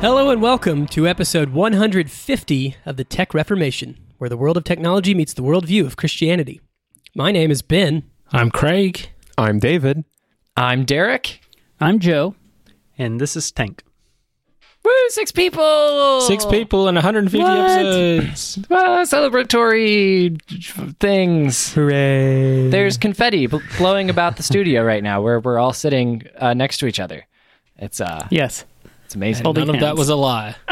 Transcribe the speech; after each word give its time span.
Hello 0.00 0.30
and 0.30 0.40
welcome 0.40 0.86
to 0.88 1.06
episode 1.06 1.50
150 1.50 2.76
of 2.86 2.96
the 2.96 3.04
Tech 3.04 3.34
Reformation, 3.34 3.98
where 4.18 4.30
the 4.30 4.36
world 4.36 4.56
of 4.56 4.64
technology 4.64 5.14
meets 5.14 5.34
the 5.34 5.42
worldview 5.42 5.84
of 5.84 5.96
Christianity. 5.96 6.60
My 7.14 7.30
name 7.32 7.50
is 7.50 7.60
Ben. 7.62 8.04
I'm 8.32 8.50
Craig. 8.50 9.10
I'm 9.36 9.58
David. 9.58 10.04
I'm 10.56 10.84
Derek. 10.84 11.40
I'm 11.80 11.98
Joe. 11.98 12.34
And 12.96 13.20
this 13.20 13.36
is 13.36 13.50
Tank. 13.52 13.82
Woo, 14.82 14.90
six 15.08 15.30
people! 15.30 16.22
Six 16.22 16.46
people 16.46 16.88
and 16.88 16.96
150 16.96 17.38
What? 17.38 17.58
episodes. 17.58 18.58
Ah, 18.70 19.02
celebratory 19.04 20.40
things. 20.98 21.74
Hooray. 21.74 22.70
There's 22.70 22.96
confetti 22.96 23.46
bl- 23.46 23.58
blowing 23.76 24.08
about 24.08 24.38
the 24.38 24.42
studio 24.42 24.82
right 24.82 25.02
now 25.02 25.20
where 25.20 25.38
we're 25.40 25.58
all 25.58 25.74
sitting 25.74 26.22
uh, 26.38 26.54
next 26.54 26.78
to 26.78 26.86
each 26.86 26.98
other. 27.00 27.26
It's 27.76 28.00
uh, 28.00 28.26
Yes. 28.30 28.64
It's 29.10 29.16
amazing. 29.16 29.42
Holding 29.42 29.66
None 29.66 29.74
of 29.74 29.80
that 29.80 29.96
was 29.96 30.08
a 30.08 30.14
lie. 30.14 30.54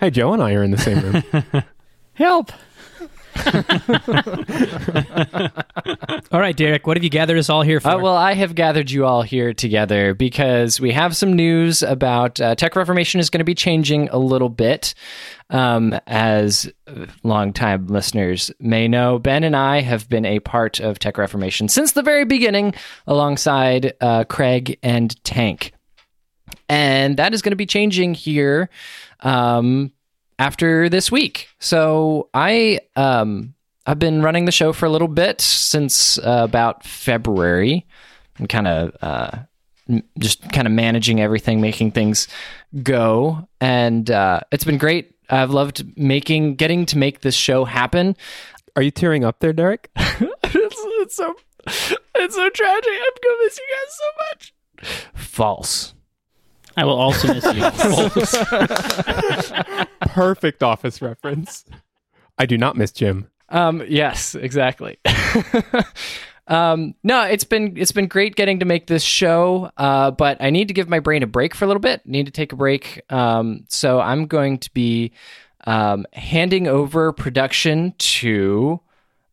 Hey, 0.00 0.10
Joe 0.10 0.32
and 0.32 0.42
I 0.42 0.54
are 0.54 0.62
in 0.62 0.70
the 0.70 0.78
same 0.78 1.00
room. 1.00 1.64
Help. 2.14 2.52
All 6.32 6.40
right, 6.40 6.56
Derek, 6.56 6.86
what 6.86 6.96
have 6.96 7.04
you 7.04 7.10
gathered 7.10 7.36
us 7.36 7.50
all 7.50 7.62
here 7.62 7.80
for? 7.80 7.90
Uh, 7.90 7.98
well, 7.98 8.16
I 8.16 8.32
have 8.32 8.54
gathered 8.54 8.90
you 8.90 9.04
all 9.04 9.22
here 9.22 9.52
together 9.54 10.14
because 10.14 10.80
we 10.80 10.92
have 10.92 11.16
some 11.16 11.34
news 11.34 11.82
about 11.82 12.40
uh, 12.40 12.54
Tech 12.54 12.74
Reformation 12.74 13.20
is 13.20 13.30
going 13.30 13.40
to 13.40 13.44
be 13.44 13.54
changing 13.54 14.08
a 14.08 14.18
little 14.18 14.48
bit. 14.48 14.94
Um, 15.50 15.98
as 16.06 16.70
uh, 16.86 17.06
longtime 17.22 17.88
listeners 17.88 18.50
may 18.58 18.88
know, 18.88 19.18
Ben 19.18 19.44
and 19.44 19.56
I 19.56 19.80
have 19.80 20.08
been 20.08 20.24
a 20.24 20.40
part 20.40 20.80
of 20.80 20.98
Tech 20.98 21.18
Reformation 21.18 21.68
since 21.68 21.92
the 21.92 22.02
very 22.02 22.24
beginning, 22.24 22.74
alongside 23.06 23.94
uh, 24.00 24.24
Craig 24.24 24.78
and 24.82 25.22
Tank. 25.24 25.72
And 26.68 27.16
that 27.16 27.34
is 27.34 27.42
going 27.42 27.52
to 27.52 27.56
be 27.56 27.66
changing 27.66 28.14
here 28.14 28.70
um, 29.20 29.92
after 30.38 30.88
this 30.88 31.10
week. 31.10 31.48
So 31.58 32.28
I 32.32 32.80
um, 32.96 33.54
I've 33.86 33.98
been 33.98 34.22
running 34.22 34.44
the 34.44 34.52
show 34.52 34.72
for 34.72 34.86
a 34.86 34.90
little 34.90 35.08
bit 35.08 35.40
since 35.40 36.18
uh, 36.18 36.42
about 36.44 36.84
February, 36.84 37.86
and 38.38 38.48
kind 38.48 38.68
of 38.68 38.96
uh, 39.02 39.38
just 40.18 40.48
kind 40.52 40.66
of 40.66 40.72
managing 40.72 41.20
everything, 41.20 41.60
making 41.60 41.92
things 41.92 42.28
go, 42.82 43.48
and 43.60 44.10
uh, 44.10 44.40
it's 44.52 44.64
been 44.64 44.78
great. 44.78 45.14
I've 45.28 45.50
loved 45.50 45.96
making, 45.96 46.56
getting 46.56 46.86
to 46.86 46.98
make 46.98 47.20
this 47.20 47.36
show 47.36 47.64
happen. 47.64 48.16
Are 48.74 48.82
you 48.82 48.90
tearing 48.90 49.24
up 49.24 49.38
there, 49.40 49.52
Derek? 49.52 49.90
it's, 49.96 50.34
it's 50.44 51.16
so 51.16 51.34
it's 51.66 52.34
so 52.34 52.50
tragic. 52.50 52.92
I'm 52.92 53.12
gonna 53.22 53.36
miss 53.44 53.58
you 53.58 53.66
guys 53.70 53.98
so 53.98 54.06
much. 54.28 54.54
False. 55.14 55.94
I 56.80 56.84
will 56.84 56.98
also 56.98 57.34
miss 57.34 57.44
you. 57.44 57.60
Perfect 60.00 60.62
office 60.62 61.02
reference. 61.02 61.66
I 62.38 62.46
do 62.46 62.56
not 62.56 62.74
miss 62.74 62.90
Jim. 62.90 63.28
Um, 63.50 63.84
yes, 63.86 64.34
exactly. 64.34 64.98
um, 66.46 66.94
no, 67.04 67.24
it's 67.24 67.44
been 67.44 67.76
it's 67.76 67.92
been 67.92 68.06
great 68.06 68.34
getting 68.34 68.60
to 68.60 68.64
make 68.64 68.86
this 68.86 69.02
show, 69.02 69.70
uh, 69.76 70.10
but 70.12 70.38
I 70.40 70.48
need 70.48 70.68
to 70.68 70.74
give 70.74 70.88
my 70.88 71.00
brain 71.00 71.22
a 71.22 71.26
break 71.26 71.54
for 71.54 71.66
a 71.66 71.68
little 71.68 71.82
bit. 71.82 72.06
Need 72.06 72.24
to 72.24 72.32
take 72.32 72.54
a 72.54 72.56
break. 72.56 73.02
Um, 73.10 73.66
so 73.68 74.00
I'm 74.00 74.26
going 74.26 74.56
to 74.60 74.72
be 74.72 75.12
um, 75.66 76.06
handing 76.14 76.66
over 76.66 77.12
production 77.12 77.92
to 77.98 78.80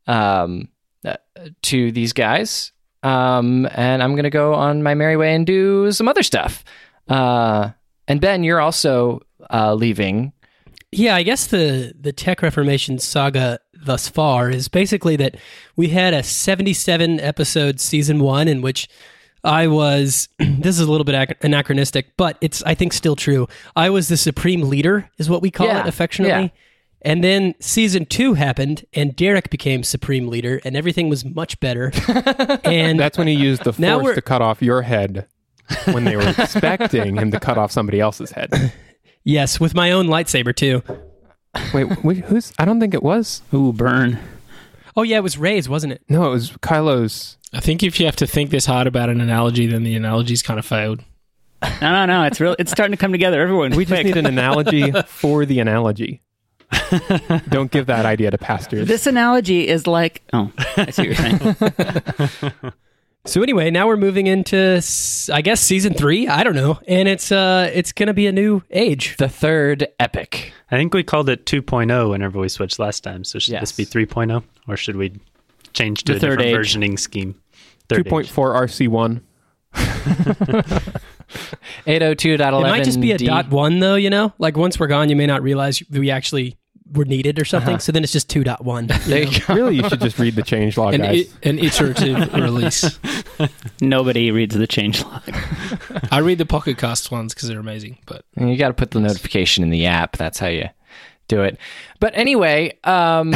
um, 0.06 0.68
uh, 1.06 1.16
to 1.62 1.94
these 1.94 2.12
guys, 2.12 2.74
um, 3.04 3.70
and 3.72 4.04
I'm 4.04 4.16
going 4.16 4.24
to 4.24 4.30
go 4.30 4.54
on 4.54 4.84
my 4.84 4.96
merry 4.96 5.16
way 5.16 5.34
and 5.34 5.48
do 5.48 5.94
some 5.94 6.10
other 6.10 6.24
stuff. 6.24 6.66
Uh, 7.10 7.72
and 8.08 8.22
Ben, 8.22 8.44
you're 8.44 8.62
also 8.62 9.22
uh, 9.52 9.74
leaving. 9.74 10.34
Yeah, 10.92 11.16
I 11.16 11.24
guess 11.24 11.48
the 11.48 11.94
the 12.00 12.14
Tech 12.14 12.42
Reformation 12.42 12.98
saga 13.00 13.60
thus 13.74 14.08
far 14.08 14.50
is 14.50 14.68
basically 14.68 15.16
that 15.18 15.36
we 15.76 15.90
had 15.90 16.14
a 16.14 16.24
77 16.24 17.20
episode 17.20 17.80
season 17.80 18.20
1 18.20 18.48
in 18.48 18.62
which 18.62 18.88
I 19.44 19.68
was 19.68 20.30
this 20.40 20.80
is 20.80 20.82
a 20.88 20.90
little 20.90 21.04
bit 21.06 21.38
anachronistic, 21.42 22.16
but 22.18 22.38
it's 22.42 22.64
I 22.64 22.74
think 22.74 22.94
still 22.94 23.16
true. 23.16 23.48
I 23.76 23.90
was 23.90 24.08
the 24.08 24.18
supreme 24.18 24.62
leader 24.62 25.10
is 25.18 25.30
what 25.30 25.42
we 25.42 25.52
call 25.52 25.68
Yeah, 25.68 25.82
it 25.82 25.88
affectionately. 25.88 26.44
yeah. 26.46 26.50
And 27.04 27.24
then 27.24 27.54
season 27.60 28.06
2 28.06 28.34
happened 28.34 28.86
and 28.94 29.16
Derek 29.16 29.50
became 29.50 29.84
supreme 29.84 30.28
leader 30.28 30.60
and 30.66 30.76
everything 30.76 31.10
was 31.10 31.24
much 31.24 31.60
better. 31.60 31.92
and 32.64 33.00
That's 33.00 33.18
when 33.18 33.28
he 33.28 33.34
used 33.36 33.64
the 33.64 33.76
Now 33.78 34.00
force 34.00 34.16
to 34.16 34.22
cut 34.22 34.42
off 34.42 34.62
your 34.62 34.82
head 34.82 35.28
when 35.92 36.04
they 36.04 36.16
were 36.16 36.28
expecting 36.28 37.16
him 37.18 37.32
to 37.32 37.40
cut 37.40 37.58
off 37.58 37.72
somebody 37.72 38.00
else's 38.00 38.32
head. 38.32 38.74
yes, 39.24 39.60
with 39.60 39.76
my 39.76 39.92
own 39.92 40.08
lightsaber 40.08 40.56
too. 40.56 40.82
Wait, 41.74 42.04
wait 42.04 42.18
who's? 42.26 42.54
I 42.60 42.66
don't 42.66 42.80
think 42.80 42.94
it 42.94 43.04
was. 43.04 43.42
Ooh, 43.54 43.74
burn. 43.74 44.20
Oh 44.96 45.04
yeah, 45.04 45.18
it 45.18 45.24
was 45.24 45.38
Rey's, 45.38 45.70
wasn't 45.70 45.94
it? 45.94 46.02
No, 46.10 46.28
it 46.28 46.32
was 46.32 46.52
Kylo's. 46.52 47.38
I 47.54 47.60
think 47.60 47.84
if 47.84 48.00
you 48.00 48.06
have 48.06 48.16
to 48.18 48.28
think 48.28 48.50
this 48.50 48.66
hard 48.66 48.88
about 48.88 49.10
an 49.10 49.22
analogy, 49.22 49.68
then 49.68 49.84
the 49.84 49.96
analogy's 49.96 50.42
kind 50.42 50.60
of 50.60 50.66
failed. 50.66 51.04
No, 51.62 51.92
no, 51.92 52.06
no. 52.06 52.24
It's 52.24 52.40
real. 52.40 52.56
It's 52.60 52.72
starting 52.72 52.92
to 52.92 52.98
come 52.98 53.12
together. 53.12 53.42
Everyone, 53.42 53.76
We 53.76 53.86
just 53.86 54.04
need 54.04 54.18
an 54.18 54.26
analogy 54.26 54.92
for 55.08 55.46
the 55.46 55.60
analogy. 55.60 56.22
don't 57.50 57.72
give 57.72 57.86
that 57.88 58.06
idea 58.06 58.30
to 58.30 58.38
pastors. 58.38 58.88
This 58.88 59.08
analogy 59.08 59.68
is 59.68 59.88
like. 59.88 60.22
Oh, 60.34 60.52
I 60.76 60.92
see 60.92 61.08
what 61.10 61.20
you're 61.20 61.96
saying. 61.96 62.74
So 63.28 63.44
anyway, 63.44 63.70
now 63.72 63.88
we're 63.88 63.98
moving 63.98 64.26
into 64.28 64.82
I 65.34 65.42
guess 65.42 65.60
season 65.60 65.94
3, 65.94 66.28
I 66.30 66.44
don't 66.44 66.56
know. 66.56 66.80
And 66.88 67.08
it's 67.10 67.30
uh 67.32 67.70
it's 67.74 67.92
going 67.92 68.08
to 68.08 68.14
be 68.14 68.26
a 68.28 68.32
new 68.32 68.64
age. 68.72 69.18
The 69.18 69.28
third 69.30 69.88
epic. 70.00 70.54
I 70.72 70.78
think 70.78 70.94
we 70.94 71.04
called 71.04 71.28
it 71.30 71.46
2.0 71.46 72.10
whenever 72.10 72.40
we 72.40 72.48
switched 72.50 72.80
last 72.80 73.04
time. 73.04 73.24
So 73.26 73.38
should 73.40 73.52
Yes. 73.54 73.62
this 73.62 73.72
be 73.74 73.86
3.0 73.86 74.44
or 74.68 74.78
should 74.78 74.96
we 74.96 75.12
change 75.74 76.04
to 76.06 76.14
The 76.14 76.18
a 76.18 76.22
third 76.22 76.40
different 76.40 76.66
age. 76.66 76.76
versioning 76.76 76.98
scheme? 77.00 77.34
Two 77.90 77.96
Third 77.98 78.08
point 78.08 78.28
age. 78.28 78.32
four 78.32 78.54
RC 78.54 78.88
one. 78.88 79.22
802.11. 81.86 82.38
It 82.38 82.40
might 82.64 82.84
just 82.86 83.02
be 83.02 83.12
a 83.12 83.18
D. 83.18 83.26
dot 83.26 83.50
1 83.50 83.80
though, 83.80 83.96
you 83.96 84.10
know? 84.10 84.34
Like 84.40 84.56
once 84.58 84.80
we're 84.80 84.88
gone, 84.88 85.10
you 85.10 85.16
may 85.18 85.26
not 85.28 85.42
realize 85.44 85.84
we 85.90 86.10
actually 86.12 86.56
were 86.98 87.06
needed 87.06 87.40
or 87.40 87.46
something. 87.46 87.80
So 87.80 87.92
then 87.92 88.04
it's 88.04 88.12
just 88.12 88.30
2.1. 88.30 89.06
There 89.06 89.24
you 89.24 89.40
go. 89.42 89.54
Really, 89.54 89.76
you 89.78 89.88
should 89.88 90.02
just 90.02 90.18
read 90.20 90.36
the 90.36 90.42
change 90.42 90.78
log, 90.78 90.94
An, 90.96 91.02
guys. 91.02 91.34
i- 91.44 91.48
an 91.50 91.60
iterative 91.60 92.34
release. 92.34 93.00
Nobody 93.80 94.32
reads 94.32 94.56
the 94.56 94.68
change 94.68 95.04
log. 95.04 95.22
I 96.12 96.20
read 96.20 96.38
the 96.40 96.46
Pocket 96.46 96.78
Cast 96.78 97.12
ones 97.12 97.34
because 97.34 97.48
they're 97.50 97.60
amazing. 97.60 98.00
But 98.06 98.26
And 98.36 98.50
you 98.50 98.58
got 98.58 98.70
to 98.70 98.74
put 98.74 98.92
the 98.92 99.00
notification 99.00 99.64
in 99.64 99.70
the 99.70 99.86
app. 99.86 100.18
That's 100.18 100.40
how 100.40 100.48
you 100.48 100.70
do 101.28 101.42
it. 101.44 101.58
But 102.00 102.18
anyway, 102.18 102.78
um, 102.84 103.34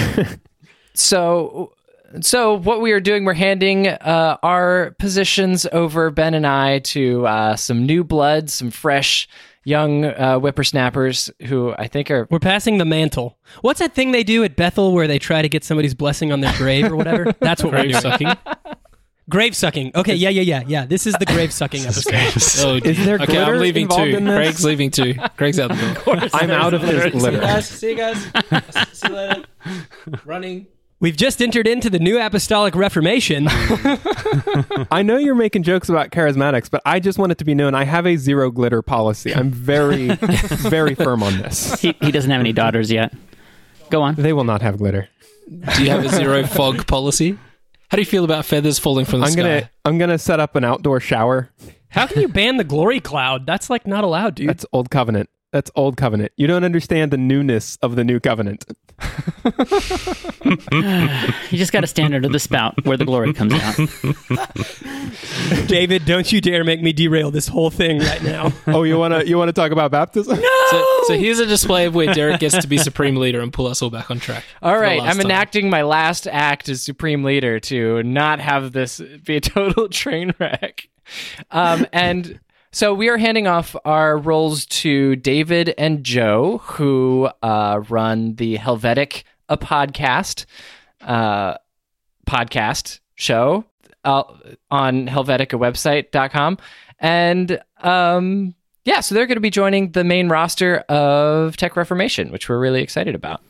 so 0.94 1.74
so 2.20 2.58
what 2.58 2.82
we 2.82 2.92
are 2.92 3.00
doing, 3.00 3.24
we're 3.24 3.34
handing 3.34 3.88
uh, 3.88 4.38
our 4.44 4.92
positions 5.00 5.66
over 5.72 6.10
Ben 6.12 6.34
and 6.34 6.46
I 6.46 6.80
to 6.80 7.26
uh, 7.26 7.56
some 7.56 7.86
new 7.86 8.04
blood, 8.04 8.50
some 8.50 8.70
fresh 8.72 9.30
young 9.64 10.06
uh, 10.06 10.38
whippersnappers 10.40 11.30
who 11.48 11.74
I 11.78 11.88
think 11.88 12.10
are 12.10 12.28
We're 12.32 12.40
passing 12.40 12.78
the 12.78 12.86
mantle. 12.86 13.38
What's 13.62 13.80
that 13.80 13.94
thing 13.94 14.12
they 14.12 14.24
do 14.24 14.44
at 14.44 14.56
Bethel 14.56 14.94
where 14.94 15.08
they 15.08 15.20
try 15.20 15.42
to 15.42 15.50
get 15.50 15.64
somebody's 15.64 15.94
blessing 15.94 16.32
on 16.32 16.42
their 16.42 16.56
grave 16.58 16.92
or 16.92 16.96
whatever? 16.96 17.34
That's 17.40 17.64
what 17.64 17.74
we're 17.74 17.84
doing. 17.84 17.96
sucking. 17.96 18.32
Grave 19.30 19.56
sucking. 19.56 19.92
Okay, 19.96 20.16
yeah, 20.16 20.30
yeah, 20.30 20.42
yeah, 20.42 20.64
yeah. 20.68 20.86
This 20.86 21.08
is 21.08 21.14
the 21.14 21.26
grave 21.26 21.54
sucking 21.54 21.84
episode. 21.86 22.12
Oh, 22.66 22.76
Is 22.90 23.06
there 23.06 23.16
okay? 23.16 23.26
glitter 23.28 23.54
I'm 23.54 23.60
leaving 23.60 23.88
too. 23.88 24.02
in 24.02 24.26
this? 24.26 24.36
Craig's 24.36 24.66
leaving 24.66 24.92
too. 24.92 25.14
Craig's 25.38 25.60
out 25.60 25.70
the 25.70 26.02
door. 26.06 26.18
I'm 26.34 26.50
out 26.52 26.74
of 26.74 26.82
this 26.82 27.14
litter. 27.14 27.62
See 27.62 27.92
you 27.92 27.96
guys. 27.96 28.18
See 28.92 29.08
you 29.08 29.14
later. 29.16 29.44
Running. 30.26 30.68
We've 31.02 31.18
just 31.18 31.42
entered 31.42 31.68
into 31.68 31.90
the 31.90 31.98
new 31.98 32.22
apostolic 32.22 32.76
reformation. 32.76 33.48
I 34.92 35.02
know 35.04 35.18
you're 35.18 35.34
making 35.34 35.64
jokes 35.64 35.90
about 35.90 36.12
charismatics, 36.12 36.70
but 36.70 36.84
I 36.86 37.00
just 37.00 37.18
want 37.18 37.32
it 37.32 37.40
to 37.40 37.44
be 37.44 37.56
known 37.56 37.74
I 37.74 37.86
have 37.86 38.06
a 38.06 38.18
zero 38.18 38.52
glitter 38.52 38.84
policy. 38.84 39.34
I'm 39.34 39.50
very, 39.50 40.10
very 40.16 40.94
firm 40.94 41.24
on 41.24 41.40
this. 41.40 41.82
He, 41.82 41.96
he 42.02 42.12
doesn't 42.12 42.30
have 42.30 42.40
any 42.40 42.54
daughters 42.54 42.92
yet. 42.92 43.16
Go 43.90 44.04
on. 44.04 44.14
They 44.14 44.32
will 44.32 44.44
not 44.44 44.62
have 44.62 44.78
glitter. 44.78 45.10
Do 45.76 45.84
you 45.84 45.90
have 45.90 46.06
a 46.06 46.10
zero 46.10 46.46
fog 46.46 46.86
policy? 46.86 47.32
How 47.90 47.98
do 47.98 48.02
you 48.02 48.06
feel 48.06 48.24
about 48.24 48.46
feathers 48.46 48.78
falling 48.78 49.06
from 49.06 49.22
the 49.22 49.26
I'm 49.26 49.32
sky? 49.32 49.42
gonna 49.42 49.70
I'm 49.84 49.98
gonna 49.98 50.20
set 50.20 50.40
up 50.40 50.56
an 50.56 50.64
outdoor 50.64 51.00
shower. 51.00 51.50
How 51.90 52.06
can 52.06 52.22
you 52.22 52.28
ban 52.30 52.58
the 52.58 52.64
glory 52.64 53.00
cloud? 53.00 53.48
That's 53.48 53.72
like 53.72 53.88
not 53.88 54.04
allowed, 54.04 54.36
dude. 54.36 54.50
That's 54.50 54.66
old 54.72 54.92
covenant. 54.92 55.30
That's 55.52 55.70
old 55.76 55.98
covenant. 55.98 56.32
You 56.38 56.48
don't 56.48 56.64
understand 56.64 57.12
the 57.12 57.18
newness 57.18 57.78
of 57.82 57.96
the 57.96 58.04
new 58.04 58.20
covenant. 58.20 58.66
You 61.52 61.58
just 61.58 61.72
got 61.74 61.82
to 61.82 61.88
stand 61.88 62.14
under 62.16 62.30
the 62.30 62.40
spout 62.40 62.86
where 62.86 62.98
the 62.98 63.06
glory 63.06 63.34
comes 63.34 63.54
out. 63.54 63.76
David, 65.68 66.06
don't 66.06 66.32
you 66.32 66.40
dare 66.42 66.64
make 66.64 66.82
me 66.82 66.94
derail 66.94 67.30
this 67.32 67.48
whole 67.48 67.70
thing 67.70 68.00
right 68.00 68.24
now. 68.24 68.52
Oh, 68.68 68.84
you 68.84 68.98
wanna 68.98 69.24
you 69.26 69.38
wanna 69.38 69.52
talk 69.54 69.72
about 69.72 69.92
baptism? 69.92 70.38
So, 70.38 70.86
so 71.08 71.14
here's 71.18 71.40
a 71.40 71.46
display 71.46 71.86
of 71.88 71.96
where 71.96 72.14
Derek 72.14 72.40
gets 72.40 72.58
to 72.60 72.68
be 72.68 72.78
supreme 72.78 73.16
leader 73.18 73.42
and 73.42 73.52
pull 73.52 73.68
us 73.68 73.82
all 73.82 73.90
back 73.90 74.10
on 74.10 74.20
track. 74.20 74.46
All 74.62 74.72
for 74.72 74.78
the 74.78 74.82
right, 74.82 75.00
last 75.00 75.10
I'm 75.10 75.18
time. 75.18 75.26
enacting 75.26 75.70
my 75.70 75.82
last 75.82 76.28
act 76.28 76.70
as 76.70 76.82
supreme 76.82 77.24
leader 77.24 77.60
to 77.62 78.02
not 78.04 78.40
have 78.40 78.72
this 78.72 79.02
be 79.26 79.36
a 79.38 79.42
total 79.42 79.90
train 79.90 80.34
wreck. 80.40 80.88
Um, 81.50 81.86
and 81.92 82.40
So 82.74 82.94
we 82.94 83.10
are 83.10 83.18
handing 83.18 83.48
off 83.48 83.76
our 83.84 84.18
roles 84.18 84.66
to 84.68 85.18
David 85.18 85.74
and 85.78 86.06
Joe, 86.06 86.60
who 86.60 87.30
uh, 87.44 87.82
run 87.90 88.36
the 88.36 88.58
Helvetic 88.58 89.24
a 89.50 89.58
podcast 89.58 90.46
uh, 91.02 91.56
podcast 92.26 93.00
show 93.16 93.66
uh, 94.06 94.24
on 94.70 95.08
helveticawebsite.com. 95.08 96.58
And 97.00 97.62
um, 97.82 98.56
yeah, 98.86 99.02
so 99.02 99.16
they're 99.16 99.28
going 99.28 99.36
to 99.36 99.42
be 99.42 99.50
joining 99.50 99.92
the 99.92 100.06
main 100.06 100.30
roster 100.30 100.78
of 100.88 101.58
Tech 101.58 101.76
Reformation, 101.76 102.32
which 102.32 102.48
we're 102.48 102.60
really 102.60 102.82
excited 102.82 103.16
about. 103.16 103.42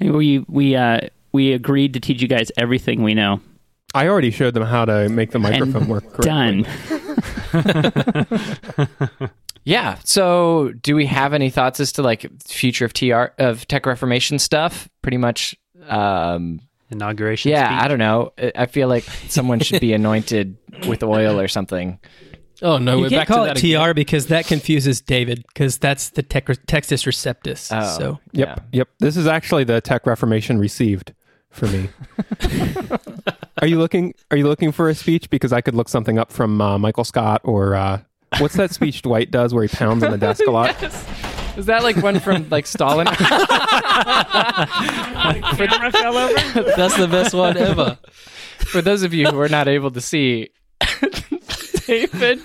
And 0.00 0.14
we 0.16 0.40
we 0.48 0.74
uh, 0.74 1.02
we 1.30 1.52
agreed 1.52 1.94
to 1.94 2.00
teach 2.00 2.20
you 2.20 2.26
guys 2.26 2.50
everything 2.56 3.04
we 3.04 3.14
know. 3.14 3.40
I 3.94 4.08
already 4.08 4.32
showed 4.32 4.54
them 4.54 4.64
how 4.64 4.84
to 4.84 5.08
make 5.08 5.30
the 5.30 5.38
microphone 5.38 5.82
And 5.82 5.88
work 5.88 6.02
correctly. 6.12 6.24
Done. 6.24 6.66
Yeah. 9.66 9.96
So, 10.04 10.72
do 10.82 10.94
we 10.94 11.06
have 11.06 11.32
any 11.32 11.48
thoughts 11.48 11.80
as 11.80 11.92
to 11.92 12.02
like 12.02 12.26
future 12.46 12.84
of 12.84 12.92
TR 12.92 13.32
of 13.38 13.66
Tech 13.66 13.86
Reformation 13.86 14.38
stuff? 14.38 14.90
Pretty 15.00 15.16
much. 15.16 15.54
Um, 15.88 16.60
Inauguration. 16.90 17.50
yeah, 17.50 17.68
speech. 17.68 17.84
I 17.84 17.88
don't 17.88 17.98
know. 17.98 18.32
I- 18.38 18.52
I 18.56 18.66
feel 18.66 18.88
like 18.88 19.04
someone 19.28 19.60
should 19.60 19.80
be 19.80 19.94
anointed 19.94 20.58
with 20.86 21.02
oil 21.02 21.40
or 21.40 21.48
something. 21.48 21.98
Oh 22.62 22.76
no, 22.76 22.96
you 22.96 23.02
we're 23.04 23.08
can't 23.08 23.20
back 23.20 23.28
call 23.28 23.44
to 23.46 23.50
it 23.52 23.54
that 23.54 23.60
TR 23.60 23.82
again. 23.90 23.94
because 23.94 24.26
that 24.26 24.46
confuses 24.46 25.00
David 25.00 25.44
because 25.48 25.78
that's 25.78 26.10
the 26.10 26.22
tech, 26.22 26.44
Textus 26.46 27.06
Receptus. 27.06 27.70
Oh. 27.74 27.98
So 27.98 28.18
Yep, 28.32 28.66
yep. 28.72 28.88
This 29.00 29.16
is 29.16 29.26
actually 29.26 29.64
the 29.64 29.80
tech 29.80 30.06
reformation 30.06 30.58
received 30.58 31.14
for 31.54 31.66
me. 31.66 31.88
are 33.62 33.66
you 33.66 33.78
looking? 33.78 34.14
Are 34.30 34.36
you 34.36 34.46
looking 34.46 34.72
for 34.72 34.88
a 34.88 34.94
speech? 34.94 35.30
Because 35.30 35.52
I 35.52 35.60
could 35.60 35.74
look 35.74 35.88
something 35.88 36.18
up 36.18 36.32
from 36.32 36.60
uh, 36.60 36.78
Michael 36.78 37.04
Scott 37.04 37.40
or 37.44 37.74
uh, 37.74 38.00
what's 38.38 38.56
that 38.56 38.72
speech 38.72 39.02
Dwight 39.02 39.30
does 39.30 39.54
where 39.54 39.64
he 39.64 39.68
pounds 39.68 40.02
on 40.02 40.10
the 40.10 40.18
desk 40.18 40.42
a 40.46 40.50
lot? 40.50 40.82
Is 41.56 41.66
that 41.66 41.84
like 41.84 41.96
one 41.98 42.18
from 42.18 42.48
like 42.50 42.66
Stalin? 42.66 43.06
Camera 45.56 45.92
fell 45.92 46.16
over. 46.18 46.62
That's 46.76 46.96
the 46.96 47.06
best 47.06 47.32
one 47.32 47.56
ever. 47.56 47.96
For 48.58 48.82
those 48.82 49.04
of 49.04 49.14
you 49.14 49.28
who 49.28 49.38
are 49.38 49.48
not 49.48 49.68
able 49.68 49.92
to 49.92 50.00
see, 50.00 50.50
David 51.86 52.42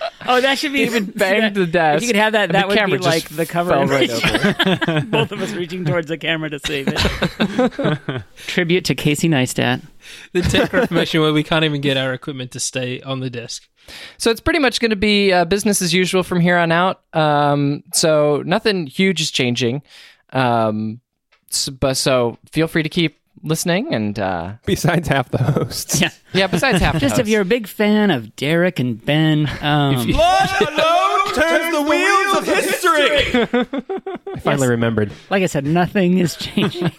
Oh, 0.26 0.40
that 0.40 0.58
should 0.58 0.72
be 0.72 0.84
David 0.86 1.14
banged 1.18 1.54
the 1.54 1.66
desk. 1.66 1.98
If 1.98 2.02
you 2.02 2.08
could 2.08 2.16
have 2.20 2.32
that, 2.32 2.52
that 2.52 2.62
the 2.68 2.74
would 2.90 2.90
be 2.90 2.98
like 2.98 3.28
the 3.28 3.44
cover. 3.46 3.70
fell 3.70 3.86
right 3.86 4.10
over. 4.10 5.00
Both 5.06 5.32
of 5.32 5.40
us 5.42 5.52
reaching 5.52 5.84
towards 5.84 6.08
the 6.08 6.16
camera 6.18 6.48
to 6.50 6.58
save 6.60 6.88
it. 6.88 8.22
Tribute 8.46 8.84
to 8.86 8.94
Casey 8.94 9.28
Neistat. 9.28 9.82
The 10.32 10.42
tech 10.42 10.72
reformation 10.72 11.20
where 11.20 11.32
we 11.32 11.42
can't 11.42 11.64
even 11.64 11.80
get 11.80 11.96
our 11.96 12.12
equipment 12.12 12.52
to 12.52 12.60
stay 12.60 13.00
on 13.02 13.20
the 13.20 13.30
desk. 13.30 13.68
So 14.18 14.30
it's 14.30 14.40
pretty 14.40 14.58
much 14.60 14.80
going 14.80 14.90
to 14.90 14.96
be 14.96 15.32
uh, 15.32 15.44
business 15.44 15.82
as 15.82 15.92
usual 15.92 16.22
from 16.22 16.40
here 16.40 16.56
on 16.56 16.72
out. 16.72 17.02
Um, 17.12 17.82
so 17.92 18.42
nothing 18.46 18.86
huge 18.86 19.20
is 19.20 19.30
changing. 19.30 19.82
Um, 20.32 21.00
s- 21.52 21.68
but 21.68 21.96
so 21.98 22.38
feel 22.50 22.66
free 22.66 22.82
to 22.82 22.88
keep 22.88 23.18
listening 23.42 23.92
and 23.94 24.18
uh, 24.18 24.54
Besides 24.64 25.08
half 25.08 25.30
the 25.30 25.38
hosts. 25.38 26.00
Yeah. 26.00 26.10
yeah. 26.32 26.46
Besides 26.46 26.80
half, 26.80 26.94
the 26.94 27.00
Just 27.00 27.14
if 27.14 27.18
hosts. 27.18 27.30
you're 27.30 27.42
a 27.42 27.44
big 27.46 27.66
fan 27.66 28.10
of 28.10 28.34
Derek 28.36 28.78
and 28.78 29.04
Ben, 29.04 29.48
um, 29.60 29.94
turns 30.06 31.74
the 31.74 31.82
wheels 31.88 32.38
of 32.38 32.46
history. 32.46 33.74
I 34.34 34.38
finally 34.40 34.68
remembered. 34.68 35.12
like 35.30 35.42
I 35.42 35.46
said, 35.46 35.66
nothing 35.66 36.18
is 36.18 36.36
changing. 36.36 36.90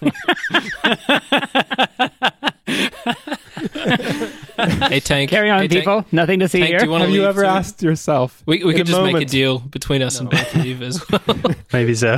Hey 4.57 4.99
Tank, 4.99 5.29
Carry 5.29 5.49
on, 5.49 5.61
hey, 5.61 5.67
Tank, 5.67 5.81
people. 5.81 6.05
Nothing 6.11 6.39
to 6.39 6.47
see 6.47 6.59
Tank, 6.59 6.69
here. 6.69 6.79
do 6.79 6.85
you 6.85 6.91
want 6.91 7.01
to 7.01 7.05
Have 7.07 7.15
you 7.15 7.25
ever 7.25 7.41
too? 7.41 7.47
asked 7.47 7.83
yourself? 7.83 8.41
We, 8.45 8.63
we 8.63 8.71
in 8.71 8.77
could 8.77 8.87
a 8.87 8.91
just 8.91 9.01
make 9.01 9.09
a 9.09 9.13
moment- 9.13 9.29
deal 9.31 9.59
between 9.59 10.01
us 10.01 10.19
and 10.19 10.29
both 10.29 10.55
leave 10.55 10.81
as 10.81 11.01
well. 11.09 11.21
Maybe 11.73 11.93
so. 11.95 12.17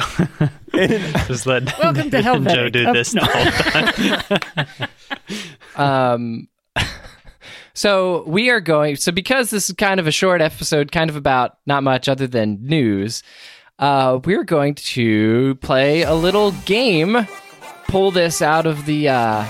Just 1.27 1.45
let 1.45 1.63
Welcome 1.79 2.09
to 2.11 2.21
Joe 2.53 2.69
do 2.69 2.85
Oh, 2.87 2.93
this 2.93 3.13
no. 3.13 3.21
the 3.21 3.27
whole 3.27 4.37
time. 4.37 4.89
Um, 5.75 6.47
so 7.75 8.23
we 8.25 8.49
are 8.49 8.59
going. 8.59 8.95
So 8.95 9.11
because 9.11 9.51
this 9.51 9.69
is 9.69 9.75
kind 9.75 9.99
of 9.99 10.07
a 10.07 10.11
short 10.11 10.41
episode, 10.41 10.91
kind 10.91 11.09
of 11.09 11.15
about 11.15 11.57
not 11.67 11.83
much 11.83 12.09
other 12.09 12.25
than 12.25 12.65
news, 12.65 13.21
uh, 13.77 14.19
we're 14.25 14.43
going 14.43 14.73
to 14.75 15.55
play 15.55 16.01
a 16.01 16.13
little 16.15 16.51
game. 16.65 17.27
Pull 17.87 18.09
this 18.11 18.41
out 18.41 18.65
of 18.65 18.85
the 18.87 19.09
uh, 19.09 19.45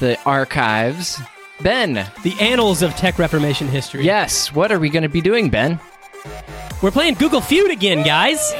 the 0.00 0.20
archives. 0.26 1.20
Ben, 1.60 1.94
the 2.24 2.34
annals 2.40 2.82
of 2.82 2.94
tech 2.96 3.16
reformation 3.18 3.68
history. 3.68 4.04
yes. 4.04 4.52
What 4.52 4.72
are 4.72 4.80
we 4.80 4.90
going 4.90 5.04
to 5.04 5.08
be 5.08 5.20
doing, 5.20 5.50
Ben? 5.50 5.78
We're 6.82 6.90
playing 6.90 7.14
Google 7.14 7.40
Feud 7.40 7.70
again, 7.70 8.04
guys. 8.04 8.52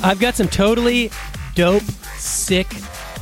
I've 0.00 0.20
got 0.20 0.36
some 0.36 0.48
totally 0.48 1.10
dope, 1.54 1.82
sick, 2.16 2.68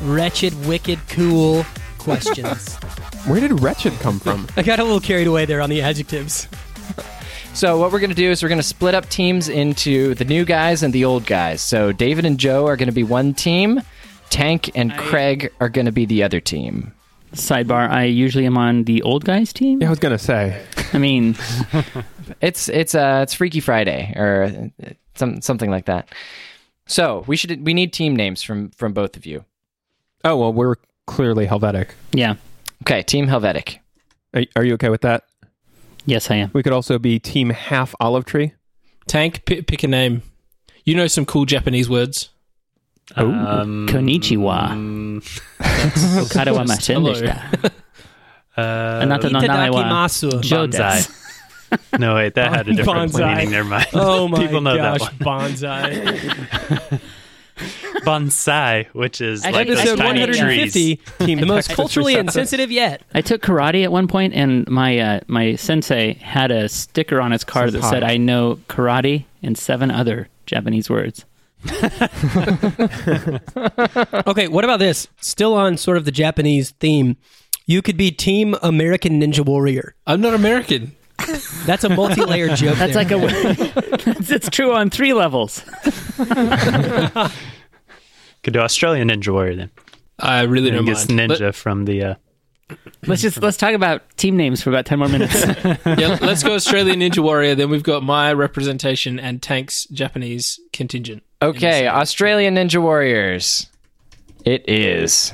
wretched, 0.03 0.55
wicked, 0.67 1.01
cool 1.09 1.65
questions. 1.99 2.77
Where 3.27 3.41
did 3.41 3.61
wretched 3.61 3.95
come 3.95 4.21
from? 4.21 4.47
I 4.57 4.63
got 4.63 4.79
a 4.79 4.85
little 4.85 5.01
carried 5.01 5.27
away 5.27 5.47
there 5.47 5.61
on 5.61 5.71
the 5.71 5.83
adjectives. 5.83 6.47
So 7.56 7.79
what 7.79 7.91
we're 7.91 8.00
going 8.00 8.11
to 8.11 8.17
do 8.17 8.31
is 8.31 8.43
we're 8.43 8.50
going 8.50 8.58
to 8.61 8.62
split 8.62 8.94
up 8.94 9.08
teams 9.08 9.49
into 9.49 10.14
the 10.14 10.26
new 10.26 10.44
guys 10.44 10.82
and 10.82 10.93
the 10.93 11.06
old 11.06 11.25
guys. 11.25 11.62
So 11.62 11.91
David 11.91 12.26
and 12.26 12.38
Joe 12.38 12.67
are 12.67 12.76
going 12.76 12.88
to 12.88 12.93
be 12.94 13.03
one 13.03 13.32
team. 13.32 13.81
Tank 14.29 14.73
and 14.75 14.94
Craig 14.99 15.50
are 15.58 15.70
going 15.70 15.87
to 15.87 15.93
be 15.93 16.05
the 16.05 16.23
other 16.23 16.38
team. 16.38 16.93
Sidebar: 17.32 17.88
I 17.88 18.05
usually 18.05 18.44
am 18.44 18.58
on 18.58 18.85
the 18.85 19.00
old 19.03 19.25
guys 19.25 19.55
team. 19.55 19.81
Yeah, 19.81 19.87
I 19.87 19.91
was 19.91 19.99
gonna 19.99 20.19
say. 20.19 20.62
I 20.93 20.99
mean, 20.99 21.35
It's 22.41 22.69
it's 22.69 22.94
uh 22.94 23.20
it's 23.22 23.34
Freaky 23.34 23.60
Friday 23.60 24.13
or 24.17 24.70
uh, 24.84 24.91
some 25.15 25.41
something 25.41 25.70
like 25.70 25.86
that. 25.86 26.08
So 26.86 27.25
we 27.27 27.36
should 27.36 27.65
we 27.65 27.72
need 27.75 27.93
team 27.93 28.15
names 28.17 28.43
from 28.43 28.70
from 28.70 28.93
both 28.93 29.17
of 29.17 29.27
you. 29.27 29.44
Oh 30.25 30.36
well, 30.36 30.53
we're 30.53 30.77
clearly 31.06 31.46
Helvetic. 31.46 31.91
yeah. 32.13 32.34
Okay, 32.82 33.03
Team 33.03 33.27
Helvetic. 33.27 33.79
Are, 34.34 34.44
are 34.56 34.65
you 34.65 34.75
okay 34.75 34.91
with 34.91 35.01
that? 35.01 35.25
Yes, 36.06 36.31
I 36.31 36.36
am. 36.36 36.51
We 36.55 36.63
could 36.63 36.72
also 36.72 36.98
be 36.98 37.19
Team 37.19 37.51
Half 37.51 37.94
Olive 38.01 38.25
Tree. 38.25 38.53
Tank, 39.06 39.44
p- 39.44 39.63
pick 39.63 39.82
a 39.82 39.89
name. 39.89 40.22
You 40.84 40.94
know 40.94 41.06
some 41.08 41.27
cool 41.27 41.44
Japanese 41.44 41.91
words. 41.91 42.31
Oh. 43.17 43.27
Um, 43.29 43.86
Konnichiwa. 43.89 44.70
um, 44.70 45.22
Okada 46.22 46.53
wa 46.55 46.65
masen 46.65 46.96
hello. 46.96 47.13
deshita. 47.13 47.65
uh, 48.56 48.60
Anata 49.05 49.31
no 49.31 49.41
name 49.41 49.72
wa 49.72 49.82
Itadakimasu. 49.82 50.31
Bonsai. 50.43 51.98
no, 51.98 52.15
wait, 52.15 52.34
that 52.34 52.53
had 52.53 52.69
a 52.69 52.72
different 52.75 53.13
Bonsai. 53.13 53.36
meaning. 53.36 53.51
Never 53.51 53.69
mind. 53.69 53.86
Oh 53.94 54.29
my 54.32 54.39
People 54.39 54.60
know 54.60 54.77
gosh, 54.77 55.01
that 55.01 55.25
one. 55.25 55.51
bonsai. 55.53 57.01
Bonsai, 58.05 58.86
which 58.89 59.20
is 59.20 59.44
Actually, 59.44 59.58
like 59.58 59.69
those 59.69 59.79
Episode 59.79 59.96
tiny 59.96 60.20
150, 60.20 60.96
trees. 60.96 61.19
The 61.19 61.34
most 61.46 61.70
culturally 61.70 62.15
insensitive 62.15 62.70
yet. 62.70 63.03
I 63.15 63.22
took 63.22 63.43
karate 63.43 63.82
at 63.84 63.91
one 63.91 64.08
point, 64.08 64.34
and 64.34 64.69
my 64.69 64.98
uh, 64.98 65.20
my 65.27 65.55
sensei 65.56 66.15
had 66.15 66.51
a 66.51 66.69
sticker 66.69 67.20
on 67.20 67.32
his 67.32 67.44
car 67.44 67.70
that 67.70 67.81
hi. 67.81 67.91
said, 67.91 68.03
"I 68.05 68.17
know 68.19 68.56
karate 68.69 69.25
and 69.43 69.56
seven 69.56 69.91
other 69.91 70.29
Japanese 70.46 70.91
words." 70.91 71.25
Okay, 74.27 74.48
what 74.48 74.65
about 74.65 74.79
this? 74.79 75.08
Still 75.20 75.55
on 75.55 75.77
sort 75.77 75.96
of 75.96 76.05
the 76.05 76.10
Japanese 76.10 76.70
theme. 76.72 77.17
You 77.67 77.81
could 77.82 77.96
be 77.96 78.10
Team 78.10 78.55
American 78.63 79.20
Ninja 79.20 79.44
Warrior. 79.44 79.94
I'm 80.06 80.20
not 80.20 80.34
American. 80.34 80.94
That's 81.67 81.85
a 81.85 81.89
multi-layered 81.89 82.56
joke. 82.56 82.79
That's 82.79 82.94
there. 82.94 83.05
like 83.05 83.11
a. 83.13 84.11
it's, 84.11 84.31
it's 84.31 84.51
true 84.51 84.73
on 84.75 84.91
three 84.91 85.13
levels. 85.13 85.63
Could 88.43 88.53
do 88.53 88.61
Australian 88.61 89.08
Ninja 89.08 89.32
Warrior 89.32 89.56
then. 89.56 89.70
I 90.19 90.43
really 90.43 90.70
don't 90.70 90.85
think 90.87 90.96
it's 90.96 91.08
mind. 91.08 91.32
Ninja 91.32 91.55
from 91.55 91.85
the. 91.85 92.03
Uh, 92.03 92.15
Let's 93.06 93.23
just 93.23 93.41
let's 93.41 93.56
talk 93.56 93.75
about 93.75 94.03
team 94.17 94.37
names 94.37 94.61
for 94.61 94.70
about 94.70 94.87
ten 94.87 94.99
more 94.99 95.08
minutes. 95.08 95.35
Yeah, 95.87 96.19
let's 96.20 96.43
go 96.43 96.55
Australian 96.55 96.99
Ninja 96.99 97.23
Warrior. 97.23 97.55
Then 97.55 97.70
we've 97.70 97.85
got 97.85 98.03
my 98.03 98.32
representation 98.32 99.20
and 99.20 99.41
Tank's 99.41 99.85
Japanese 99.87 100.58
contingent. 100.73 101.23
Okay, 101.41 101.87
Australian 101.87 102.56
Ninja 102.56 102.82
Warriors. 102.82 103.70
It 104.44 104.69
is. 104.69 105.32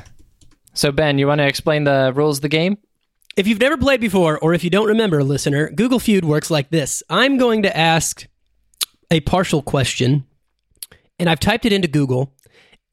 So 0.75 0.93
Ben, 0.93 1.19
you 1.19 1.27
want 1.27 1.39
to 1.39 1.47
explain 1.47 1.85
the 1.85 2.13
rules 2.15 2.39
of 2.39 2.43
the 2.43 2.49
game? 2.51 2.77
If 3.37 3.47
you've 3.47 3.61
never 3.61 3.77
played 3.79 4.01
before, 4.01 4.39
or 4.39 4.53
if 4.53 4.63
you 4.63 4.71
don't 4.71 4.89
remember, 4.89 5.25
listener, 5.25 5.71
Google 5.71 5.99
Feud 5.99 6.25
works 6.25 6.51
like 6.51 6.71
this. 6.71 7.03
I'm 7.09 7.39
going 7.39 7.63
to 7.63 7.75
ask 7.75 8.27
a 9.11 9.21
partial 9.21 9.63
question, 9.63 10.25
and 11.19 11.31
I've 11.31 11.41
typed 11.41 11.65
it 11.65 11.73
into 11.73 11.89
Google, 11.89 12.35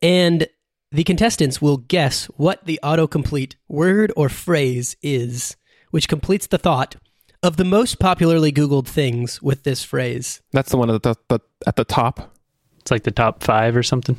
and 0.01 0.48
the 0.91 1.03
contestants 1.03 1.62
will 1.62 1.77
guess 1.77 2.25
what 2.38 2.65
the 2.65 2.79
autocomplete 2.84 3.55
word 3.67 4.13
or 4.15 4.29
phrase 4.29 4.96
is, 5.01 5.58
which 5.91 6.08
completes 6.08 6.48
the 6.48 6.58
thought. 6.58 6.96
of 7.41 7.55
the 7.55 7.63
most 7.63 8.00
popularly 8.00 8.51
Googled 8.51 8.86
things 8.86 9.41
with 9.41 9.63
this 9.63 9.81
phrase. 9.81 10.41
That's 10.51 10.72
the 10.72 10.77
one 10.77 10.89
at 10.89 11.03
the, 11.03 11.15
the 11.29 11.39
at 11.65 11.77
the 11.77 11.86
top. 11.86 12.36
It's 12.79 12.91
like 12.91 13.03
the 13.03 13.12
top 13.12 13.43
five 13.43 13.77
or 13.77 13.84
something. 13.84 14.17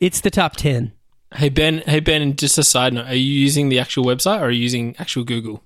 It's 0.00 0.22
the 0.22 0.30
top 0.30 0.56
10. 0.56 0.92
Hey 1.34 1.50
Ben, 1.50 1.78
hey 1.86 2.00
Ben, 2.00 2.34
just 2.36 2.56
a 2.56 2.64
side 2.64 2.94
note. 2.94 3.06
Are 3.06 3.14
you 3.14 3.22
using 3.32 3.68
the 3.68 3.78
actual 3.78 4.04
website 4.04 4.40
or 4.40 4.44
are 4.44 4.50
you 4.50 4.62
using 4.62 4.96
actual 4.98 5.24
Google? 5.24 5.62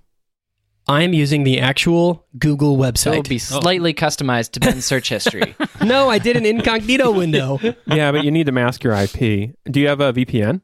I 0.88 1.02
am 1.02 1.12
using 1.12 1.45
the 1.45 1.61
actual 1.61 2.26
Google 2.37 2.76
So 2.97 3.11
it'll 3.12 3.23
website. 3.23 3.28
be 3.28 3.37
oh. 3.37 3.61
slightly 3.61 3.95
customized 3.95 4.50
to 4.52 4.61
Ben's 4.61 4.85
search 4.85 5.09
history. 5.09 5.54
no, 5.83 6.11
I 6.11 6.19
did 6.19 6.37
an 6.37 6.45
incognito 6.45 7.12
window. 7.12 7.61
Yeah, 7.87 8.11
but 8.11 8.25
you 8.25 8.31
need 8.33 8.47
to 8.47 8.52
mask 8.52 8.83
your 8.83 8.95
IP. 8.95 9.54
Do 9.71 9.81
you 9.81 9.87
have 9.88 10.00
a 10.00 10.12
VPN? 10.12 10.62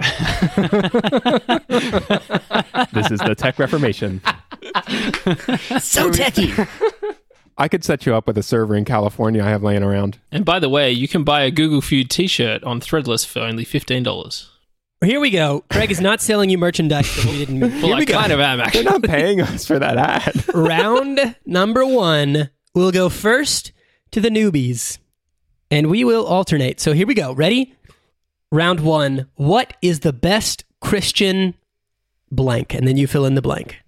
this 2.92 3.10
is 3.10 3.20
the 3.20 3.34
Tech 3.36 3.58
Reformation. 3.58 4.20
So 5.80 6.10
techy. 6.10 6.52
I 7.60 7.68
could 7.68 7.84
set 7.84 8.06
you 8.06 8.14
up 8.14 8.26
with 8.26 8.38
a 8.38 8.42
server 8.42 8.74
in 8.74 8.84
California 8.84 9.44
I 9.44 9.50
have 9.50 9.62
laying 9.62 9.82
around. 9.82 10.18
And 10.32 10.44
by 10.44 10.58
the 10.58 10.68
way, 10.68 10.90
you 10.92 11.06
can 11.06 11.24
buy 11.24 11.42
a 11.42 11.50
Google 11.50 11.80
Feud 11.82 12.08
T-shirt 12.08 12.64
on 12.64 12.80
Threadless 12.80 13.26
for 13.26 13.40
only 13.40 13.64
fifteen 13.64 14.02
dollars. 14.02 14.48
Here 15.02 15.20
we 15.20 15.30
go. 15.30 15.64
Craig 15.70 15.90
is 15.90 16.00
not 16.00 16.20
selling 16.20 16.50
you 16.50 16.58
merchandise 16.58 17.14
that 17.16 17.24
we 17.26 17.38
didn't 17.38 17.58
make. 17.60 17.70
well, 17.72 17.80
Here 17.82 17.96
we 17.96 18.02
I 18.02 18.04
go. 18.06 18.14
kind 18.14 18.32
of 18.32 18.40
am 18.40 18.60
actually. 18.60 18.82
They're 18.84 18.92
not 18.92 19.02
paying 19.02 19.40
us 19.40 19.66
for 19.66 19.78
that 19.78 19.96
ad. 19.96 20.44
Round 20.54 21.36
number 21.46 21.84
one. 21.86 22.50
We'll 22.74 22.92
go 22.92 23.08
first 23.08 23.72
to 24.12 24.20
the 24.20 24.28
newbies, 24.30 24.98
and 25.70 25.88
we 25.90 26.04
will 26.04 26.24
alternate. 26.26 26.80
So 26.80 26.92
here 26.92 27.06
we 27.06 27.14
go. 27.14 27.32
Ready? 27.32 27.74
Round 28.52 28.80
one. 28.80 29.26
What 29.36 29.74
is 29.82 30.00
the 30.00 30.12
best 30.12 30.64
Christian 30.80 31.54
blank? 32.30 32.74
And 32.74 32.86
then 32.88 32.96
you 32.96 33.06
fill 33.06 33.24
in 33.26 33.34
the 33.34 33.42
blank. 33.42 33.78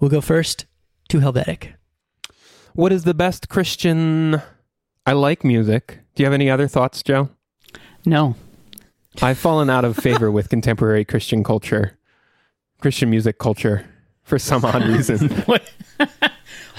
We'll 0.00 0.10
go 0.10 0.20
first 0.20 0.66
to 1.10 1.18
Helvetic. 1.20 1.74
What 2.74 2.92
is 2.92 3.04
the 3.04 3.14
best 3.14 3.48
Christian? 3.48 4.40
I 5.06 5.12
like 5.12 5.44
music. 5.44 6.00
Do 6.14 6.22
you 6.22 6.26
have 6.26 6.34
any 6.34 6.50
other 6.50 6.68
thoughts, 6.68 7.02
Joe? 7.02 7.30
No. 8.06 8.36
I've 9.20 9.38
fallen 9.38 9.68
out 9.68 9.84
of 9.84 9.96
favor 9.96 10.30
with 10.30 10.48
contemporary 10.48 11.04
Christian 11.04 11.42
culture, 11.42 11.98
Christian 12.80 13.10
music 13.10 13.38
culture, 13.38 13.86
for 14.22 14.38
some 14.38 14.64
odd 14.64 14.84
reason. 14.84 15.28
What? 15.46 15.62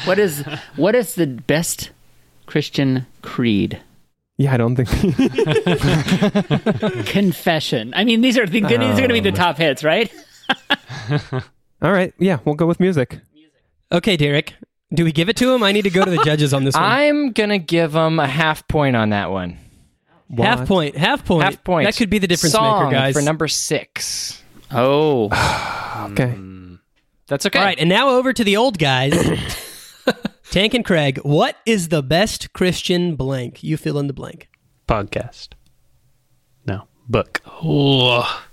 what 0.05 0.17
is 0.17 0.43
what 0.77 0.95
is 0.95 1.15
the 1.15 1.27
best 1.27 1.91
Christian 2.47 3.05
creed? 3.21 3.79
Yeah, 4.37 4.53
I 4.53 4.57
don't 4.57 4.75
think. 4.75 4.89
Confession. 7.05 7.93
I 7.95 8.03
mean, 8.03 8.21
these 8.21 8.37
are 8.37 8.47
the, 8.47 8.61
these 8.61 8.71
are 8.71 8.77
going 8.77 9.09
to 9.09 9.13
be 9.13 9.19
the 9.19 9.29
um. 9.29 9.35
top 9.35 9.57
hits, 9.57 9.83
right? 9.83 10.11
All 11.81 11.91
right, 11.91 12.13
yeah, 12.17 12.39
we'll 12.45 12.55
go 12.55 12.65
with 12.65 12.79
music. 12.79 13.19
Okay, 13.91 14.17
Derek. 14.17 14.55
Do 14.93 15.05
we 15.05 15.11
give 15.11 15.29
it 15.29 15.37
to 15.37 15.53
him? 15.53 15.63
I 15.63 15.71
need 15.71 15.83
to 15.83 15.89
go 15.89 16.03
to 16.03 16.11
the 16.11 16.23
judges 16.23 16.53
on 16.53 16.63
this 16.65 16.75
one. 16.75 16.83
I'm 16.83 17.31
gonna 17.31 17.59
give 17.59 17.95
him 17.95 18.19
a 18.19 18.27
half 18.27 18.67
point 18.67 18.95
on 18.95 19.09
that 19.11 19.31
one. 19.31 19.57
half 20.37 20.67
point. 20.67 20.97
Half 20.97 21.25
point. 21.25 21.43
Half 21.43 21.63
point. 21.63 21.85
That 21.85 21.95
could 21.95 22.09
be 22.09 22.19
the 22.19 22.27
difference 22.27 22.53
Song 22.53 22.85
maker, 22.85 22.95
guys. 22.95 23.13
For 23.13 23.21
number 23.21 23.47
six. 23.47 24.41
Oh, 24.71 25.29
Okay. 26.11 26.37
That's 27.27 27.45
okay. 27.45 27.59
All 27.59 27.65
right, 27.65 27.79
and 27.79 27.87
now 27.87 28.09
over 28.09 28.33
to 28.33 28.43
the 28.43 28.57
old 28.57 28.77
guys. 28.77 29.13
Tank 30.51 30.73
and 30.73 30.83
Craig, 30.83 31.17
what 31.19 31.55
is 31.65 31.87
the 31.87 32.03
best 32.03 32.51
Christian 32.51 33.15
blank? 33.15 33.63
You 33.63 33.77
fill 33.77 33.97
in 33.99 34.07
the 34.07 34.13
blank. 34.13 34.49
Podcast. 34.87 35.49
No. 36.65 36.87
Book. 37.07 37.41
Oh, 37.45 38.43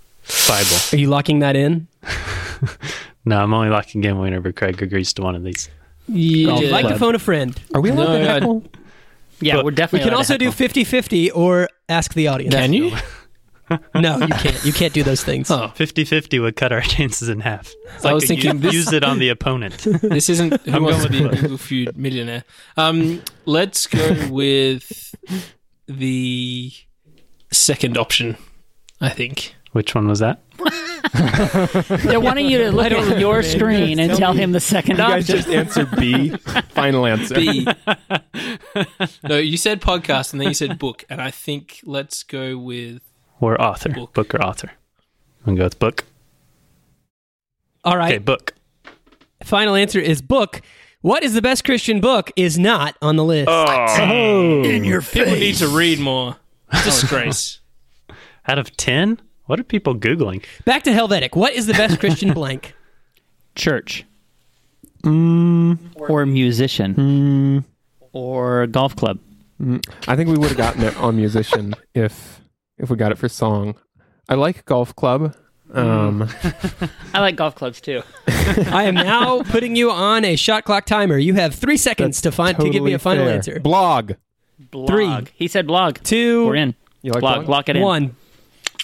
Bible. 0.47 0.77
Are 0.93 0.97
you 0.97 1.09
locking 1.09 1.39
that 1.39 1.55
in? 1.57 1.87
No, 3.25 3.43
I'm 3.43 3.53
only 3.53 3.69
locking 3.69 4.03
in 4.03 4.17
whenever 4.17 4.51
Craig 4.51 4.81
agrees 4.81 5.13
to 5.13 5.21
one 5.21 5.35
of 5.35 5.43
these. 5.43 5.69
Yeah. 6.09 6.53
I'd 6.53 6.71
like 6.71 6.87
to 6.87 6.97
phone 6.99 7.15
a 7.15 7.19
friend. 7.19 7.59
Are 7.73 7.81
we 7.81 7.89
allowed 7.89 8.05
No, 8.07 8.17
to 8.19 8.29
I- 8.29 8.33
heckle? 8.33 8.63
yeah, 9.41 9.55
But 9.57 9.65
we're 9.65 9.71
definitely 9.71 9.71
We 9.71 9.75
definitely. 9.75 9.99
can 9.99 10.09
allowed 10.09 10.17
also 10.17 10.33
to 10.33 10.37
do 10.39 10.45
heckle. 10.45 10.57
50 10.57 10.83
50 10.83 11.31
or 11.31 11.69
ask 11.87 12.13
the 12.13 12.27
audience. 12.27 12.55
Can 12.55 12.73
you? 12.73 12.91
No, 13.93 14.17
you 14.17 14.27
can't. 14.29 14.65
You 14.65 14.73
can't 14.73 14.93
do 14.93 15.03
those 15.03 15.23
things. 15.23 15.51
Oh, 15.51 15.67
50 15.75 16.03
50 16.03 16.39
would 16.39 16.55
cut 16.55 16.71
our 16.71 16.81
chances 16.95 17.29
in 17.29 17.39
half. 17.41 17.71
It's 17.97 18.03
I 18.03 18.13
was 18.13 18.23
a 18.23 18.27
thinking 18.27 18.53
u- 18.55 18.59
this- 18.61 18.73
use 18.73 18.91
it 18.93 19.03
on 19.03 19.19
the 19.19 19.29
opponent. 19.35 19.85
this 20.01 20.27
isn't 20.27 20.59
who 20.61 20.71
I'm 20.71 20.81
wants 20.81 21.03
to 21.03 21.09
going 21.09 21.21
be 21.21 21.27
a 21.27 21.29
with 21.29 21.41
Google 21.41 21.57
Feud 21.59 21.95
millionaire. 21.95 22.45
Um, 22.77 23.21
let's 23.45 23.85
go 23.85 24.27
with 24.31 25.13
the 25.85 26.71
second 27.51 27.95
option. 27.95 28.37
I 29.01 29.09
think. 29.09 29.53
Which 29.71 29.93
one 29.93 30.07
was 30.07 30.19
that? 30.19 30.41
They're 32.03 32.19
wanting 32.19 32.47
you 32.47 32.57
to 32.59 32.71
look 32.71 32.91
at 32.91 33.19
your 33.19 33.43
screen 33.43 33.99
and 33.99 34.15
tell 34.17 34.33
him 34.33 34.51
the 34.51 34.59
second 34.59 34.97
You 34.97 35.03
guys 35.03 35.29
option. 35.29 35.35
just 35.35 35.49
answer 35.49 35.85
B. 35.97 36.29
Final 36.69 37.05
answer. 37.05 37.35
B. 37.35 37.67
no, 39.23 39.37
you 39.37 39.57
said 39.57 39.81
podcast 39.81 40.33
and 40.33 40.41
then 40.41 40.47
you 40.49 40.53
said 40.53 40.79
book, 40.79 41.05
and 41.09 41.21
I 41.21 41.31
think 41.31 41.81
let's 41.83 42.23
go 42.23 42.57
with 42.57 43.01
Or 43.39 43.59
author. 43.61 43.89
Book. 43.89 44.13
Book, 44.13 44.33
or 44.33 44.41
author. 44.41 44.71
I'm 45.41 45.55
going 45.55 45.57
to 45.57 45.59
go 45.61 45.65
with 45.65 45.79
book. 45.79 46.03
All 47.83 47.95
right. 47.97 48.13
Okay, 48.13 48.17
book. 48.17 48.53
Final 49.43 49.75
answer 49.75 49.99
is 49.99 50.21
book. 50.21 50.61
What 51.01 51.23
is 51.23 51.33
the 51.33 51.41
best 51.41 51.63
Christian 51.63 52.01
book 52.01 52.31
is 52.35 52.59
not 52.59 52.97
on 53.01 53.15
the 53.15 53.23
list. 53.23 53.47
Oh. 53.49 53.65
oh. 53.99 54.63
in 54.63 54.83
your 54.83 55.01
people 55.01 55.33
need 55.33 55.55
to 55.55 55.67
read 55.69 55.99
more. 55.99 56.35
Disgrace. 56.83 57.61
Out 58.47 58.59
of 58.59 58.75
10? 58.75 59.21
What 59.49 59.59
are 59.59 59.63
people 59.63 59.95
Googling? 59.95 60.45
Back 60.63 60.83
to 60.83 60.93
Helvetic. 60.93 61.35
What 61.35 61.53
is 61.53 61.65
the 61.65 61.73
best 61.73 61.99
Christian 62.03 62.33
blank? 62.33 62.75
church 63.55 64.05
Mm, 65.03 65.79
or 65.95 66.25
musician 66.27 66.93
mm, 66.95 67.63
or 68.13 68.67
golf 68.67 68.95
club. 68.95 69.17
I 70.07 70.15
think 70.15 70.29
we 70.29 70.37
would 70.37 70.49
have 70.49 70.57
gotten 70.57 70.83
it 70.83 70.95
on 70.97 71.15
musician 71.15 71.73
if 71.95 72.41
if 72.77 72.89
we 72.91 72.95
got 72.97 73.11
it 73.11 73.17
for 73.17 73.27
song. 73.27 73.75
I 74.27 74.35
like 74.35 74.65
golf 74.65 74.95
club. 74.95 75.35
Um, 75.73 76.29
I 77.13 77.21
like 77.21 77.35
golf 77.37 77.55
clubs 77.55 77.81
too. 77.81 78.03
I 78.27 78.83
am 78.83 78.93
now 78.93 79.41
putting 79.43 79.75
you 79.75 79.89
on 79.89 80.25
a 80.25 80.35
shot 80.35 80.63
clock 80.65 80.85
timer. 80.85 81.17
You 81.17 81.33
have 81.35 81.55
three 81.55 81.77
seconds 81.77 82.21
to 82.21 82.31
find 82.31 82.59
to 82.59 82.69
give 82.69 82.83
me 82.83 82.93
a 82.93 82.99
final 82.99 83.25
fair. 83.25 83.33
answer. 83.35 83.59
Blog. 83.59 84.13
Blog. 84.69 84.87
Three. 84.89 85.33
He 85.33 85.47
said 85.47 85.65
blog. 85.65 85.97
Two, 86.03 86.45
We're 86.45 86.55
in. 86.55 86.75
You 87.01 87.13
like 87.13 87.21
blog. 87.21 87.35
blog? 87.45 87.49
Lock 87.49 87.69
it 87.69 87.77
in. 87.77 87.81
one. 87.81 88.15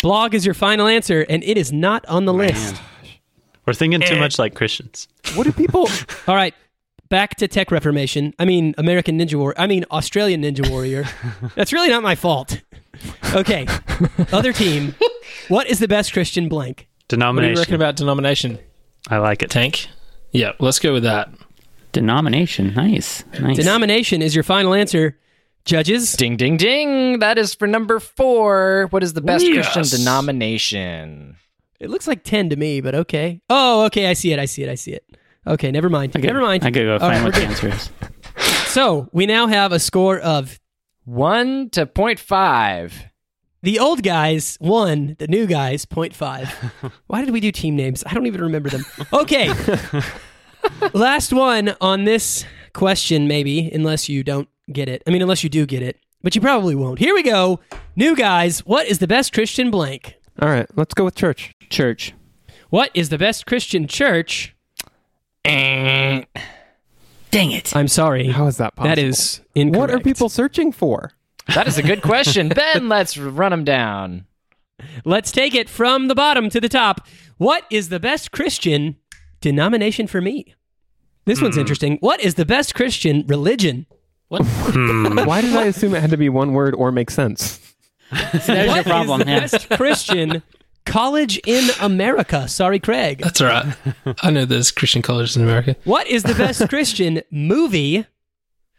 Blog 0.02 0.34
is 0.34 0.46
your 0.46 0.54
final 0.54 0.88
answer, 0.88 1.26
and 1.30 1.44
it 1.44 1.58
is 1.58 1.72
not 1.72 2.06
on 2.08 2.26
the 2.26 2.34
list. 2.34 2.76
We're 3.66 3.74
thinking 3.74 4.02
too 4.02 4.16
eh. 4.16 4.20
much 4.20 4.38
like 4.38 4.54
Christians. 4.54 5.08
What 5.34 5.46
do 5.46 5.52
people? 5.52 5.90
All 6.28 6.36
right, 6.36 6.54
back 7.10 7.36
to 7.36 7.48
Tech 7.48 7.72
Reformation. 7.72 8.34
I 8.38 8.46
mean, 8.46 8.76
American 8.78 9.20
Ninja 9.20 9.36
Warrior. 9.36 9.56
I 9.58 9.68
mean, 9.68 9.86
Australian 9.92 10.44
Ninja 10.44 10.70
Warrior. 10.70 11.06
That's 11.56 11.74
really 11.74 11.90
not 11.90 12.04
my 12.04 12.16
fault. 12.16 12.62
Okay, 13.34 13.68
other 14.32 14.54
team. 14.54 14.96
What 15.48 15.68
is 15.68 15.80
the 15.80 15.88
best 15.88 16.14
Christian 16.14 16.48
blank? 16.48 16.88
What 17.08 17.10
do 17.10 17.16
you 17.16 17.20
Denomination. 17.20 17.60
reckon 17.60 17.76
about 17.76 17.96
denomination? 17.96 18.60
I 19.10 19.18
like 19.18 19.44
it. 19.44 19.52
Tank. 19.52 19.88
Yeah, 20.32 20.54
let's 20.60 20.80
go 20.80 20.94
with 20.94 21.04
that. 21.04 21.30
Denomination. 21.92 22.74
Nice. 22.74 23.24
Nice. 23.40 23.58
Denomination 23.58 24.22
is 24.22 24.36
your 24.36 24.44
final 24.44 24.74
answer. 24.74 25.18
Judges, 25.66 26.14
Ding, 26.14 26.38
ding, 26.38 26.58
ding. 26.58 27.20
That 27.20 27.38
is 27.40 27.56
for 27.56 27.68
number 27.68 28.00
four. 28.00 28.88
What 28.92 29.02
is 29.04 29.14
the 29.14 29.22
best 29.22 29.44
Yes. 29.46 29.74
Christian 29.74 30.00
denomination? 30.00 31.38
it 31.80 31.90
looks 31.90 32.08
like 32.08 32.24
ten 32.24 32.50
to 32.50 32.56
me, 32.56 32.82
but 32.82 32.94
okay. 32.96 33.42
Oh, 33.50 33.86
okay, 33.86 34.08
I 34.08 34.14
see 34.14 34.32
it. 34.32 34.40
I 34.40 34.46
see 34.46 34.64
it. 34.64 34.70
I 34.70 34.76
see 34.76 34.94
it. 34.94 35.04
Okay, 35.48 35.72
never 35.72 35.90
mind. 35.90 36.16
Okay. 36.16 36.26
Never 36.26 36.40
mind. 36.42 36.64
I 36.64 36.70
gotta 36.70 36.86
go 36.86 37.00
find 37.00 37.14
right, 37.18 37.24
what 37.24 37.34
the 37.34 37.40
good. 37.42 37.50
answer 37.50 37.68
is. 37.70 37.90
So 38.68 39.08
we 39.14 39.26
now 39.26 39.48
have 39.48 39.72
a 39.72 39.80
score 39.80 40.20
of 40.20 40.60
One 41.06 41.70
to 41.72 41.86
point 41.86 42.20
five. 42.20 43.06
the 43.64 43.80
old 43.80 44.04
guys 44.04 44.58
one, 44.60 45.16
the 45.18 45.28
new 45.28 45.48
guys 45.48 45.86
point 45.86 46.14
five. 46.14 46.50
Why 47.08 47.24
did 47.24 47.32
we 47.34 47.40
do 47.40 47.52
team 47.54 47.76
names? 47.78 48.04
I 48.06 48.14
don't 48.14 48.26
even 48.28 48.42
remember 48.42 48.70
them. 48.70 48.84
Okay, 49.14 49.50
last 50.94 51.32
one 51.32 51.76
on 51.80 52.04
this 52.04 52.44
question, 52.74 53.28
maybe, 53.30 53.70
unless 53.72 54.10
you 54.10 54.24
don't 54.24 54.50
get 54.72 54.90
it. 54.90 55.02
I 55.08 55.12
mean, 55.12 55.22
unless 55.22 55.44
you 55.44 55.50
do 55.50 55.66
get 55.66 55.82
it, 55.82 56.00
but 56.22 56.36
you 56.36 56.42
probably 56.42 56.76
won't. 56.76 57.00
Here 57.00 57.14
we 57.14 57.24
go. 57.24 57.60
New 57.96 58.16
guys, 58.16 58.60
what 58.66 58.88
is 58.88 59.00
the 59.00 59.08
best 59.08 59.34
Christian 59.34 59.72
blank? 59.72 60.16
All 60.42 60.50
right, 60.50 60.68
let's 60.76 60.94
go 60.94 61.06
with 61.06 61.16
church. 61.16 61.54
Church. 61.70 62.14
What 62.70 62.92
is 62.94 63.10
the 63.10 63.18
best 63.18 63.46
Christian 63.46 63.88
church? 63.88 64.56
Dang 65.44 66.26
it. 67.52 67.76
I'm 67.76 67.88
sorry. 67.88 68.28
How 68.28 68.48
is 68.48 68.58
that 68.58 68.76
possible? 68.76 68.96
That 68.96 69.02
is 69.02 69.42
incorrect. 69.56 69.80
What 69.80 69.92
are 69.92 70.00
people 70.00 70.30
searching 70.30 70.72
for? 70.72 71.12
That 71.54 71.68
is 71.68 71.78
a 71.78 71.84
good 71.84 72.02
question. 72.02 72.50
ben, 72.56 72.90
let's 72.90 73.18
run 73.18 73.52
them 73.52 73.64
down. 73.64 74.26
Let's 75.04 75.32
take 75.32 75.54
it 75.54 75.70
from 75.70 76.08
the 76.08 76.16
bottom 76.16 76.50
to 76.50 76.60
the 76.60 76.70
top. 76.70 77.08
What 77.38 77.66
is 77.70 77.90
the 77.90 78.00
best 78.00 78.32
Christian 78.32 78.98
denomination 79.42 80.08
for 80.08 80.22
me? 80.22 80.56
This 81.26 81.42
one's 81.42 81.56
hmm. 81.56 81.62
interesting. 81.62 81.98
What 82.00 82.22
is 82.22 82.36
the 82.36 82.46
best 82.46 82.76
Christian 82.76 83.26
religion? 83.28 83.86
What? 84.30 84.42
Hmm. 84.46 85.16
Why 85.26 85.42
did 85.42 85.56
I 85.56 85.66
assume 85.66 85.94
it 85.96 86.02
had 86.02 86.10
to 86.12 86.18
be 86.18 86.30
one 86.30 86.54
word 86.54 86.74
or 86.76 86.92
make 86.92 87.10
sense? 87.12 87.60
So 88.12 88.54
there's 88.54 88.68
your 88.68 88.68
What 88.68 88.78
is 88.80 88.84
problem. 88.86 89.20
the 89.22 89.26
yeah. 89.28 89.40
best 89.42 89.70
Christian 89.70 90.44
college 90.86 91.38
in 91.46 91.70
America. 91.82 92.48
Sorry, 92.48 92.80
Craig. 92.80 93.20
That's 93.22 93.42
all 93.42 93.48
right. 93.48 93.76
I 94.22 94.30
know 94.32 94.46
there's 94.46 94.72
Christian 94.72 95.02
colleges 95.02 95.36
in 95.38 95.44
America. 95.44 95.76
What 95.84 96.08
is 96.08 96.24
the 96.24 96.36
best 96.36 96.68
Christian 96.70 97.22
movie? 97.32 98.06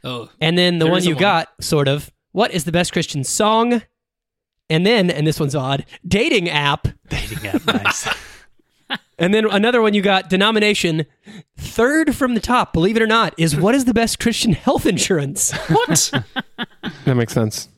Oh, 0.05 0.29
And 0.41 0.57
then 0.57 0.79
the 0.79 0.85
There 0.85 0.93
one 0.93 0.99
is 0.99 1.07
a 1.07 1.09
you 1.11 1.15
one. 1.17 1.21
got, 1.21 1.49
sort 1.61 1.89
of. 1.89 2.11
What 2.33 2.53
is 2.53 2.65
the 2.65 2.73
best 2.73 2.93
Christian 2.93 3.25
song? 3.25 3.83
And 4.71 4.85
then, 4.87 5.11
and 5.11 5.27
this 5.27 5.41
one's 5.41 5.55
odd, 5.55 5.85
dating 6.07 6.49
app. 6.49 6.87
Dating 7.09 7.47
app, 7.47 7.65
nice. 7.67 8.09
And 9.19 9.33
then 9.33 9.49
another 9.51 9.81
one 9.81 9.95
you 9.95 10.03
got, 10.03 10.29
denomination. 10.29 11.07
Third 11.57 12.15
from 12.15 12.35
the 12.35 12.41
top, 12.41 12.73
believe 12.73 12.97
it 12.97 13.03
or 13.03 13.07
not, 13.07 13.35
is 13.39 13.57
what 13.57 13.75
is 13.75 13.87
the 13.87 13.95
best 13.95 14.19
Christian 14.19 14.53
health 14.55 14.87
insurance? 14.87 15.53
what? 15.53 16.13
That 17.05 17.17
makes 17.17 17.33
sense. 17.33 17.69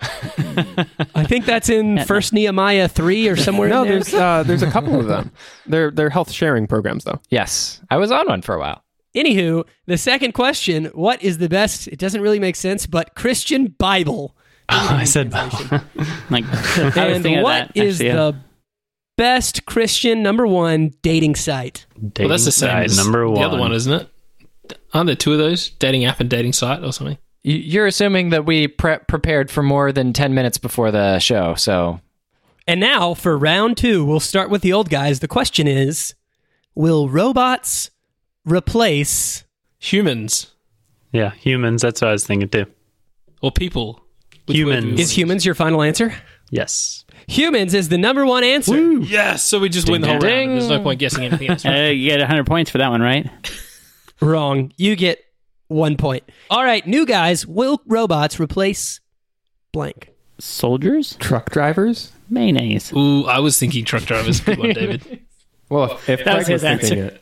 I 0.00 1.24
think 1.26 1.46
that's 1.46 1.68
in 1.68 2.04
First 2.04 2.32
Nehemiah 2.32 2.86
three 2.88 3.28
or 3.28 3.36
somewhere. 3.36 3.68
No, 3.68 3.82
in 3.82 3.88
there. 3.88 4.00
there's 4.00 4.14
uh, 4.14 4.42
there's 4.42 4.62
a 4.62 4.70
couple 4.70 5.00
of 5.00 5.06
them. 5.06 5.32
They're 5.66 5.90
they're 5.90 6.10
health 6.10 6.30
sharing 6.30 6.66
programs 6.66 7.04
though. 7.04 7.20
Yes, 7.30 7.80
I 7.90 7.96
was 7.96 8.10
on 8.10 8.26
one 8.26 8.42
for 8.42 8.54
a 8.54 8.58
while. 8.58 8.84
Anywho, 9.14 9.66
the 9.86 9.96
second 9.96 10.32
question: 10.32 10.86
What 10.86 11.22
is 11.22 11.38
the 11.38 11.48
best? 11.48 11.88
It 11.88 11.98
doesn't 11.98 12.20
really 12.20 12.38
make 12.38 12.56
sense, 12.56 12.86
but 12.86 13.14
Christian 13.14 13.68
Bible. 13.78 14.36
I 14.68 15.04
said 15.04 15.30
Bible. 15.30 15.58
Like, 16.28 16.44
I 16.44 17.06
and 17.06 17.22
thinking 17.22 17.42
what 17.42 17.68
that, 17.68 17.76
is 17.76 18.00
actually, 18.00 18.08
yeah. 18.08 18.14
the 18.16 18.36
best 19.16 19.66
Christian 19.66 20.22
number 20.22 20.46
one 20.46 20.92
dating 21.02 21.34
site? 21.36 21.86
Well, 22.18 22.28
that's 22.28 22.44
the 22.44 22.52
same 22.52 22.70
side 22.70 22.84
as 22.86 22.96
number 22.96 23.26
one. 23.28 23.40
the 23.40 23.46
other 23.46 23.58
one, 23.58 23.72
isn't 23.72 23.92
it? 23.92 24.08
Aren't 24.92 25.06
there 25.06 25.16
two 25.16 25.32
of 25.32 25.38
those? 25.38 25.70
Dating 25.70 26.04
app 26.04 26.20
and 26.20 26.28
dating 26.30 26.52
site 26.52 26.82
or 26.82 26.92
something? 26.92 27.18
You- 27.42 27.56
You're 27.56 27.86
assuming 27.86 28.30
that 28.30 28.44
we 28.44 28.66
pre- 28.68 28.98
prepared 29.08 29.50
for 29.50 29.62
more 29.62 29.92
than 29.92 30.12
10 30.12 30.34
minutes 30.34 30.58
before 30.58 30.90
the 30.90 31.18
show, 31.18 31.54
so 31.54 32.00
And 32.66 32.80
now 32.80 33.14
for 33.14 33.38
round 33.38 33.76
two, 33.76 34.04
we'll 34.04 34.18
start 34.20 34.50
with 34.50 34.62
the 34.62 34.72
old 34.72 34.90
guys. 34.90 35.20
The 35.20 35.28
question 35.28 35.68
is: 35.68 36.14
Will 36.74 37.08
robots 37.08 37.90
replace? 38.44 39.44
Humans 39.78 40.52
Yeah, 41.12 41.30
humans. 41.32 41.82
That's 41.82 42.00
what 42.00 42.08
I 42.08 42.12
was 42.12 42.26
thinking 42.26 42.48
too. 42.48 42.66
or 43.42 43.52
people? 43.52 44.02
Which 44.46 44.58
word 44.58 44.80
do 44.80 44.86
Humans. 44.86 45.00
Is 45.00 45.10
humans 45.16 45.44
your 45.46 45.54
final 45.54 45.82
answer? 45.82 46.14
Yes. 46.50 47.04
Humans 47.28 47.74
is 47.74 47.88
the 47.88 47.98
number 47.98 48.24
one 48.24 48.44
answer. 48.44 48.72
want? 48.72 49.08
Yes. 49.08 49.42
So 49.42 49.58
we 49.58 49.68
just 49.68 49.88
win 49.90 50.00
the 50.00 50.08
whole 50.08 50.18
ding, 50.18 50.48
round. 50.50 50.60
There's 50.60 50.70
no 50.70 50.82
point 50.82 51.00
guessing 51.00 51.24
anything 51.24 51.50
else. 51.50 51.64
Uh, 51.66 51.90
you 51.90 52.10
get 52.10 52.20
100 52.20 52.46
points 52.46 52.70
for 52.70 52.78
that 52.78 52.88
one, 52.90 53.00
right? 53.02 53.28
Wrong. 54.20 54.72
You 54.76 54.94
get 54.96 55.18
one 55.68 55.96
point. 55.96 56.22
All 56.50 56.62
right, 56.62 56.86
new 56.86 57.04
guys. 57.04 57.46
Will 57.46 57.80
robots 57.86 58.38
replace 58.38 59.00
blank? 59.72 60.10
Soldiers? 60.38 61.16
Truck 61.18 61.50
drivers. 61.50 62.12
Mayonnaise. 62.30 62.92
Ooh, 62.92 63.24
I 63.26 63.40
was 63.40 63.58
thinking 63.58 63.84
truck 63.84 64.04
drivers. 64.04 64.40
Good 64.40 64.58
one, 64.58 64.70
David. 64.74 65.20
Well, 65.68 65.92
if, 65.92 66.08
if 66.08 66.24
That 66.24 66.38
was 66.38 66.46
his 66.46 66.62
thinking 66.62 66.98
answer. 67.00 67.18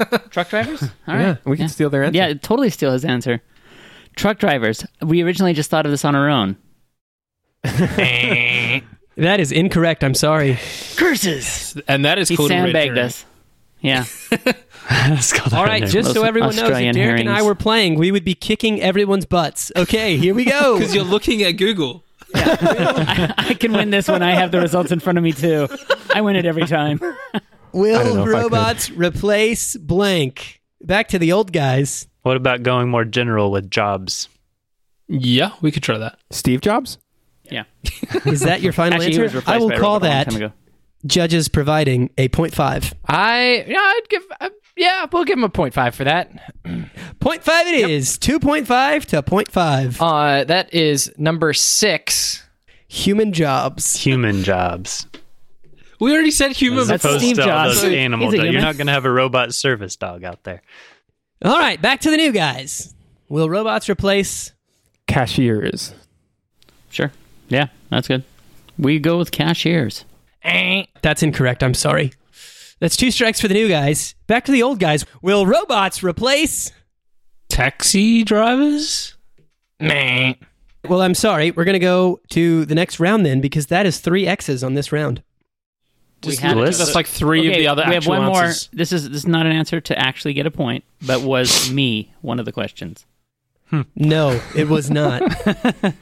it, 0.00 0.30
Truck 0.30 0.48
drivers? 0.48 0.82
All 0.82 0.88
right. 1.14 1.20
yeah, 1.20 1.36
we 1.44 1.56
can 1.56 1.68
steal 1.68 1.90
their 1.90 2.02
answer. 2.04 2.16
Yeah, 2.16 2.32
totally 2.34 2.70
steal 2.70 2.92
his 2.92 3.04
answer. 3.04 3.42
Truck 4.16 4.38
drivers. 4.38 4.84
We 5.02 5.22
originally 5.22 5.52
just 5.52 5.70
thought 5.70 5.84
of 5.86 5.92
this 5.92 6.04
on 6.04 6.14
our 6.16 6.28
own. 6.28 6.56
That 9.16 9.40
is 9.40 9.52
incorrect. 9.52 10.02
I'm 10.04 10.14
sorry. 10.14 10.58
Curses! 10.96 11.76
And 11.88 12.04
that 12.04 12.18
is 12.18 12.28
He 12.28 12.36
called 12.36 12.50
a 12.50 12.54
red 12.54 12.62
sandbagged 12.64 12.96
herring. 12.96 13.06
us. 13.06 13.24
Yeah. 13.80 14.04
It's 14.92 15.32
called 15.32 15.54
All 15.54 15.62
a 15.62 15.66
right, 15.66 15.82
red 15.82 15.90
just 15.90 16.08
so 16.08 16.14
Those 16.14 16.24
everyone 16.24 16.48
knows, 16.50 16.58
if 16.58 16.64
Australian 16.64 16.94
Derek 16.96 17.20
and 17.20 17.28
I 17.30 17.42
were 17.42 17.54
playing, 17.54 17.94
we 17.96 18.10
would 18.10 18.24
be 18.24 18.34
kicking 18.34 18.80
everyone's 18.80 19.24
butts. 19.24 19.70
Okay, 19.76 20.16
here 20.16 20.34
we 20.34 20.44
go. 20.44 20.74
Because 20.78 20.94
you're 20.94 21.04
looking 21.04 21.42
at 21.44 21.52
Google. 21.52 22.02
I 22.34 23.56
can 23.60 23.72
win 23.72 23.90
this 23.90 24.08
when 24.08 24.22
I 24.22 24.32
have 24.32 24.50
the 24.50 24.60
results 24.60 24.90
in 24.90 24.98
front 24.98 25.18
of 25.18 25.22
me, 25.24 25.30
too. 25.32 25.68
I 26.12 26.22
win 26.22 26.34
it 26.34 26.44
every 26.44 26.66
time. 26.66 26.98
Will 27.72 28.02
know 28.02 28.10
if 28.10 28.18
I 28.18 28.24
could. 28.24 28.28
robots 28.30 28.90
replace 28.90 29.76
blank? 29.76 30.60
Back 30.82 31.08
to 31.08 31.18
the 31.20 31.30
old 31.32 31.52
guys. 31.52 32.08
What 32.22 32.36
about 32.36 32.62
going 32.64 32.88
more 32.88 33.04
general 33.04 33.50
with 33.52 33.70
jobs? 33.70 34.28
Yeah, 35.08 35.52
we 35.60 35.70
could 35.70 35.82
try 35.84 35.98
that. 35.98 36.18
Steve 36.30 36.62
Jobs. 36.62 36.98
Yeah. 37.50 37.64
Is 38.26 38.40
that 38.40 38.60
your 38.60 38.72
final 38.72 39.02
Actually, 39.02 39.22
answer? 39.24 39.42
I 39.46 39.58
will 39.58 39.70
call 39.70 40.00
robot 40.00 40.28
a 40.28 40.30
long 40.30 40.40
that 40.40 40.52
judges 41.06 41.48
providing 41.48 42.10
a 42.18 42.28
0.5. 42.28 42.92
I 43.06 43.64
yeah, 43.66 43.78
I'd 43.78 44.08
give 44.08 44.22
uh, 44.40 44.50
yeah, 44.76 45.06
we'll 45.12 45.24
give 45.24 45.38
him 45.38 45.44
a 45.44 45.48
0.5 45.50 45.94
for 45.94 46.04
that. 46.04 46.54
0.5 46.64 47.66
it 47.66 47.90
is. 47.90 48.18
2.5 48.18 49.04
to 49.06 49.22
0.5. 49.22 49.96
Uh 50.00 50.44
that 50.44 50.72
is 50.74 51.12
number 51.18 51.52
6. 51.52 52.44
Human 52.88 53.32
jobs. 53.32 53.96
Human 53.96 54.42
jobs. 54.42 55.06
We 56.00 56.12
already 56.12 56.30
said 56.30 56.52
human. 56.52 56.80
As 56.80 56.88
That's 56.88 57.04
opposed 57.04 57.20
Steve 57.22 57.36
to 57.36 57.44
Jobs. 57.44 57.74
those 57.74 57.82
He's 57.82 57.92
animal 57.92 58.30
a. 58.30 58.50
You're 58.50 58.62
not 58.62 58.76
going 58.76 58.86
to 58.86 58.92
have 58.92 59.04
a 59.04 59.10
robot 59.10 59.54
service 59.54 59.96
dog 59.96 60.24
out 60.24 60.42
there. 60.44 60.62
All 61.44 61.58
right, 61.58 61.80
back 61.80 62.00
to 62.00 62.10
the 62.10 62.16
new 62.16 62.32
guys. 62.32 62.94
Will 63.28 63.48
robots 63.48 63.88
replace 63.88 64.52
Cashiers. 65.06 65.94
Sure. 66.88 67.12
Yeah, 67.50 67.66
that's 67.90 68.08
good. 68.08 68.24
We 68.78 68.98
go 68.98 69.18
with 69.18 69.30
cashiers. 69.30 70.06
Eh, 70.42 70.84
that's 71.02 71.22
incorrect. 71.22 71.62
I'm 71.62 71.74
sorry. 71.74 72.12
That's 72.78 72.96
two 72.96 73.10
strikes 73.10 73.40
for 73.42 73.48
the 73.48 73.54
new 73.54 73.68
guys. 73.68 74.14
Back 74.26 74.46
to 74.46 74.52
the 74.52 74.62
old 74.62 74.78
guys. 74.78 75.04
Will 75.20 75.44
robots 75.44 76.02
replace? 76.02 76.72
taxi 77.50 78.24
drivers. 78.24 79.16
Well, 80.88 81.02
I'm 81.02 81.14
sorry. 81.14 81.50
We're 81.50 81.64
going 81.64 81.74
to 81.74 81.78
go 81.78 82.20
to 82.30 82.64
the 82.64 82.74
next 82.74 82.98
round 82.98 83.26
then 83.26 83.40
because 83.42 83.66
that 83.66 83.84
is 83.84 84.00
three 84.00 84.26
X's 84.26 84.64
on 84.64 84.74
this 84.74 84.92
round. 84.92 85.22
Just 86.22 86.40
had 86.40 86.56
it. 86.56 86.74
that's 86.76 86.94
like 86.94 87.06
three 87.06 87.48
of 87.48 87.54
the 87.54 87.66
other 87.66 87.84
we 87.86 87.94
have 87.94 88.06
one 88.06 88.22
answers. 88.22 88.68
more. 88.72 88.78
This 88.78 88.92
is 88.92 89.08
this 89.08 89.22
is 89.22 89.26
not 89.26 89.46
an 89.46 89.52
answer 89.52 89.80
to 89.80 89.98
actually 89.98 90.34
get 90.34 90.44
a 90.46 90.50
point, 90.50 90.84
but 91.00 91.22
was 91.22 91.70
me 91.70 92.12
one 92.20 92.38
of 92.38 92.44
the 92.44 92.52
questions. 92.52 93.06
Hmm. 93.70 93.82
No, 93.94 94.40
it 94.56 94.68
was 94.68 94.90
not. 94.90 95.22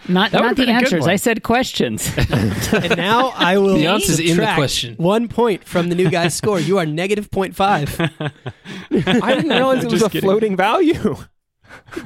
Not 0.09 0.33
not 0.33 0.33
the 0.33 0.39
been 0.55 0.69
a 0.71 0.81
good 0.81 0.85
answers. 0.85 1.07
I 1.07 1.17
said 1.17 1.43
questions. 1.43 2.11
and 2.73 2.97
now 2.97 3.29
I 3.35 3.59
will 3.59 3.75
The 3.75 3.87
answer's 3.87 4.19
in 4.19 4.39
the 4.39 4.53
question. 4.55 4.95
One 4.97 5.29
point 5.29 5.65
from 5.65 5.91
the 5.91 5.95
new 5.95 6.09
guy's 6.09 6.35
score. 6.35 6.59
You 6.59 6.79
are 6.79 6.87
negative 6.87 7.31
0.5. 7.31 8.33
I 9.23 9.35
didn't 9.35 9.51
realize 9.51 9.85
it 9.85 9.93
was 9.93 10.03
a 10.03 10.09
floating 10.09 10.57
value. 10.57 11.17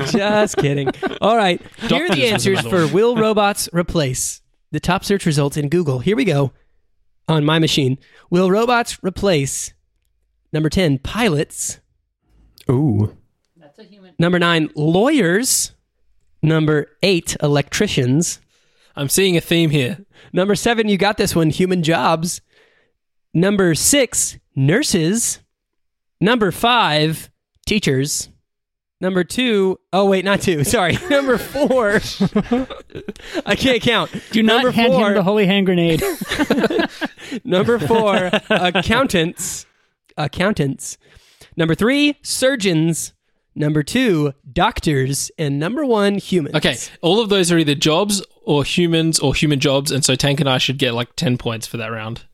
Just 0.07 0.57
kidding. 0.57 0.91
All 1.21 1.37
right. 1.37 1.63
Here 1.77 2.07
are 2.07 2.09
the 2.15 2.27
answers 2.27 2.61
for 2.63 2.89
Will 2.89 3.15
Robots 3.17 3.69
Replace? 3.73 4.43
The 4.73 4.81
top 4.81 5.05
search 5.05 5.27
results 5.27 5.57
in 5.57 5.69
Google. 5.69 6.01
Here 6.01 6.17
we 6.17 6.25
go 6.25 6.53
on 7.29 7.45
my 7.45 7.61
machine. 7.61 7.99
Will 8.31 8.51
robots 8.51 8.99
replace 9.03 9.75
number 10.53 10.69
10, 10.69 10.99
pilots? 10.99 11.81
Ooh. 12.69 13.17
Number 14.19 14.39
9, 14.39 14.71
lawyers? 14.75 15.73
Number 16.43 16.89
8, 17.03 17.37
electricians? 17.43 18.41
I'm 18.97 19.09
seeing 19.09 19.37
a 19.37 19.41
theme 19.41 19.71
here. 19.71 20.05
Number 20.33 20.55
7, 20.55 20.89
you 20.89 20.99
got 20.99 21.17
this 21.17 21.35
one, 21.35 21.51
human 21.51 21.83
jobs. 21.83 22.41
Number 23.33 23.75
6, 23.75 24.39
nurses. 24.55 25.41
Number 26.21 26.51
5, 26.51 27.31
teachers. 27.67 28.29
Number 29.03 29.25
two, 29.25 29.81
oh 29.93 30.09
wait, 30.09 30.25
not 30.25 30.41
two. 30.41 30.63
Sorry, 30.65 30.97
number 31.11 31.37
four. 31.37 31.95
I 33.45 33.57
can't 33.57 33.83
count. 33.83 34.13
Do 34.31 34.45
not 34.45 34.63
number 34.63 34.71
hand 34.71 34.93
four, 34.93 35.09
him 35.09 35.15
the 35.15 35.25
holy 35.25 35.45
hand 35.45 35.67
grenade. 35.67 36.01
Number 37.45 37.81
four, 37.81 38.31
accountants. 38.49 39.67
Accountants. 40.17 40.99
Number 41.57 41.75
three, 41.75 42.17
surgeons. 42.23 43.13
Number 43.55 43.83
two, 43.83 44.33
doctors. 44.51 45.31
And 45.39 45.59
number 45.59 45.85
one, 45.85 46.17
humans. 46.17 46.55
Okay, 46.57 46.77
all 47.03 47.21
of 47.21 47.29
those 47.29 47.53
are 47.53 47.59
either 47.59 47.75
jobs 47.75 48.23
or 48.45 48.65
humans 48.65 49.19
or 49.19 49.35
human 49.35 49.61
jobs, 49.61 49.91
and 49.91 50.05
so 50.05 50.15
Tank 50.15 50.41
and 50.41 50.49
I 50.49 50.59
should 50.59 50.79
get 50.79 50.95
like 50.95 51.15
ten 51.17 51.37
points 51.39 51.67
for 51.67 51.77
that 51.77 51.89
round. 51.89 52.25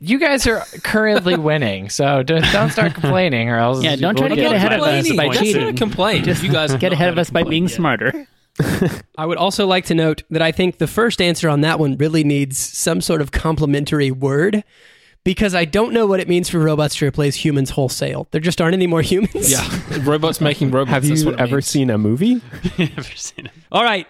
You 0.00 0.18
guys 0.20 0.46
are 0.46 0.60
currently 0.84 1.36
winning, 1.38 1.88
so 1.90 2.22
don't, 2.22 2.44
don't 2.52 2.70
start 2.70 2.94
complaining, 3.00 3.48
or 3.48 3.58
else 3.58 3.82
Yeah, 3.82 3.96
don't 3.96 4.16
try 4.16 4.28
to 4.28 4.34
we'll 4.34 4.44
get 4.44 4.52
ahead 4.54 4.72
of 4.72 4.80
us 4.82 5.10
by 5.16 5.26
That's 5.28 5.38
cheating. 5.40 5.62
not 5.62 5.70
a 5.74 5.76
complaint. 5.76 6.24
Just 6.24 6.42
you 6.44 6.52
guys 6.52 6.74
Get 6.76 6.92
ahead 6.92 7.08
of 7.08 7.18
us 7.18 7.30
by 7.30 7.42
being 7.42 7.64
yet. 7.64 7.72
smarter. 7.72 8.26
I 9.18 9.26
would 9.26 9.36
also 9.38 9.66
like 9.66 9.86
to 9.86 9.94
note 9.94 10.22
that 10.30 10.42
I 10.42 10.52
think 10.52 10.78
the 10.78 10.86
first 10.86 11.20
answer 11.20 11.48
on 11.48 11.62
that 11.62 11.80
one 11.80 11.96
really 11.96 12.22
needs 12.22 12.56
some 12.56 13.00
sort 13.00 13.20
of 13.20 13.32
complimentary 13.32 14.12
word 14.12 14.62
because 15.24 15.54
I 15.54 15.64
don't 15.64 15.92
know 15.92 16.06
what 16.06 16.20
it 16.20 16.28
means 16.28 16.48
for 16.48 16.58
robots 16.58 16.96
to 16.96 17.06
replace 17.06 17.34
humans 17.34 17.70
wholesale. 17.70 18.28
There 18.30 18.40
just 18.40 18.60
aren't 18.60 18.74
any 18.74 18.86
more 18.86 19.02
humans. 19.02 19.50
Yeah, 19.50 19.66
robots 20.02 20.40
making 20.40 20.70
robots. 20.70 20.90
Have 20.90 21.04
you 21.04 21.34
ever 21.34 21.56
means. 21.56 21.66
seen 21.66 21.90
a 21.90 21.98
movie? 21.98 22.40
Never 22.78 23.02
seen 23.02 23.46
it. 23.46 23.52
All 23.72 23.82
right. 23.82 24.06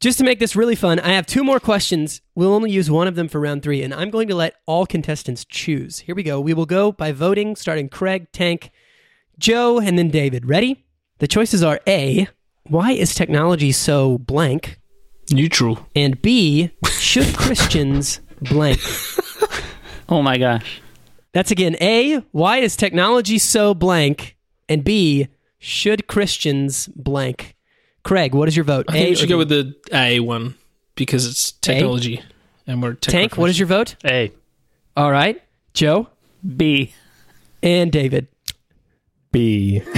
Just 0.00 0.18
to 0.18 0.24
make 0.24 0.40
this 0.40 0.56
really 0.56 0.74
fun, 0.74 0.98
I 0.98 1.10
have 1.10 1.26
two 1.26 1.44
more 1.44 1.60
questions. 1.60 2.22
We'll 2.34 2.54
only 2.54 2.72
use 2.72 2.90
one 2.90 3.06
of 3.06 3.14
them 3.14 3.28
for 3.28 3.40
round 3.40 3.62
three, 3.62 3.84
and 3.84 3.94
I'm 3.94 4.10
going 4.10 4.26
to 4.28 4.34
let 4.34 4.56
all 4.66 4.84
contestants 4.84 5.44
choose. 5.44 6.00
Here 6.00 6.14
we 6.16 6.24
go. 6.24 6.40
We 6.40 6.54
will 6.54 6.66
go 6.66 6.90
by 6.90 7.12
voting, 7.12 7.54
starting 7.54 7.88
Craig, 7.88 8.26
Tank, 8.32 8.72
Joe, 9.38 9.78
and 9.78 9.96
then 9.96 10.08
David. 10.08 10.46
Ready? 10.46 10.84
The 11.18 11.28
choices 11.28 11.62
are 11.62 11.78
A, 11.86 12.26
why 12.64 12.92
is 12.92 13.14
technology 13.14 13.70
so 13.70 14.18
blank? 14.18 14.80
neutral? 15.30 15.86
And 15.94 16.20
B, 16.20 16.70
should 16.98 17.36
Christians 17.36 18.20
blank? 18.40 18.80
Oh 20.12 20.20
my 20.20 20.36
gosh. 20.36 20.82
That's 21.32 21.50
again 21.50 21.74
A, 21.80 22.16
why 22.32 22.58
is 22.58 22.76
technology 22.76 23.38
so 23.38 23.72
blank? 23.72 24.36
And 24.68 24.84
B, 24.84 25.28
should 25.58 26.06
Christians 26.06 26.86
blank? 26.88 27.56
Craig, 28.02 28.34
what 28.34 28.46
is 28.46 28.54
your 28.54 28.64
vote? 28.64 28.84
I 28.90 28.92
think 28.92 29.06
A 29.06 29.08
we 29.08 29.14
should 29.16 29.30
go 29.30 29.38
with 29.38 29.48
the 29.48 29.74
A 29.90 30.20
one 30.20 30.54
because 30.96 31.26
it's 31.26 31.52
technology 31.52 32.20
and 32.66 32.82
we're 32.82 32.92
tech 32.92 33.10
Tank, 33.10 33.38
what 33.38 33.48
is 33.48 33.58
your 33.58 33.66
vote? 33.66 33.96
A. 34.04 34.30
All 34.98 35.10
right. 35.10 35.40
Joe 35.72 36.08
B. 36.56 36.92
and 37.62 37.90
David. 37.90 38.28
B. 39.30 39.80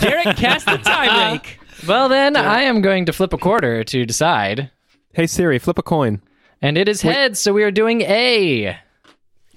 Derek, 0.00 0.38
cast 0.38 0.64
the 0.64 0.78
tie 0.82 1.08
uh, 1.08 1.30
break. 1.32 1.58
Well, 1.86 2.08
then 2.08 2.36
I 2.36 2.62
am 2.62 2.80
going 2.80 3.04
to 3.04 3.12
flip 3.12 3.34
a 3.34 3.38
quarter 3.38 3.84
to 3.84 4.06
decide. 4.06 4.70
Hey 5.12 5.26
Siri, 5.26 5.58
flip 5.58 5.76
a 5.76 5.82
coin. 5.82 6.22
And 6.62 6.78
it 6.78 6.88
is 6.88 7.02
heads, 7.02 7.38
so 7.38 7.52
we 7.52 7.62
are 7.64 7.70
doing 7.70 8.00
A. 8.00 8.78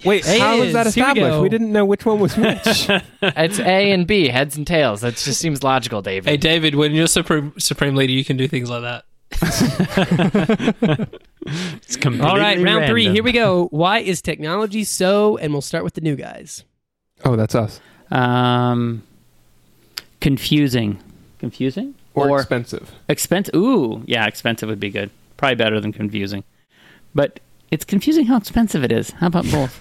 Wait, 0.06 0.26
A 0.28 0.40
how 0.40 0.56
is 0.62 0.74
that 0.74 0.88
is- 0.88 0.96
here 0.96 1.04
we 1.06 1.12
established? 1.12 1.32
go. 1.36 1.42
We, 1.42 1.50
didn't 1.50 1.72
know 1.72 1.84
which 1.86 2.06
one 2.06 2.20
was 2.20 2.36
which. 2.38 2.90
It's 3.22 3.60
A 3.60 3.92
and 3.92 4.08
B, 4.08 4.28
heads 4.30 4.56
and 4.58 4.66
tails. 4.66 5.02
That 5.02 5.16
just 5.18 5.40
seems 5.42 5.62
logical, 5.64 6.02
David. 6.02 6.30
Hey 6.30 6.38
David, 6.38 6.76
when 6.76 6.94
you're 6.94 7.08
supreme 7.08 7.54
supreme 7.60 7.96
leader, 7.96 8.14
you 8.14 8.24
can 8.24 8.38
do 8.38 8.48
things 8.48 8.70
like 8.70 8.82
that. 8.84 9.06
It's 11.52 11.96
completely 11.96 12.30
All 12.30 12.38
right, 12.38 12.60
round 12.62 12.86
three. 12.88 13.10
Here 13.10 13.24
we 13.24 13.32
go. 13.32 13.68
Why 13.72 14.00
is 14.00 14.22
technology 14.22 14.84
so? 14.84 15.38
And 15.38 15.52
we'll 15.54 15.62
start 15.62 15.84
with 15.84 15.94
the 15.94 16.02
new 16.02 16.16
guys. 16.16 16.64
oh, 17.26 17.36
that's 17.36 17.56
us. 17.56 17.80
Um, 18.12 19.04
confusing. 20.22 21.00
Confusing? 21.40 21.96
Or, 22.14 22.30
Or- 22.30 22.40
expensive. 22.40 22.92
Expensive. 23.08 23.56
Ooh, 23.56 24.04
yeah, 24.06 24.26
expensive 24.28 24.70
would 24.70 24.80
be 24.80 24.90
good. 24.90 25.10
Probably 25.38 25.56
better 25.56 25.80
than 25.80 25.92
confusing. 25.94 26.44
But 27.16 27.40
it's 27.72 27.86
confusing 27.86 28.26
how 28.26 28.38
expensive 28.38 28.84
it 28.84 28.92
is. 28.92 29.12
How 29.12 29.28
about 29.28 29.46
both? 29.52 29.80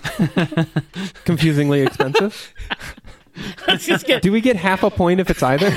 Confusingly 1.24 1.80
expensive. 1.82 2.52
Let's 3.68 3.86
just 3.86 4.04
get, 4.06 4.22
Do 4.22 4.32
we 4.32 4.40
get 4.40 4.56
half 4.56 4.82
a 4.82 4.90
point 4.90 5.20
if 5.20 5.30
it's 5.30 5.42
either? 5.42 5.66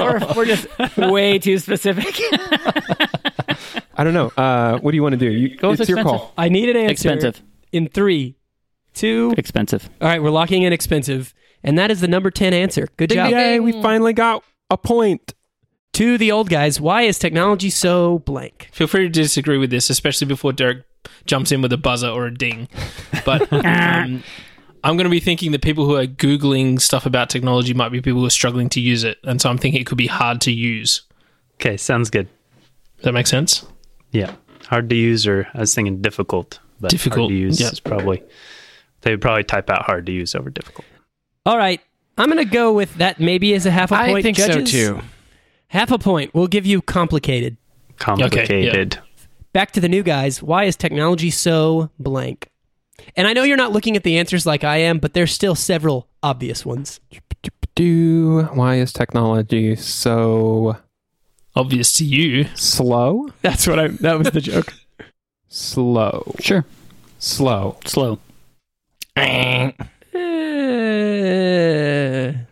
or 0.00 0.16
if 0.16 0.36
we're 0.36 0.46
just 0.46 0.66
way 0.96 1.38
too 1.38 1.58
specific. 1.58 2.14
I 3.94 4.04
don't 4.04 4.14
know. 4.14 4.28
Uh, 4.36 4.78
what 4.78 4.92
do 4.92 4.96
you 4.96 5.02
want 5.02 5.12
to 5.12 5.18
do? 5.18 5.30
You, 5.30 5.56
Go 5.56 5.70
with 5.70 5.80
it's 5.80 5.90
your 5.90 6.02
call. 6.02 6.32
I 6.38 6.48
need 6.48 6.68
an 6.70 6.76
answer. 6.76 6.92
Expensive. 6.92 7.42
In 7.70 7.88
three, 7.88 8.36
two. 8.94 9.34
Expensive. 9.36 9.90
All 10.00 10.08
right, 10.08 10.22
we're 10.22 10.30
locking 10.30 10.62
in 10.62 10.72
expensive. 10.72 11.34
And 11.62 11.78
that 11.78 11.90
is 11.90 12.00
the 12.00 12.08
number 12.08 12.30
10 12.30 12.54
answer. 12.54 12.88
Good 12.96 13.10
Ding, 13.10 13.16
job. 13.16 13.28
ding, 13.30 13.38
Yay, 13.38 13.60
we 13.60 13.72
finally 13.82 14.12
got 14.14 14.42
a 14.70 14.76
point. 14.78 15.34
To 15.94 16.16
the 16.16 16.32
old 16.32 16.48
guys, 16.48 16.80
why 16.80 17.02
is 17.02 17.18
technology 17.18 17.68
so 17.68 18.20
blank? 18.20 18.70
Feel 18.72 18.86
free 18.86 19.02
to 19.02 19.08
disagree 19.10 19.58
with 19.58 19.70
this, 19.70 19.90
especially 19.90 20.26
before 20.26 20.52
Derek 20.52 20.84
jumps 21.26 21.52
in 21.52 21.60
with 21.60 21.72
a 21.72 21.76
buzzer 21.76 22.08
or 22.08 22.26
a 22.26 22.34
ding. 22.34 22.68
But 23.26 23.52
um, 23.52 24.22
I'm 24.84 24.96
going 24.96 25.04
to 25.04 25.10
be 25.10 25.20
thinking 25.20 25.52
that 25.52 25.62
people 25.62 25.84
who 25.84 25.96
are 25.96 26.06
Googling 26.06 26.80
stuff 26.80 27.04
about 27.04 27.28
technology 27.28 27.74
might 27.74 27.90
be 27.90 28.00
people 28.00 28.20
who 28.20 28.26
are 28.26 28.30
struggling 28.30 28.70
to 28.70 28.80
use 28.80 29.04
it. 29.04 29.18
And 29.24 29.40
so 29.40 29.50
I'm 29.50 29.58
thinking 29.58 29.80
it 29.80 29.86
could 29.86 29.98
be 29.98 30.06
hard 30.06 30.40
to 30.42 30.52
use. 30.52 31.02
Okay, 31.56 31.76
sounds 31.76 32.08
good. 32.08 32.28
Does 32.96 33.04
that 33.04 33.12
make 33.12 33.26
sense? 33.26 33.66
Yeah. 34.12 34.34
Hard 34.68 34.88
to 34.88 34.96
use, 34.96 35.26
or 35.26 35.46
I 35.52 35.60
was 35.60 35.74
thinking 35.74 36.00
difficult. 36.00 36.58
But 36.80 36.90
Difficult, 36.90 37.30
hard 37.30 37.30
to 37.30 37.36
use 37.36 37.60
yeah. 37.60 37.68
is 37.68 37.80
probably, 37.80 38.22
they 39.02 39.10
would 39.12 39.20
probably 39.20 39.44
type 39.44 39.70
out 39.70 39.82
hard 39.82 40.06
to 40.06 40.12
use 40.12 40.34
over 40.34 40.50
difficult. 40.50 40.86
All 41.46 41.56
right, 41.56 41.80
I'm 42.18 42.28
going 42.30 42.44
to 42.44 42.50
go 42.50 42.72
with 42.72 42.94
that 42.94 43.20
maybe 43.20 43.54
as 43.54 43.66
a 43.66 43.70
half 43.70 43.92
a 43.92 43.96
point. 43.96 44.16
I 44.16 44.22
think 44.22 44.36
judges. 44.36 44.70
so 44.70 44.94
too. 44.94 45.02
Half 45.72 45.90
a 45.90 45.98
point. 45.98 46.34
We'll 46.34 46.48
give 46.48 46.66
you 46.66 46.82
complicated. 46.82 47.56
Complicated. 47.98 48.98
Back 49.54 49.72
to 49.72 49.80
the 49.80 49.88
new 49.88 50.02
guys. 50.02 50.42
Why 50.42 50.64
is 50.64 50.76
technology 50.76 51.30
so 51.30 51.88
blank? 51.98 52.50
And 53.16 53.26
I 53.26 53.32
know 53.32 53.42
you're 53.42 53.56
not 53.56 53.72
looking 53.72 53.96
at 53.96 54.04
the 54.04 54.18
answers 54.18 54.44
like 54.44 54.64
I 54.64 54.76
am, 54.76 54.98
but 54.98 55.14
there's 55.14 55.32
still 55.32 55.54
several 55.54 56.08
obvious 56.22 56.66
ones. 56.66 57.00
Do 57.74 58.42
why 58.52 58.74
is 58.76 58.92
technology 58.92 59.74
so 59.76 60.76
Obvious 61.56 61.94
to 61.94 62.04
you. 62.04 62.44
slow? 62.54 63.28
That's 63.40 63.66
what 63.66 63.78
I. 63.78 63.88
That 63.88 64.18
was 64.18 64.30
the 64.30 64.42
joke. 64.42 64.74
Slow. 65.48 66.34
Sure. 66.38 66.66
Slow. 67.18 67.78
Slow. 67.86 68.18
Uh, 69.16 69.70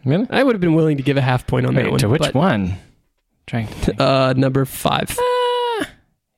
Really? 0.05 0.27
I 0.31 0.43
would 0.43 0.55
have 0.55 0.61
been 0.61 0.75
willing 0.75 0.97
to 0.97 1.03
give 1.03 1.17
a 1.19 1.23
half 1.23 1.47
point 1.47 1.67
on 1.67 1.75
that 1.75 1.91
one. 1.91 1.99
to 2.01 2.09
which 2.09 2.21
but, 2.21 2.35
one? 2.35 2.77
Trying 3.51 3.67
to 3.67 3.75
think. 3.75 4.01
Uh, 4.01 4.33
number 4.37 4.65
five. 4.65 5.19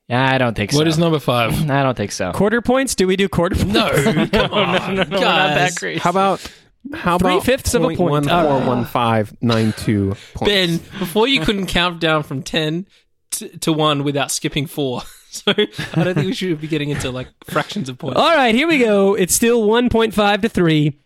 Yeah, 0.09 0.33
I 0.33 0.39
don't 0.39 0.55
think 0.55 0.71
so. 0.71 0.79
What 0.79 0.87
is 0.87 0.97
number 0.97 1.19
five? 1.19 1.69
I 1.69 1.83
don't 1.83 1.95
think 1.95 2.11
so. 2.11 2.31
Quarter 2.31 2.63
points? 2.63 2.95
Do 2.95 3.05
we 3.05 3.15
do 3.15 3.29
quarter 3.29 3.55
points? 3.55 3.71
No, 3.73 3.91
come 3.91 4.51
on, 4.51 4.95
no, 4.95 5.03
no, 5.03 5.09
we're 5.09 5.09
not 5.09 5.09
guys. 5.11 5.55
that 5.57 5.75
great. 5.75 5.99
How 5.99 6.09
about 6.09 6.51
how 6.91 7.17
about 7.17 7.43
Three-fifths 7.43 7.75
of 7.75 7.83
a 7.83 7.95
point. 7.95 7.99
One 7.99 8.27
four 8.27 8.61
one 8.65 8.85
five 8.85 9.31
nine 9.43 9.73
two 9.73 10.15
points. 10.33 10.51
Ben, 10.51 10.77
before 10.97 11.27
you 11.27 11.41
couldn't 11.41 11.67
count 11.67 11.99
down 11.99 12.23
from 12.23 12.41
10 12.41 12.87
to, 13.33 13.57
to 13.59 13.71
1 13.73 14.03
without 14.03 14.31
skipping 14.31 14.65
4. 14.65 15.01
So 15.33 15.51
I 15.51 16.03
don't 16.03 16.13
think 16.13 16.27
we 16.27 16.33
should 16.35 16.61
be 16.61 16.67
getting 16.67 16.91
into 16.91 17.09
like 17.09 17.27
fractions 17.45 17.89
of 17.89 17.97
points. 17.97 18.19
All 18.19 18.35
right, 18.35 18.53
here 18.53 18.67
we 18.67 18.77
go. 18.77 19.15
It's 19.15 19.33
still 19.33 19.67
1.5 19.67 20.41
to 20.43 20.47
3. 20.47 20.99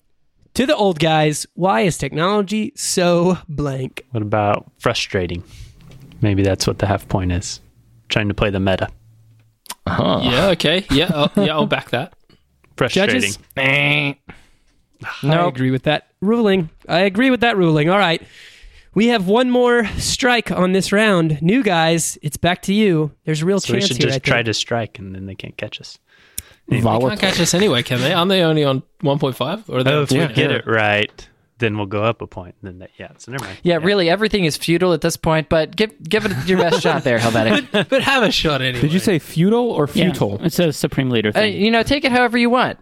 To 0.56 0.66
the 0.66 0.76
old 0.76 1.00
guys, 1.00 1.48
why 1.54 1.82
is 1.82 1.98
technology 1.98 2.74
so 2.76 3.38
blank? 3.48 4.06
What 4.12 4.22
about 4.24 4.70
frustrating? 4.80 5.46
Maybe 6.22 6.44
that's 6.44 6.66
what 6.68 6.80
the 6.80 6.88
half 6.88 7.08
point 7.08 7.32
is. 7.32 7.60
Trying 8.10 8.28
to 8.30 8.34
play 8.34 8.50
the 8.50 8.60
meta. 8.60 8.88
Huh. 9.88 10.20
Yeah, 10.24 10.48
okay. 10.50 10.86
Yeah, 10.92 11.12
I'll, 11.14 11.32
yeah, 11.46 11.54
I'll 11.54 11.66
back 11.66 11.90
that. 11.92 12.14
Frustrating. 12.76 13.22
Judges? 13.22 13.40
Eh. 13.58 14.14
I 15.24 15.48
agree 15.48 15.72
with 15.72 15.84
that 15.84 16.08
ruling. 16.22 16.70
I 16.88 17.00
agree 17.00 17.30
with 17.30 17.42
that 17.42 17.58
ruling. 17.58 17.90
All 17.90 17.98
right. 18.00 18.22
We 18.96 19.08
have 19.08 19.28
one 19.28 19.52
more 19.52 19.86
strike 20.00 20.52
on 20.52 20.72
this 20.72 20.92
round. 20.92 21.40
New 21.42 21.62
guys, 21.62 22.18
it's 22.24 22.38
back 22.38 22.64
to 22.64 22.74
you. 22.74 23.12
There's 23.26 23.44
a 23.44 23.46
real 23.46 23.60
So 23.60 23.74
we 23.74 23.80
chance 23.80 23.90
should 23.90 23.98
here. 23.98 24.08
just 24.08 24.16
I 24.16 24.20
try 24.20 24.42
to 24.44 24.54
strike 24.56 24.98
and 24.98 25.14
then 25.14 25.28
they 25.28 25.36
can't 25.36 25.56
catch 25.56 25.80
us. 25.80 26.00
They 26.68 26.82
can't 26.82 27.20
catch 27.20 27.40
us 27.40 27.54
anyway, 27.54 27.84
can 27.84 28.02
they? 28.02 28.12
Aren't 28.14 28.30
they 28.30 28.42
only 28.42 28.64
on 28.64 28.82
1.5? 29.04 29.70
Or 29.70 29.78
are 29.78 29.84
they 29.84 29.92
Oh, 29.92 29.98
on 29.98 30.04
if 30.04 30.12
we 30.12 30.26
three 30.26 30.34
get 30.34 30.52
it 30.52 30.66
right, 30.66 31.28
then 31.60 31.78
we'll 31.78 31.86
go 31.88 32.04
up 32.04 32.22
a 32.22 32.28
point. 32.28 32.56
Then 32.62 32.80
that, 32.80 32.92
yeah, 32.98 33.10
so 33.18 33.32
never 33.32 33.46
mind. 33.46 33.58
Yeah, 33.64 33.78
really, 33.78 34.10
everything 34.10 34.46
is 34.46 34.58
futile 34.58 34.94
at 34.94 35.02
this 35.02 35.18
point, 35.18 35.50
but 35.50 35.76
give 35.76 35.92
give 36.08 36.26
it 36.26 36.32
your 36.48 36.58
best 36.60 36.82
shot 36.82 37.04
there, 37.04 37.20
Helvetic. 37.20 37.68
But 37.90 38.02
have 38.04 38.24
a 38.24 38.32
shot 38.32 38.62
anyway. 38.62 38.82
Did 38.82 38.94
you 38.94 39.00
say 39.00 39.20
feudal 39.20 39.72
or 39.72 39.86
Yeah, 39.94 40.06
futile? 40.12 40.44
it's 40.44 40.60
a 40.60 40.72
supreme 40.74 41.10
leader 41.10 41.30
Uh, 41.30 41.34
thing. 41.34 41.62
you 41.62 41.72
know, 41.72 41.84
take 41.84 42.04
it 42.06 42.12
however 42.12 42.38
you 42.38 42.50
want. 42.50 42.80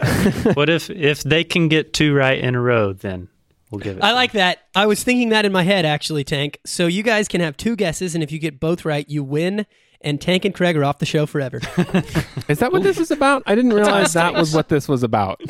what 0.54 0.68
if 0.70 0.90
if 0.90 1.22
they 1.22 1.42
can 1.44 1.68
get 1.68 1.92
two 1.92 2.14
right 2.14 2.38
in 2.38 2.54
a 2.54 2.60
row? 2.60 2.92
Then 2.92 3.28
we'll 3.70 3.80
give 3.80 3.96
it. 3.98 4.02
I 4.04 4.12
like 4.12 4.32
that. 4.32 4.58
I 4.74 4.86
was 4.86 5.02
thinking 5.02 5.30
that 5.30 5.44
in 5.44 5.52
my 5.52 5.62
head, 5.64 5.84
actually, 5.84 6.22
Tank. 6.24 6.58
So 6.64 6.86
you 6.86 7.02
guys 7.02 7.26
can 7.28 7.40
have 7.40 7.56
two 7.56 7.74
guesses, 7.76 8.14
and 8.14 8.22
if 8.22 8.30
you 8.30 8.38
get 8.38 8.60
both 8.60 8.84
right, 8.84 9.08
you 9.08 9.24
win. 9.24 9.66
And 10.00 10.20
Tank 10.20 10.44
and 10.44 10.54
Craig 10.54 10.76
are 10.76 10.84
off 10.84 10.98
the 10.98 11.06
show 11.06 11.26
forever. 11.26 11.56
Is 12.48 12.60
that 12.60 12.70
what 12.70 12.84
this 12.84 12.98
is 12.98 13.10
about? 13.10 13.42
I 13.46 13.56
didn't 13.56 13.72
realize 13.72 14.12
that 14.12 14.32
was 14.32 14.54
what 14.54 14.68
this 14.68 14.86
was 14.86 15.02
about. 15.02 15.40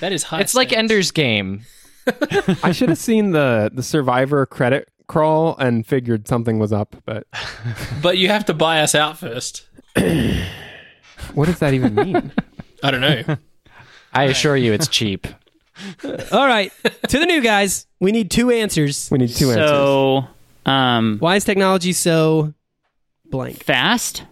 That 0.00 0.12
is 0.14 0.22
high 0.22 0.40
It's 0.40 0.54
like. 0.54 0.72
Ender's 0.72 1.10
Game. 1.10 1.66
I 2.62 2.72
should 2.72 2.88
have 2.88 2.98
seen 2.98 3.32
the 3.32 3.70
the 3.72 3.82
survivor 3.82 4.44
credit 4.46 4.88
crawl 5.06 5.56
and 5.58 5.86
figured 5.86 6.28
something 6.28 6.58
was 6.58 6.72
up, 6.72 6.96
but 7.04 7.26
But 8.02 8.18
you 8.18 8.28
have 8.28 8.44
to 8.46 8.54
buy 8.54 8.80
us 8.82 8.94
out 8.94 9.18
first. 9.18 9.66
what 11.34 11.46
does 11.46 11.58
that 11.60 11.74
even 11.74 11.94
mean? 11.94 12.32
I 12.82 12.90
don't 12.90 13.00
know. 13.00 13.36
I 14.12 14.24
assure 14.24 14.56
you, 14.56 14.72
it's 14.72 14.88
cheap. 14.88 15.26
All 16.32 16.46
right. 16.46 16.72
To 17.08 17.18
the 17.18 17.26
new 17.26 17.40
guys, 17.40 17.86
we 18.00 18.12
need 18.12 18.30
two 18.30 18.50
answers. 18.50 19.10
We 19.10 19.18
need 19.18 19.30
two 19.30 19.50
answers. 19.50 19.68
so, 19.68 20.26
um, 20.66 21.18
Why 21.18 21.36
is 21.36 21.44
technology 21.44 21.92
so 21.92 22.54
blank? 23.26 23.62
fast. 23.62 24.24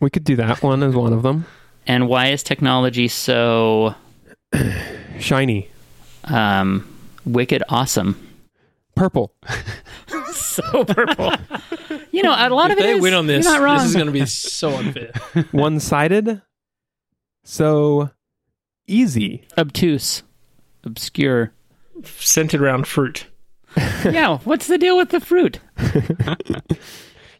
We 0.00 0.10
could 0.10 0.24
do 0.24 0.36
that 0.36 0.62
one 0.62 0.82
as 0.82 0.94
one 0.94 1.12
of 1.12 1.22
them. 1.22 1.46
And 1.86 2.08
why 2.08 2.28
is 2.28 2.42
technology 2.42 3.08
so 3.08 3.94
Shiny. 5.18 5.69
Um, 6.24 6.86
wicked 7.24 7.62
awesome? 7.68 8.16
Purple. 8.94 9.34
So 10.32 10.84
purple. 10.84 11.32
you 12.10 12.22
know, 12.24 12.32
a 12.36 12.48
lot 12.50 12.70
if 12.70 12.78
of 12.78 12.82
it 12.84 12.86
they 12.86 12.92
is. 12.94 13.00
win 13.02 13.14
on 13.14 13.26
this, 13.28 13.44
you're 13.44 13.54
not 13.54 13.62
wrong. 13.62 13.78
this 13.78 13.86
is 13.86 13.94
going 13.94 14.06
to 14.06 14.12
be 14.12 14.26
so 14.26 14.70
unfair. 14.70 15.12
One 15.52 15.78
sided. 15.78 16.42
So 17.44 18.10
easy. 18.88 19.44
obtuse, 19.56 20.24
obscure. 20.82 21.52
Scented 22.04 22.60
around 22.60 22.88
fruit. 22.88 23.26
yeah, 24.04 24.38
what's 24.38 24.66
the 24.66 24.76
deal 24.78 24.96
with 24.96 25.10
the 25.10 25.20
fruit? 25.20 25.60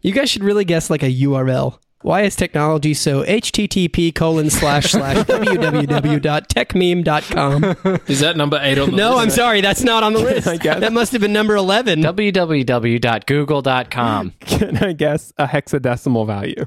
You 0.03 0.13
guys 0.13 0.31
should 0.31 0.45
really 0.45 0.65
guess 0.65 0.89
like 0.89 1.03
a 1.03 1.13
URL. 1.13 1.79
Why 2.03 2.23
is 2.23 2.35
technology 2.35 2.95
so 2.95 3.23
http 3.25 4.15
colon 4.15 4.49
slash 4.49 4.93
slash 4.93 5.17
www.techmeme.com? 5.27 7.65
Is 8.07 8.21
that 8.21 8.39
number 8.39 8.59
8 8.61 8.79
on 8.79 8.91
the 8.93 8.97
No, 8.97 9.11
list? 9.17 9.23
I'm 9.23 9.29
sorry, 9.31 9.61
that's 9.61 9.83
not 9.83 10.03
on 10.03 10.15
the 10.15 10.21
list. 10.21 10.49
I 10.49 10.57
guess. 10.57 10.81
That 10.81 10.95
must 10.95 11.13
have 11.13 11.21
been 11.21 11.35
number 11.35 11.57
11. 11.57 12.01
www.google.com. 12.01 14.33
Can 14.41 14.77
I 14.79 14.95
guess 14.95 15.31
a 15.37 15.47
hexadecimal 15.47 16.27
value? 16.27 16.65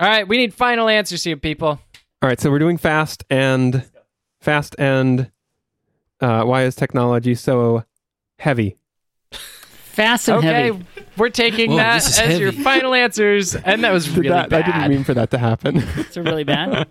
All 0.00 0.08
right, 0.08 0.26
we 0.26 0.38
need 0.38 0.54
final 0.54 0.88
answers 0.88 1.22
here, 1.24 1.36
people. 1.36 1.68
All 1.68 1.78
All 2.22 2.28
right, 2.30 2.40
so 2.40 2.50
we're 2.50 2.58
doing 2.58 2.78
fast 2.78 3.22
and 3.28 3.84
fast 4.40 4.74
and 4.78 5.30
uh, 6.20 6.42
why 6.44 6.62
is 6.64 6.74
technology 6.74 7.34
so 7.34 7.84
heavy? 8.38 8.78
Fast 9.30 10.26
and 10.28 10.38
Okay, 10.38 10.48
heavy. 10.68 10.84
We're 11.16 11.30
taking 11.30 11.70
Whoa, 11.70 11.76
that 11.76 12.02
this 12.02 12.14
is 12.14 12.18
as 12.18 12.38
your 12.38 12.52
final 12.52 12.94
answers, 12.94 13.54
and 13.54 13.84
that 13.84 13.92
was 13.92 14.06
Did 14.06 14.16
really 14.16 14.28
that, 14.30 14.50
bad. 14.50 14.64
I 14.64 14.66
didn't 14.66 14.90
mean 14.90 15.04
for 15.04 15.14
that 15.14 15.30
to 15.32 15.38
happen. 15.38 15.82
It's 15.96 16.16
really 16.16 16.44
bad. 16.44 16.88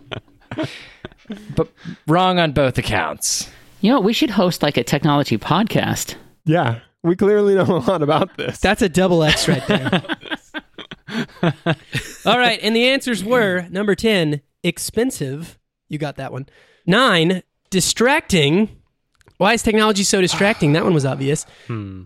but 1.56 1.70
wrong 2.08 2.40
on 2.40 2.52
both 2.52 2.78
accounts. 2.78 3.50
You 3.82 3.92
know, 3.92 4.00
we 4.00 4.14
should 4.14 4.30
host 4.32 4.64
like 4.64 4.78
a 4.78 4.84
technology 4.84 5.38
podcast. 5.38 6.16
yeah, 6.46 6.80
we 7.04 7.16
clearly 7.16 7.56
know 7.56 7.64
a 7.64 7.84
lot 7.84 8.02
about 8.02 8.38
this. 8.38 8.60
That's 8.60 8.82
a 8.82 8.90
double 8.90 9.24
X 9.24 9.48
right 9.48 9.66
there. 9.68 10.02
All 12.26 12.38
right, 12.40 12.60
and 12.62 12.76
the 12.76 12.88
answers 12.88 13.24
were 13.24 13.68
number 13.70 13.94
10, 13.96 14.42
expensive. 14.64 15.60
You 15.90 15.98
got 15.98 16.16
that 16.16 16.32
one. 16.32 16.48
9, 16.88 17.44
distracting. 17.70 18.70
Why 19.38 19.54
is 19.54 19.64
technology 19.64 20.04
so 20.04 20.22
distracting? 20.22 20.74
That 20.74 20.84
one 20.84 20.94
was 20.94 21.06
obvious. 21.06 21.46
Hmm. 21.68 22.04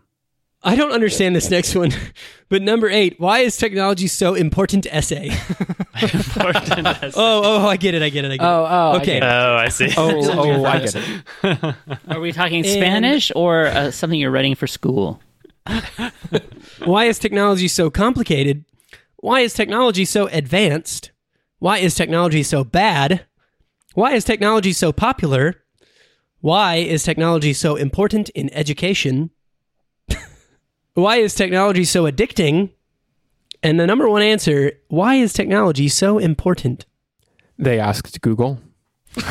I 0.64 0.76
don't 0.76 0.92
understand 0.92 1.36
this 1.36 1.50
next 1.50 1.76
one. 1.76 1.92
But 2.50 2.62
number 2.62 2.88
8, 2.90 3.20
why 3.20 3.40
is 3.40 3.58
technology 3.58 4.08
so 4.08 4.34
important 4.34 4.88
essay? 4.90 5.28
Important 6.02 6.88
as- 7.04 7.14
Oh, 7.18 7.42
oh, 7.44 7.68
I 7.68 7.76
get 7.76 7.94
it. 7.94 8.02
I 8.02 8.08
get 8.08 8.24
it. 8.24 8.32
I 8.32 8.38
get 8.38 8.46
Oh, 8.46 8.64
it. 8.64 8.68
oh, 8.70 8.92
I 8.92 8.96
Okay. 8.96 9.06
get 9.20 9.24
it. 9.24 9.26
oh, 9.26 9.56
I 9.58 9.68
see. 9.68 9.90
oh, 9.98 10.32
oh, 10.62 10.64
I 10.64 10.80
get 10.80 10.96
it. 10.96 11.76
Are 12.08 12.22
we 12.22 12.32
talking 12.32 12.60
And- 12.64 12.74
Spanish 12.74 13.34
or 13.36 13.66
uh, 13.68 13.92
something 13.92 14.18
you're 14.18 14.32
writing 14.32 14.56
for 14.56 14.66
school? 14.66 15.20
Why 16.86 17.04
is 17.04 17.20
technology 17.20 17.68
so 17.68 17.90
complicated? 17.90 18.64
Why 19.18 19.42
is 19.42 19.54
technology 19.54 20.06
so 20.06 20.28
advanced? 20.28 21.12
Why 21.60 21.80
is 21.80 21.96
technology 21.96 22.44
so 22.44 22.64
bad? 22.64 23.26
Why 23.94 24.14
is 24.14 24.24
technology 24.24 24.72
so 24.72 24.94
popular? 24.94 25.56
Why 26.40 26.76
is 26.76 27.04
technology 27.04 27.52
so 27.52 27.76
important 27.76 28.30
in 28.30 28.50
education? 28.54 29.32
Why 30.98 31.18
is 31.18 31.36
technology 31.36 31.84
so 31.84 32.04
addicting? 32.04 32.72
And 33.62 33.80
the 33.80 33.88
number 33.88 34.10
one 34.10 34.22
answer 34.22 34.74
why 34.88 35.16
is 35.16 35.34
technology 35.34 35.90
so 35.90 36.18
important? 36.18 36.86
They 37.58 37.80
asked 37.80 38.22
Google. 38.22 38.60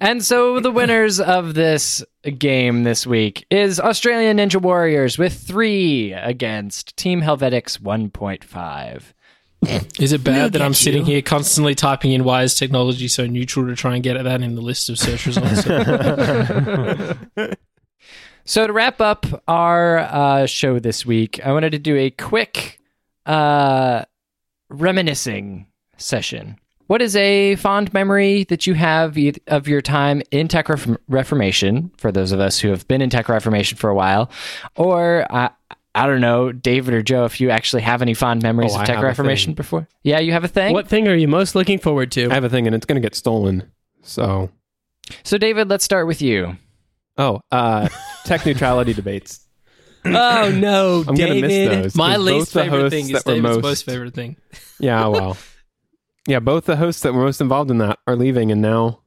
And 0.00 0.24
so 0.24 0.58
the 0.58 0.70
winners 0.70 1.20
of 1.20 1.54
this 1.54 2.02
game 2.38 2.84
this 2.84 3.06
week 3.06 3.46
is 3.50 3.78
Australian 3.78 4.38
Ninja 4.38 4.60
Warriors 4.60 5.18
with 5.18 5.34
three 5.34 6.12
against 6.12 6.96
Team 6.96 7.20
Helvetics 7.20 7.78
1.5. 7.78 9.02
Is 10.00 10.12
it 10.12 10.24
bad 10.24 10.54
that 10.54 10.62
I'm 10.62 10.72
at 10.72 10.76
sitting 10.76 11.04
here 11.04 11.22
constantly 11.22 11.74
typing 11.74 12.12
in 12.12 12.24
why 12.24 12.42
is 12.42 12.54
technology 12.56 13.06
so 13.06 13.26
neutral 13.26 13.66
to 13.66 13.76
try 13.76 13.94
and 13.94 14.02
get 14.02 14.16
at 14.16 14.24
that 14.24 14.42
in 14.42 14.54
the 14.56 14.62
list 14.62 14.88
of 14.88 14.98
search 14.98 15.26
results? 15.26 15.66
So 18.44 18.66
to 18.66 18.72
wrap 18.72 19.00
up 19.00 19.24
our 19.46 19.98
uh, 19.98 20.46
show 20.46 20.78
this 20.78 21.06
week, 21.06 21.40
I 21.44 21.52
wanted 21.52 21.70
to 21.72 21.78
do 21.78 21.96
a 21.96 22.10
quick 22.10 22.80
uh, 23.24 24.04
reminiscing 24.68 25.66
session. 25.96 26.58
What 26.88 27.00
is 27.00 27.14
a 27.16 27.56
fond 27.56 27.92
memory 27.94 28.44
that 28.44 28.66
you 28.66 28.74
have 28.74 29.16
of 29.46 29.68
your 29.68 29.80
time 29.80 30.22
in 30.30 30.48
Tech 30.48 30.68
Ref- 30.68 30.88
Reformation? 31.08 31.90
For 31.96 32.10
those 32.10 32.32
of 32.32 32.40
us 32.40 32.58
who 32.58 32.68
have 32.70 32.86
been 32.88 33.00
in 33.00 33.08
Tech 33.10 33.28
Reformation 33.28 33.78
for 33.78 33.88
a 33.88 33.94
while, 33.94 34.28
or 34.76 35.24
uh, 35.30 35.48
I 35.94 36.06
don't 36.06 36.20
know, 36.20 36.50
David 36.52 36.92
or 36.94 37.02
Joe, 37.02 37.24
if 37.24 37.40
you 37.40 37.48
actually 37.50 37.82
have 37.82 38.02
any 38.02 38.12
fond 38.12 38.42
memories 38.42 38.72
Oh, 38.72 38.76
of 38.76 38.82
I 38.82 38.86
Tech 38.86 39.02
Reformation 39.02 39.54
before. 39.54 39.86
Yeah, 40.02 40.18
you 40.18 40.32
have 40.32 40.44
a 40.44 40.48
thing. 40.48 40.72
What 40.74 40.88
thing 40.88 41.06
are 41.08 41.14
you 41.14 41.28
most 41.28 41.54
looking 41.54 41.78
forward 41.78 42.10
to? 42.12 42.28
I 42.30 42.34
have 42.34 42.44
a 42.44 42.50
thing, 42.50 42.66
and 42.66 42.74
it's 42.74 42.84
going 42.86 43.00
to 43.00 43.06
get 43.06 43.14
stolen. 43.14 43.70
So, 44.02 44.50
So 45.22 45.38
David, 45.38 45.68
let's 45.70 45.84
start 45.84 46.06
with 46.08 46.20
you. 46.20 46.56
oh, 47.16 47.40
uh, 47.52 47.88
tech 48.24 48.46
neutrality 48.46 48.92
debates. 48.94 49.46
oh 50.04 50.52
no, 50.52 51.04
I'm 51.06 51.14
going 51.14 51.34
to 51.34 51.40
miss 51.40 51.68
those. 51.68 51.94
My 51.94 52.16
least 52.16 52.52
favorite 52.52 52.90
thing 52.90 53.04
is 53.04 53.12
that 53.12 53.24
David's 53.24 53.42
most, 53.42 53.62
most 53.62 53.84
favorite 53.84 54.14
thing. 54.14 54.36
Yeah, 54.80 55.06
well, 55.06 55.36
yeah, 56.26 56.40
both 56.40 56.64
the 56.64 56.74
hosts 56.74 57.02
that 57.02 57.14
were 57.14 57.22
most 57.22 57.40
involved 57.40 57.70
in 57.70 57.78
that 57.78 58.00
are 58.08 58.16
leaving, 58.16 58.50
and 58.50 58.60
now, 58.60 58.98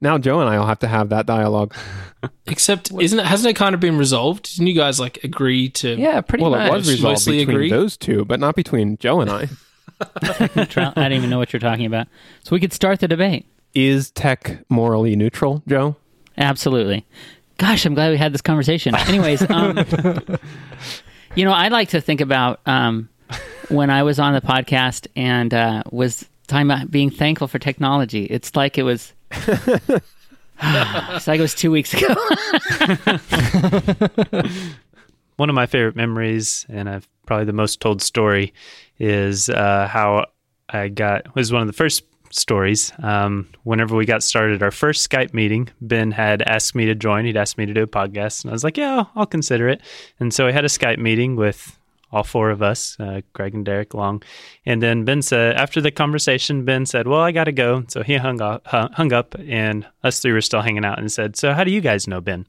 now 0.00 0.18
Joe 0.18 0.38
and 0.38 0.48
I 0.48 0.56
will 0.56 0.66
have 0.66 0.78
to 0.80 0.86
have 0.86 1.08
that 1.08 1.26
dialogue. 1.26 1.74
Except, 2.46 2.92
isn't 2.92 3.18
it? 3.18 3.26
Hasn't 3.26 3.50
it 3.50 3.54
kind 3.54 3.74
of 3.74 3.80
been 3.80 3.98
resolved? 3.98 4.54
Didn't 4.54 4.68
you 4.68 4.74
guys 4.76 5.00
like 5.00 5.24
agree 5.24 5.68
to? 5.70 5.96
Yeah, 5.96 6.20
pretty 6.20 6.42
well, 6.42 6.52
much. 6.52 6.70
it 6.70 6.72
was 6.72 6.88
resolved 6.88 7.12
Mostly 7.12 7.38
between 7.38 7.56
agree? 7.56 7.70
those 7.70 7.96
two, 7.96 8.24
but 8.24 8.38
not 8.38 8.54
between 8.54 8.98
Joe 8.98 9.20
and 9.20 9.30
I. 9.30 9.48
I 10.22 10.92
don't 10.94 11.12
even 11.12 11.28
know 11.28 11.38
what 11.38 11.52
you're 11.52 11.58
talking 11.58 11.86
about. 11.86 12.06
So 12.44 12.50
we 12.54 12.60
could 12.60 12.72
start 12.72 13.00
the 13.00 13.08
debate. 13.08 13.46
Is 13.74 14.12
tech 14.12 14.58
morally 14.68 15.16
neutral, 15.16 15.64
Joe? 15.66 15.96
Absolutely. 16.38 17.04
Gosh, 17.58 17.86
I'm 17.86 17.94
glad 17.94 18.10
we 18.10 18.18
had 18.18 18.34
this 18.34 18.42
conversation. 18.42 18.94
Anyways, 19.08 19.48
um, 19.50 19.78
you 21.34 21.44
know, 21.44 21.52
I 21.52 21.68
like 21.68 21.90
to 21.90 22.00
think 22.00 22.20
about 22.20 22.60
um, 22.66 23.08
when 23.68 23.90
I 23.90 24.02
was 24.02 24.18
on 24.18 24.34
the 24.34 24.40
podcast 24.40 25.06
and 25.16 25.54
uh, 25.54 25.82
was 25.90 26.26
talking 26.46 26.70
about 26.70 26.90
being 26.90 27.10
thankful 27.10 27.48
for 27.48 27.58
technology. 27.58 28.24
It's 28.24 28.54
like 28.54 28.78
it 28.78 28.82
was. 28.82 29.12
it's 29.32 31.26
like 31.26 31.38
it 31.38 31.42
was 31.42 31.54
two 31.54 31.70
weeks 31.70 31.94
ago. 31.94 32.08
One 35.36 35.50
of 35.50 35.54
my 35.54 35.66
favorite 35.66 35.96
memories, 35.96 36.64
and 36.68 36.88
I've 36.88 37.06
probably 37.26 37.44
the 37.44 37.52
most 37.52 37.80
told 37.80 38.00
story, 38.00 38.54
is 38.98 39.50
uh, 39.50 39.86
how 39.86 40.26
I 40.70 40.88
got 40.88 41.34
was 41.34 41.52
one 41.52 41.60
of 41.60 41.66
the 41.66 41.74
first 41.74 42.04
stories. 42.30 42.92
Um, 43.02 43.48
whenever 43.64 43.96
we 43.96 44.04
got 44.06 44.22
started, 44.22 44.62
our 44.62 44.70
first 44.70 45.08
Skype 45.08 45.34
meeting, 45.34 45.68
Ben 45.80 46.10
had 46.10 46.42
asked 46.42 46.74
me 46.74 46.86
to 46.86 46.94
join. 46.94 47.24
He'd 47.24 47.36
asked 47.36 47.58
me 47.58 47.66
to 47.66 47.74
do 47.74 47.82
a 47.82 47.86
podcast, 47.86 48.44
and 48.44 48.50
I 48.50 48.52
was 48.52 48.64
like, 48.64 48.76
"Yeah, 48.76 49.04
I'll, 49.14 49.26
consider 49.26 49.68
it." 49.68 49.82
And 50.20 50.32
so 50.32 50.46
I 50.46 50.52
had 50.52 50.64
a 50.64 50.68
Skype 50.68 50.98
meeting 50.98 51.36
with 51.36 51.78
all 52.12 52.24
four 52.24 52.50
of 52.50 52.62
us, 52.62 52.96
uh, 53.00 53.20
Greg 53.32 53.54
and 53.54 53.64
Derek 53.64 53.92
Long. 53.92 54.22
And 54.64 54.82
then 54.82 55.04
Ben 55.04 55.22
said, 55.22 55.56
after 55.56 55.80
the 55.80 55.90
conversation, 55.90 56.64
Ben 56.64 56.86
said, 56.86 57.06
"Well, 57.06 57.20
I 57.20 57.32
got 57.32 57.44
to 57.44 57.52
go." 57.52 57.84
So 57.88 58.02
he 58.02 58.16
hung 58.16 58.40
up, 58.40 58.66
hung 58.66 59.12
up, 59.12 59.34
and 59.46 59.86
us 60.02 60.20
three 60.20 60.32
were 60.32 60.40
still 60.40 60.62
hanging 60.62 60.84
out, 60.84 60.98
and 60.98 61.10
said, 61.10 61.36
"So 61.36 61.52
how 61.52 61.64
do 61.64 61.70
you 61.70 61.80
guys 61.80 62.06
know 62.06 62.20
Ben?" 62.20 62.46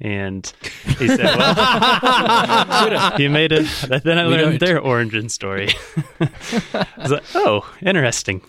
And 0.00 0.52
he 0.98 1.08
said, 1.08 1.36
"Well, 1.36 3.12
you 3.20 3.30
made 3.30 3.52
it." 3.52 3.66
Then 4.04 4.18
I 4.18 4.24
learned 4.24 4.60
their 4.60 4.80
origin 4.80 5.28
story. 5.28 5.70
I 6.20 6.86
was 6.98 7.12
like, 7.12 7.24
"Oh, 7.34 7.72
interesting." 7.82 8.42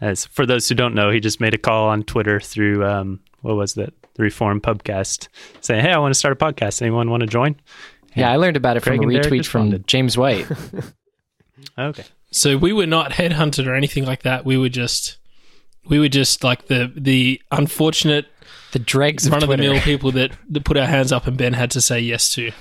As 0.00 0.26
for 0.26 0.44
those 0.46 0.68
who 0.68 0.74
don't 0.74 0.94
know, 0.94 1.10
he 1.10 1.20
just 1.20 1.40
made 1.40 1.54
a 1.54 1.58
call 1.58 1.88
on 1.88 2.02
Twitter 2.02 2.38
through 2.40 2.84
um, 2.84 3.20
what 3.40 3.56
was 3.56 3.74
that? 3.74 3.94
The 4.14 4.22
Reform 4.22 4.60
Pubcast, 4.60 5.28
saying, 5.60 5.82
"Hey, 5.82 5.92
I 5.92 5.98
want 5.98 6.12
to 6.12 6.18
start 6.18 6.32
a 6.32 6.36
podcast. 6.36 6.82
Anyone 6.82 7.10
want 7.10 7.22
to 7.22 7.26
join?" 7.26 7.56
Yeah, 8.14 8.30
I 8.30 8.36
learned 8.36 8.56
about 8.56 8.76
it 8.76 8.82
Craig 8.82 9.00
from 9.00 9.10
a 9.10 9.12
retweet 9.12 9.46
from. 9.46 9.84
James 9.86 10.16
White. 10.16 10.46
Okay. 11.78 12.04
So 12.30 12.56
we 12.56 12.72
were 12.72 12.86
not 12.86 13.12
headhunted 13.12 13.66
or 13.66 13.74
anything 13.74 14.04
like 14.04 14.22
that. 14.22 14.44
We 14.44 14.56
were 14.56 14.68
just, 14.68 15.16
we 15.86 15.98
were 15.98 16.08
just 16.08 16.44
like 16.44 16.66
the 16.66 16.92
the 16.94 17.40
unfortunate 17.50 18.26
The 18.72 18.78
dregs 18.78 19.26
of 19.26 19.30
front 19.30 19.42
of 19.44 19.50
the 19.50 19.56
mill 19.56 19.80
people 19.90 20.12
that, 20.12 20.32
that 20.50 20.64
put 20.64 20.76
our 20.76 20.86
hands 20.86 21.12
up 21.12 21.26
and 21.26 21.36
Ben 21.36 21.52
had 21.52 21.70
to 21.72 21.80
say 21.80 22.00
yes 22.00 22.30
to. 22.34 22.52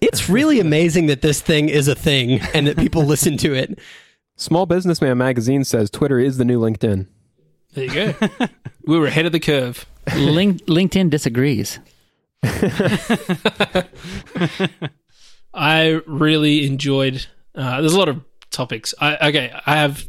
It's 0.00 0.28
really 0.28 0.60
amazing 0.60 1.06
that 1.06 1.22
this 1.22 1.40
thing 1.40 1.68
is 1.68 1.88
a 1.88 1.94
thing 1.94 2.40
and 2.54 2.66
that 2.66 2.76
people 2.76 3.04
listen 3.04 3.36
to 3.38 3.54
it. 3.54 3.78
Small 4.38 4.66
Businessman 4.66 5.18
magazine 5.18 5.64
says 5.64 5.90
Twitter 5.90 6.20
is 6.20 6.38
the 6.38 6.44
new 6.44 6.60
LinkedIn. 6.60 7.08
There 7.74 7.84
you 7.84 7.92
go. 7.92 8.28
we 8.86 8.96
were 8.96 9.06
ahead 9.06 9.26
of 9.26 9.32
the 9.32 9.40
curve. 9.40 9.84
Link- 10.14 10.64
LinkedIn 10.66 11.10
disagrees. 11.10 11.80
I 15.52 16.00
really 16.06 16.66
enjoyed. 16.66 17.26
Uh, 17.52 17.80
there's 17.80 17.94
a 17.94 17.98
lot 17.98 18.08
of 18.08 18.22
topics. 18.50 18.94
I 19.00 19.28
okay. 19.28 19.52
I 19.66 19.76
have 19.76 20.08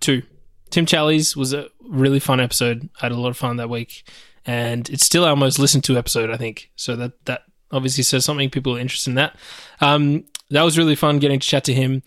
two. 0.00 0.22
Tim 0.70 0.86
Challies 0.86 1.36
was 1.36 1.52
a 1.52 1.68
really 1.86 2.20
fun 2.20 2.40
episode. 2.40 2.88
I 3.02 3.06
had 3.06 3.12
a 3.12 3.20
lot 3.20 3.28
of 3.28 3.36
fun 3.36 3.58
that 3.58 3.68
week, 3.68 4.08
and 4.46 4.88
it's 4.88 5.04
still 5.04 5.26
our 5.26 5.36
most 5.36 5.58
listened 5.58 5.84
to 5.84 5.98
episode. 5.98 6.30
I 6.30 6.38
think 6.38 6.70
so. 6.76 6.96
That 6.96 7.12
that 7.26 7.42
obviously 7.70 8.04
says 8.04 8.24
something. 8.24 8.48
People 8.48 8.74
are 8.74 8.80
interested 8.80 9.10
in 9.10 9.16
that. 9.16 9.36
Um, 9.82 10.24
that 10.48 10.62
was 10.62 10.78
really 10.78 10.94
fun 10.94 11.18
getting 11.18 11.40
to 11.40 11.46
chat 11.46 11.64
to 11.64 11.74
him, 11.74 12.02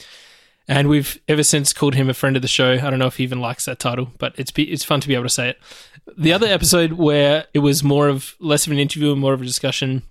and 0.67 0.89
we've 0.89 1.19
ever 1.27 1.43
since 1.43 1.73
called 1.73 1.95
him 1.95 2.09
a 2.09 2.13
friend 2.13 2.35
of 2.35 2.41
the 2.41 2.47
show. 2.47 2.73
I 2.73 2.89
don't 2.89 2.99
know 2.99 3.07
if 3.07 3.17
he 3.17 3.23
even 3.23 3.39
likes 3.39 3.65
that 3.65 3.79
title, 3.79 4.11
but 4.17 4.33
it's 4.37 4.51
be, 4.51 4.63
it's 4.63 4.83
fun 4.83 5.01
to 5.01 5.07
be 5.07 5.13
able 5.13 5.25
to 5.25 5.29
say 5.29 5.49
it. 5.49 5.59
The 6.17 6.33
other 6.33 6.47
episode 6.47 6.93
where 6.93 7.45
it 7.53 7.59
was 7.59 7.83
more 7.83 8.07
of 8.07 8.35
less 8.39 8.65
of 8.65 8.71
an 8.71 8.79
interview 8.79 9.11
and 9.11 9.21
more 9.21 9.33
of 9.33 9.41
a 9.41 9.45
discussion 9.45 10.03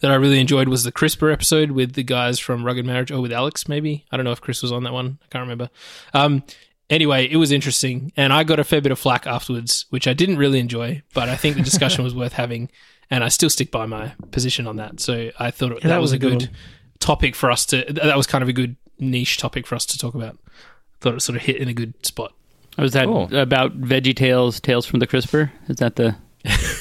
that 0.00 0.10
I 0.10 0.14
really 0.14 0.40
enjoyed 0.40 0.68
was 0.68 0.84
the 0.84 0.92
CRISPR 0.92 1.32
episode 1.32 1.70
with 1.70 1.94
the 1.94 2.02
guys 2.02 2.38
from 2.38 2.64
Rugged 2.64 2.86
Marriage, 2.86 3.10
or 3.10 3.20
with 3.20 3.32
Alex, 3.32 3.68
maybe. 3.68 4.04
I 4.10 4.16
don't 4.16 4.24
know 4.24 4.32
if 4.32 4.40
Chris 4.40 4.62
was 4.62 4.72
on 4.72 4.84
that 4.84 4.92
one. 4.92 5.18
I 5.22 5.26
can't 5.30 5.42
remember. 5.42 5.70
Um, 6.12 6.42
anyway, 6.90 7.28
it 7.30 7.36
was 7.36 7.52
interesting, 7.52 8.12
and 8.16 8.32
I 8.32 8.44
got 8.44 8.58
a 8.58 8.64
fair 8.64 8.80
bit 8.80 8.92
of 8.92 8.98
flack 8.98 9.26
afterwards, 9.26 9.86
which 9.90 10.08
I 10.08 10.12
didn't 10.14 10.38
really 10.38 10.58
enjoy, 10.58 11.02
but 11.12 11.28
I 11.28 11.36
think 11.36 11.56
the 11.56 11.62
discussion 11.62 12.04
was 12.04 12.14
worth 12.14 12.32
having, 12.32 12.70
and 13.10 13.22
I 13.22 13.28
still 13.28 13.50
stick 13.50 13.70
by 13.70 13.86
my 13.86 14.14
position 14.30 14.66
on 14.66 14.76
that. 14.76 15.00
So 15.00 15.30
I 15.38 15.50
thought 15.50 15.80
that, 15.82 15.88
that 15.88 16.00
was, 16.00 16.12
was 16.12 16.12
a 16.12 16.16
a 16.16 16.18
good 16.18 16.38
good 16.40 16.50
topic 16.98 17.34
for 17.34 17.50
us 17.50 17.66
to. 17.66 17.84
That 17.90 18.16
was 18.16 18.26
kind 18.26 18.42
of 18.42 18.48
a 18.48 18.52
good 18.52 18.76
niche 18.98 19.38
topic 19.38 19.66
for 19.66 19.74
us 19.74 19.86
to 19.86 19.98
talk 19.98 20.14
about. 20.14 20.36
I 20.46 20.96
thought 21.00 21.14
it 21.14 21.20
sort 21.20 21.36
of 21.36 21.42
hit 21.42 21.56
in 21.56 21.68
a 21.68 21.74
good 21.74 21.94
spot. 22.06 22.32
Was 22.78 22.92
that 22.92 23.04
Cool. 23.06 23.34
about 23.36 23.80
Veggie 23.80 24.16
Tales, 24.16 24.58
Tales 24.60 24.84
from 24.86 24.98
the 25.00 25.06
Crisper? 25.06 25.52
Is 25.68 25.76
that 25.76 25.96
the? 25.96 26.16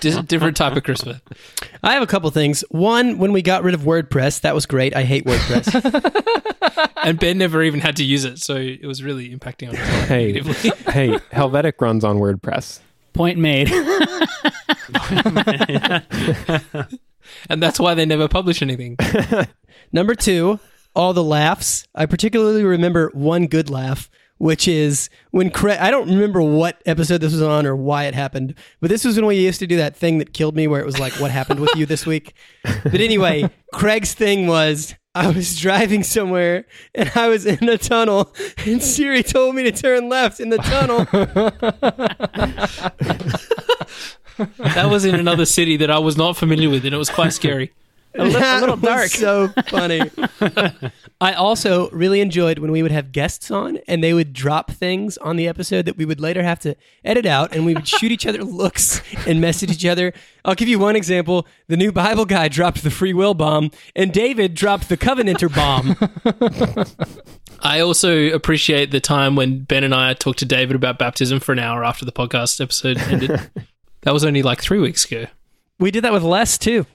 Dis- 0.00 0.18
different 0.26 0.54
type 0.56 0.76
of 0.76 0.82
CRISPR. 0.82 1.18
I 1.82 1.94
have 1.94 2.02
a 2.02 2.06
couple 2.06 2.30
things. 2.30 2.62
One, 2.68 3.16
when 3.16 3.32
we 3.32 3.40
got 3.40 3.62
rid 3.62 3.74
of 3.74 3.80
WordPress, 3.80 4.42
that 4.42 4.54
was 4.54 4.66
great. 4.66 4.94
I 4.94 5.02
hate 5.04 5.24
WordPress. 5.24 6.20
And 7.04 7.20
Ben 7.20 7.36
never 7.36 7.62
even 7.62 7.80
had 7.80 7.96
to 7.96 8.04
use 8.04 8.24
it, 8.24 8.38
so 8.38 8.56
it 8.56 8.86
was 8.86 9.02
really 9.02 9.28
impacting 9.28 9.68
on 9.68 9.74
his 9.76 9.86
life 9.86 10.08
Hey, 10.08 10.32
negatively. 10.32 10.70
hey, 10.92 11.18
Helvetic 11.32 11.74
runs 11.80 12.02
on 12.02 12.16
WordPress. 12.18 12.80
Point 13.12 13.38
made. 13.38 13.70
and 17.50 17.62
that's 17.62 17.78
why 17.78 17.94
they 17.94 18.06
never 18.06 18.26
publish 18.28 18.62
anything. 18.62 18.96
Number 19.92 20.14
two, 20.14 20.58
all 20.94 21.12
the 21.12 21.22
laughs. 21.22 21.86
I 21.94 22.06
particularly 22.06 22.64
remember 22.64 23.10
one 23.14 23.46
good 23.46 23.70
laugh, 23.70 24.10
which 24.38 24.68
is 24.68 25.10
when 25.30 25.50
Craig. 25.50 25.78
I 25.80 25.90
don't 25.90 26.08
remember 26.08 26.42
what 26.42 26.82
episode 26.86 27.20
this 27.20 27.32
was 27.32 27.42
on 27.42 27.66
or 27.66 27.76
why 27.76 28.04
it 28.04 28.14
happened, 28.14 28.54
but 28.80 28.90
this 28.90 29.04
was 29.04 29.16
when 29.16 29.26
we 29.26 29.36
used 29.36 29.60
to 29.60 29.66
do 29.66 29.76
that 29.76 29.96
thing 29.96 30.18
that 30.18 30.32
killed 30.32 30.56
me, 30.56 30.66
where 30.66 30.80
it 30.80 30.86
was 30.86 30.98
like, 30.98 31.12
"What 31.14 31.30
happened 31.30 31.60
with 31.60 31.74
you 31.76 31.86
this 31.86 32.06
week?" 32.14 32.34
But 32.62 33.00
anyway, 33.00 33.50
Craig's 33.72 34.14
thing 34.14 34.46
was. 34.46 34.94
I 35.16 35.30
was 35.30 35.60
driving 35.60 36.02
somewhere 36.02 36.66
and 36.92 37.08
I 37.14 37.28
was 37.28 37.46
in 37.46 37.68
a 37.68 37.78
tunnel, 37.78 38.34
and 38.66 38.82
Siri 38.82 39.22
told 39.22 39.54
me 39.54 39.62
to 39.62 39.70
turn 39.70 40.08
left 40.08 40.40
in 40.40 40.48
the 40.48 40.58
tunnel. 40.58 41.06
That 44.36 44.88
was 44.90 45.04
in 45.04 45.14
another 45.14 45.44
city 45.44 45.76
that 45.76 45.90
I 45.90 45.98
was 45.98 46.16
not 46.16 46.36
familiar 46.36 46.68
with, 46.68 46.84
and 46.84 46.94
it 46.94 46.98
was 46.98 47.10
quite 47.10 47.32
scary. 47.32 47.72
A 48.14 48.24
little, 48.24 48.76
dark. 48.76 49.08
so 49.08 49.48
funny. 49.68 50.10
I 51.20 51.32
also 51.32 51.90
really 51.90 52.20
enjoyed 52.20 52.58
when 52.58 52.70
we 52.70 52.82
would 52.82 52.92
have 52.92 53.12
guests 53.12 53.50
on 53.50 53.78
and 53.88 54.02
they 54.02 54.12
would 54.12 54.32
drop 54.32 54.70
things 54.70 55.16
on 55.18 55.36
the 55.36 55.48
episode 55.48 55.86
that 55.86 55.96
we 55.96 56.04
would 56.04 56.20
later 56.20 56.42
have 56.42 56.58
to 56.60 56.76
edit 57.04 57.26
out 57.26 57.54
and 57.54 57.64
we 57.64 57.74
would 57.74 57.88
shoot 57.88 58.12
each 58.12 58.26
other 58.26 58.44
looks 58.44 59.00
and 59.26 59.40
message 59.40 59.70
each 59.70 59.86
other. 59.86 60.12
I'll 60.44 60.54
give 60.54 60.68
you 60.68 60.78
one 60.78 60.96
example. 60.96 61.46
The 61.68 61.76
new 61.76 61.92
Bible 61.92 62.24
guy 62.24 62.48
dropped 62.48 62.82
the 62.82 62.90
free 62.90 63.14
will 63.14 63.34
bomb 63.34 63.70
and 63.96 64.12
David 64.12 64.54
dropped 64.54 64.88
the 64.88 64.96
covenanter 64.96 65.52
bomb. 65.54 65.96
I 67.60 67.80
also 67.80 68.30
appreciate 68.30 68.90
the 68.90 69.00
time 69.00 69.36
when 69.36 69.64
Ben 69.64 69.84
and 69.84 69.94
I 69.94 70.14
talked 70.14 70.40
to 70.40 70.44
David 70.44 70.76
about 70.76 70.98
baptism 70.98 71.40
for 71.40 71.52
an 71.52 71.58
hour 71.58 71.84
after 71.84 72.04
the 72.04 72.12
podcast 72.12 72.60
episode 72.60 72.98
ended. 72.98 73.50
that 74.02 74.12
was 74.12 74.24
only 74.24 74.42
like 74.42 74.60
three 74.60 74.78
weeks 74.78 75.04
ago. 75.04 75.26
We 75.78 75.90
did 75.90 76.04
that 76.04 76.12
with 76.12 76.22
Les 76.22 76.58
too. 76.58 76.86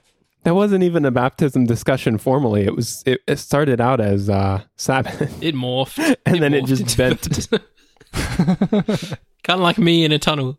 That 0.44 0.56
wasn't 0.56 0.84
even 0.84 1.04
a 1.06 1.12
baptism 1.12 1.66
discussion 1.66 2.18
formally. 2.18 2.64
It 2.64 2.76
was. 2.76 3.04
It, 3.06 3.22
it 3.28 3.38
started 3.40 3.82
out 3.82 4.00
as 4.00 4.30
uh, 4.30 4.64
Sabbath, 4.78 5.22
It 5.44 5.54
morphed. 5.54 6.16
and 6.26 6.42
then 6.42 6.54
it 6.54 6.66
just 6.66 6.98
bent. 6.98 7.50
kind 9.44 9.58
of 9.58 9.60
like 9.60 9.78
me 9.78 10.06
in 10.06 10.12
a 10.12 10.20
tunnel. 10.20 10.58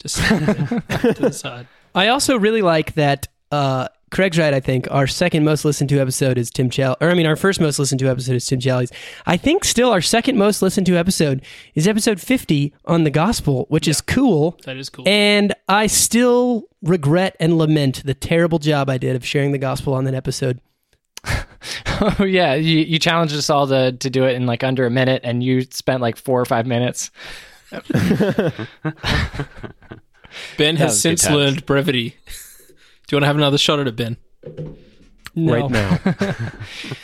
Just 0.00 0.16
to 0.16 1.16
the 1.18 1.32
side. 1.32 1.66
I 1.94 2.08
also 2.08 2.38
really 2.38 2.62
like 2.62 2.94
that 2.94 3.28
uh, 3.50 3.88
Craig's 4.12 4.38
right, 4.38 4.54
I 4.54 4.60
think. 4.60 4.86
Our 4.90 5.08
second 5.08 5.44
most 5.44 5.64
listened 5.64 5.90
to 5.90 5.98
episode 6.00 6.38
is 6.38 6.48
Tim 6.50 6.70
Chal 6.70 6.96
or 7.00 7.10
I 7.10 7.14
mean 7.14 7.26
our 7.26 7.34
first 7.34 7.60
most 7.60 7.78
listened 7.78 7.98
to 8.00 8.08
episode 8.08 8.34
is 8.34 8.46
Tim 8.46 8.60
Challies. 8.60 8.92
I 9.26 9.36
think 9.36 9.64
still 9.64 9.90
our 9.90 10.00
second 10.00 10.38
most 10.38 10.62
listened 10.62 10.86
to 10.86 10.96
episode 10.96 11.42
is 11.74 11.88
episode 11.88 12.20
50 12.20 12.72
on 12.84 13.02
the 13.04 13.10
gospel, 13.10 13.66
which 13.68 13.88
is 13.88 14.00
cool. 14.00 14.58
That 14.64 14.76
is 14.76 14.88
cool. 14.88 15.08
And 15.08 15.52
I 15.68 15.88
still 15.88 16.68
regret 16.82 17.36
and 17.40 17.58
lament 17.58 18.02
the 18.04 18.14
terrible 18.14 18.60
job 18.60 18.88
I 18.88 18.96
did 18.98 19.16
of 19.16 19.26
sharing 19.26 19.50
the 19.50 19.58
gospel 19.58 19.92
on 19.94 20.04
that 20.04 20.14
episode. 20.14 20.60
Oh 21.98 22.24
yeah, 22.24 22.54
you, 22.54 22.80
you 22.80 22.98
challenged 22.98 23.34
us 23.34 23.48
all 23.48 23.66
to 23.68 23.90
to 23.90 24.10
do 24.10 24.24
it 24.24 24.36
in 24.36 24.44
like 24.44 24.62
under 24.62 24.84
a 24.84 24.90
minute, 24.90 25.22
and 25.24 25.42
you 25.42 25.62
spent 25.62 26.02
like 26.02 26.18
four 26.18 26.38
or 26.38 26.44
five 26.44 26.66
minutes. 26.66 27.10
Ben 30.58 30.76
has 30.76 31.00
since 31.00 31.28
learned 31.28 31.64
brevity. 31.64 32.16
Do 33.06 33.14
you 33.14 33.16
want 33.16 33.22
to 33.22 33.26
have 33.28 33.36
another 33.36 33.58
shot 33.58 33.78
at 33.78 33.86
it, 33.86 33.96
Ben? 33.96 34.16
No. 35.34 35.52
right 35.52 35.70
now. 35.70 35.98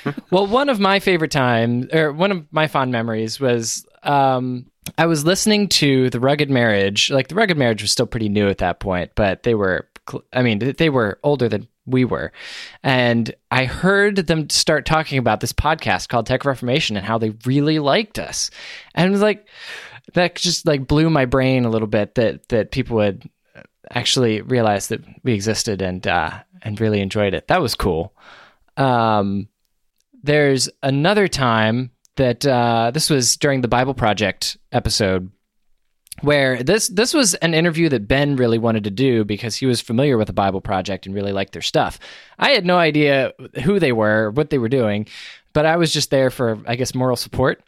Well, 0.30 0.46
one 0.46 0.70
of 0.70 0.80
my 0.80 0.98
favorite 0.98 1.30
times, 1.30 1.92
or 1.92 2.10
one 2.10 2.32
of 2.32 2.46
my 2.50 2.66
fond 2.66 2.90
memories, 2.90 3.38
was 3.38 3.86
um, 4.02 4.66
I 4.96 5.04
was 5.04 5.26
listening 5.26 5.68
to 5.68 6.08
the 6.08 6.20
Rugged 6.20 6.50
Marriage. 6.50 7.10
Like 7.10 7.28
the 7.28 7.34
Rugged 7.34 7.58
Marriage 7.58 7.82
was 7.82 7.92
still 7.92 8.06
pretty 8.06 8.30
new 8.30 8.48
at 8.48 8.58
that 8.58 8.80
point, 8.80 9.12
but 9.14 9.42
they 9.42 9.54
were, 9.54 9.88
I 10.32 10.40
mean, 10.42 10.74
they 10.78 10.88
were 10.88 11.18
older 11.22 11.50
than 11.50 11.68
we 11.84 12.06
were, 12.06 12.32
and 12.82 13.34
I 13.50 13.66
heard 13.66 14.16
them 14.16 14.48
start 14.48 14.86
talking 14.86 15.18
about 15.18 15.40
this 15.40 15.52
podcast 15.52 16.08
called 16.08 16.26
Tech 16.26 16.46
Reformation 16.46 16.96
and 16.96 17.04
how 17.04 17.18
they 17.18 17.34
really 17.44 17.78
liked 17.78 18.18
us, 18.18 18.50
and 18.94 19.06
it 19.06 19.10
was 19.10 19.20
like 19.20 19.46
that 20.14 20.36
just 20.36 20.66
like 20.66 20.86
blew 20.86 21.10
my 21.10 21.26
brain 21.26 21.66
a 21.66 21.70
little 21.70 21.88
bit 21.88 22.14
that 22.14 22.48
that 22.48 22.70
people 22.70 22.96
would 22.96 23.28
actually 23.90 24.40
realized 24.40 24.88
that 24.90 25.02
we 25.22 25.32
existed 25.32 25.82
and 25.82 26.06
uh, 26.06 26.40
and 26.62 26.80
really 26.80 27.00
enjoyed 27.00 27.34
it. 27.34 27.48
That 27.48 27.62
was 27.62 27.74
cool. 27.74 28.14
Um, 28.76 29.48
there's 30.22 30.68
another 30.82 31.28
time 31.28 31.90
that 32.16 32.46
uh, 32.46 32.90
this 32.92 33.10
was 33.10 33.36
during 33.36 33.60
the 33.60 33.68
Bible 33.68 33.94
Project 33.94 34.56
episode 34.70 35.30
where 36.20 36.62
this 36.62 36.88
this 36.88 37.14
was 37.14 37.34
an 37.34 37.54
interview 37.54 37.88
that 37.88 38.06
Ben 38.06 38.36
really 38.36 38.58
wanted 38.58 38.84
to 38.84 38.90
do 38.90 39.24
because 39.24 39.56
he 39.56 39.66
was 39.66 39.80
familiar 39.80 40.18
with 40.18 40.26
the 40.26 40.32
Bible 40.32 40.60
Project 40.60 41.06
and 41.06 41.14
really 41.14 41.32
liked 41.32 41.52
their 41.52 41.62
stuff. 41.62 41.98
I 42.38 42.50
had 42.50 42.66
no 42.66 42.78
idea 42.78 43.32
who 43.64 43.78
they 43.78 43.92
were, 43.92 44.30
what 44.30 44.50
they 44.50 44.58
were 44.58 44.68
doing, 44.68 45.08
but 45.52 45.66
I 45.66 45.76
was 45.76 45.92
just 45.92 46.10
there 46.10 46.30
for 46.30 46.60
I 46.66 46.76
guess 46.76 46.94
moral 46.94 47.16
support. 47.16 47.62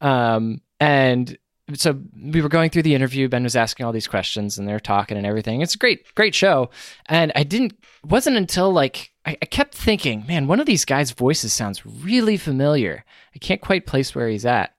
Um, 0.00 0.60
and 0.80 1.36
so 1.74 2.00
we 2.20 2.40
were 2.40 2.48
going 2.48 2.70
through 2.70 2.82
the 2.82 2.94
interview. 2.94 3.28
Ben 3.28 3.42
was 3.42 3.56
asking 3.56 3.86
all 3.86 3.92
these 3.92 4.08
questions, 4.08 4.58
and 4.58 4.68
they're 4.68 4.80
talking 4.80 5.16
and 5.16 5.26
everything. 5.26 5.60
It's 5.60 5.74
a 5.74 5.78
great, 5.78 6.14
great 6.14 6.34
show. 6.34 6.70
And 7.06 7.32
I 7.34 7.44
didn't. 7.44 7.74
Wasn't 8.04 8.36
until 8.36 8.72
like 8.72 9.12
I, 9.24 9.36
I 9.40 9.46
kept 9.46 9.74
thinking, 9.74 10.24
man, 10.26 10.46
one 10.46 10.60
of 10.60 10.66
these 10.66 10.84
guys' 10.84 11.12
voices 11.12 11.52
sounds 11.52 11.84
really 11.86 12.36
familiar. 12.36 13.04
I 13.34 13.38
can't 13.38 13.60
quite 13.60 13.86
place 13.86 14.14
where 14.14 14.28
he's 14.28 14.46
at, 14.46 14.74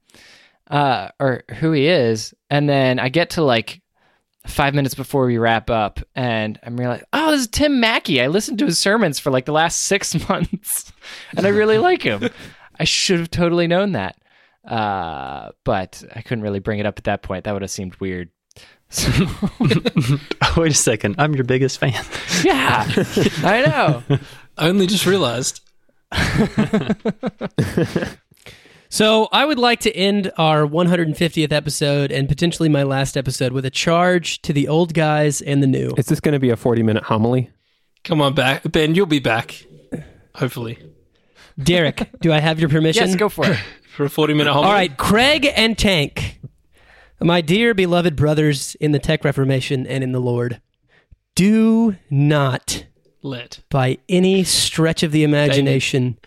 uh, 0.70 1.10
or 1.20 1.44
who 1.60 1.72
he 1.72 1.88
is. 1.88 2.34
And 2.50 2.68
then 2.68 3.00
I 3.00 3.10
get 3.10 3.32
to 3.32 3.44
like 3.44 3.82
five 4.46 4.74
minutes 4.74 4.96
before 4.96 5.26
we 5.26 5.38
wrap 5.38 5.70
up, 5.70 6.00
and 6.16 6.60
I'm 6.64 6.78
realizing, 6.78 7.06
oh, 7.14 7.32
this 7.32 7.42
is 7.42 7.48
Tim 7.48 7.80
Mackie. 7.80 8.22
I 8.22 8.28
listened 8.28 8.60
to 8.60 8.66
his 8.66 8.80
sermons 8.80 9.20
for 9.20 9.32
like 9.32 9.46
the 9.46 9.54
last 9.54 9.82
six 9.84 10.28
months, 10.28 10.92
and 11.36 11.46
I 11.46 11.50
really 11.50 11.78
like 11.78 12.02
him. 12.02 12.30
I 12.80 12.84
should 12.86 13.20
have 13.20 13.32
totally 13.32 13.68
known 13.68 13.92
that 13.94 14.18
uh, 14.66 15.50
but 15.64 16.04
I 16.16 16.22
couldn't 16.22 16.44
really 16.44 16.60
bring 16.60 16.80
it 16.80 16.86
up 16.86 16.98
at 16.98 17.04
that 17.06 17.22
point. 17.24 17.44
That 17.46 17.54
would 17.54 17.62
have 17.62 17.72
seemed 17.72 17.96
weird. 17.96 18.30
So, 18.90 19.10
Oh, 19.60 20.54
wait 20.58 20.72
a 20.72 20.76
second. 20.76 21.16
I'm 21.18 21.34
your 21.34 21.46
biggest 21.46 21.80
fan. 21.80 21.94
yeah, 22.44 22.86
I 23.44 23.64
know. 23.66 24.04
I 24.56 24.68
only 24.70 24.86
just 24.86 25.08
realized. 25.08 25.62
So 28.90 29.28
I 29.32 29.44
would 29.44 29.58
like 29.58 29.80
to 29.82 29.92
end 29.96 30.32
our 30.38 30.68
150th 30.68 31.52
episode 31.52 32.12
and 32.12 32.30
potentially 32.30 32.70
my 32.70 32.84
last 32.84 33.18
episode 33.18 33.52
with 33.52 33.66
a 33.66 33.72
charge 33.72 34.40
to 34.44 34.54
the 34.54 34.68
old 34.68 34.94
guys 34.94 35.42
and 35.42 35.64
the 35.64 35.68
new. 35.68 35.96
Is 35.98 36.06
this 36.06 36.20
going 36.20 36.34
to 36.34 36.40
be 36.40 36.52
a 36.52 36.56
forty-minute 36.56 37.02
homily? 37.06 37.50
Come 38.04 38.22
on 38.22 38.36
back. 38.36 38.62
Ben, 38.72 38.94
you'll 38.94 39.08
be 39.08 39.18
back. 39.18 39.66
Hopefully. 40.36 40.78
Derek, 41.58 42.12
do 42.22 42.32
I 42.32 42.40
have 42.40 42.60
your 42.60 42.70
permission? 42.70 43.08
yes, 43.08 43.16
go 43.16 43.30
for 43.30 43.48
it. 43.48 43.58
For 43.96 44.06
a 44.06 44.10
40 44.10 44.34
minute 44.34 44.52
homily. 44.52 44.68
All 44.68 44.74
right, 44.74 44.98
Craig 44.98 45.48
and 45.56 45.78
Tank, 45.78 46.40
my 47.22 47.42
dear 47.42 47.74
beloved 47.76 48.16
brothers 48.16 48.76
in 48.76 48.92
the 48.92 49.00
Tech 49.00 49.24
Reformation 49.24 49.86
and 49.86 50.04
in 50.04 50.12
the 50.14 50.20
Lord, 50.20 50.60
do 51.36 51.96
not, 52.10 52.86
Let. 53.22 53.60
by 53.70 54.00
any 54.10 54.44
stretch 54.44 55.04
of 55.04 55.12
the 55.12 55.24
imagination, 55.24 56.18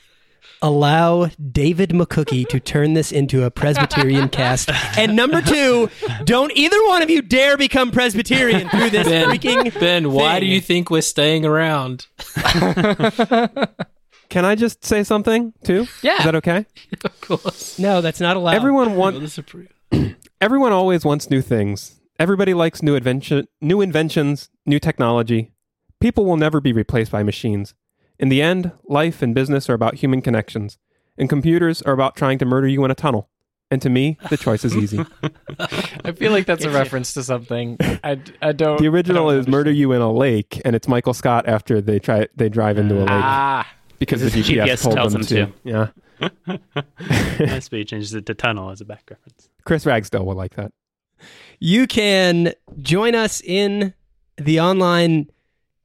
allow 0.63 1.27
David 1.51 1.91
McCookie 1.91 2.47
to 2.49 2.61
turn 2.61 2.95
this 2.95 3.11
into 3.11 3.43
a 3.43 3.51
Presbyterian 3.51 4.29
cast. 4.31 4.71
And 4.97 5.17
number 5.17 5.43
two, 5.43 5.91
don't 6.25 6.53
either 6.57 6.79
one 6.87 7.03
of 7.03 7.11
you 7.11 7.21
dare 7.21 7.57
become 7.57 7.91
Presbyterian 7.91 8.69
through 8.69 8.91
this 8.91 9.09
Ben, 9.09 9.29
freaking. 9.29 9.81
Ben, 9.81 10.13
why 10.13 10.39
do 10.39 10.47
you 10.47 10.61
think 10.61 10.89
we're 10.89 11.03
staying 11.03 11.45
around? 11.45 12.07
Can 14.29 14.45
I 14.45 14.55
just 14.55 14.85
say 14.85 15.03
something 15.05 15.53
too? 15.65 15.87
Yeah. 16.03 16.19
Is 16.19 16.25
that 16.25 16.35
okay? 16.37 16.67
Of 17.05 17.21
course. 17.21 17.79
No, 17.79 18.01
that's 18.01 18.21
not 18.21 18.37
allowed. 18.37 18.55
Everyone 18.55 18.97
wants. 18.97 19.21
this 19.21 19.33
is 19.33 19.39
approved. 19.39 19.73
Everyone 20.41 20.73
always 20.73 21.05
wants 21.05 21.31
new 21.31 21.43
things. 21.43 22.01
Everybody 22.19 22.55
likes 22.55 22.83
new 22.83 22.95
invention, 22.95 23.47
new 23.61 23.81
inventions, 23.81 24.49
new 24.65 24.79
technology. 24.79 25.53
People 26.01 26.25
will 26.25 26.37
never 26.37 26.61
be 26.61 26.73
replaced 26.73 27.13
by 27.13 27.23
machines. 27.23 27.75
In 28.19 28.29
the 28.31 28.41
end, 28.41 28.73
life 28.85 29.23
and 29.23 29.35
business 29.35 29.69
are 29.69 29.75
about 29.75 29.97
human 29.97 30.23
connections, 30.23 30.79
and 31.19 31.29
computers 31.29 31.83
are 31.83 31.93
about 31.93 32.17
trying 32.17 32.39
to 32.39 32.45
murder 32.47 32.69
you 32.69 32.85
in 32.85 32.91
a 32.91 32.95
tunnel. 32.95 33.29
And 33.71 33.83
to 33.83 33.91
me, 33.91 34.17
the 34.31 34.37
choice 34.37 34.65
is 34.65 34.77
easy. 34.77 35.05
I 35.59 36.13
feel 36.13 36.31
like 36.33 36.47
that's 36.47 36.65
a 36.65 36.71
reference 36.71 37.13
to 37.15 37.23
something. 37.23 37.77
I, 37.81 38.21
I 38.41 38.53
don't. 38.53 38.81
The 38.81 38.87
original 38.89 39.31
don't 39.31 39.41
is 39.41 39.49
murder 39.49 39.73
you 39.73 39.93
in 39.93 40.01
a 40.01 40.13
lake, 40.13 40.61
and 40.65 40.77
it's 40.77 40.87
Michael 40.87 41.15
Scott 41.15 41.49
after 41.49 41.81
they 41.81 41.99
try 41.99 42.29
they 42.37 42.49
drive 42.49 42.79
into 42.79 42.97
a 42.99 43.01
lake 43.01 43.09
Ah, 43.11 43.67
because 43.99 44.21
the 44.21 44.31
his 44.31 44.49
GPS, 44.49 44.67
GPS 44.67 44.83
told 44.83 44.97
tells 44.97 45.13
them 45.13 45.23
him 45.23 45.27
to. 45.29 45.47
to. 45.47 45.53
Yeah, 45.65 45.89
Must 47.47 47.71
be 47.71 47.85
changes 47.85 48.15
it 48.15 48.27
to 48.27 48.35
tunnel 48.35 48.71
as 48.71 48.81
a 48.81 48.85
back 48.85 49.05
reference. 49.11 49.49
Chris 49.65 49.87
Ragsdale 49.87 50.25
will 50.25 50.37
like 50.37 50.55
that. 50.57 50.73
You 51.61 51.87
can 51.87 52.53
join 52.81 53.15
us 53.15 53.41
in 53.41 53.95
the 54.37 54.61
online 54.61 55.31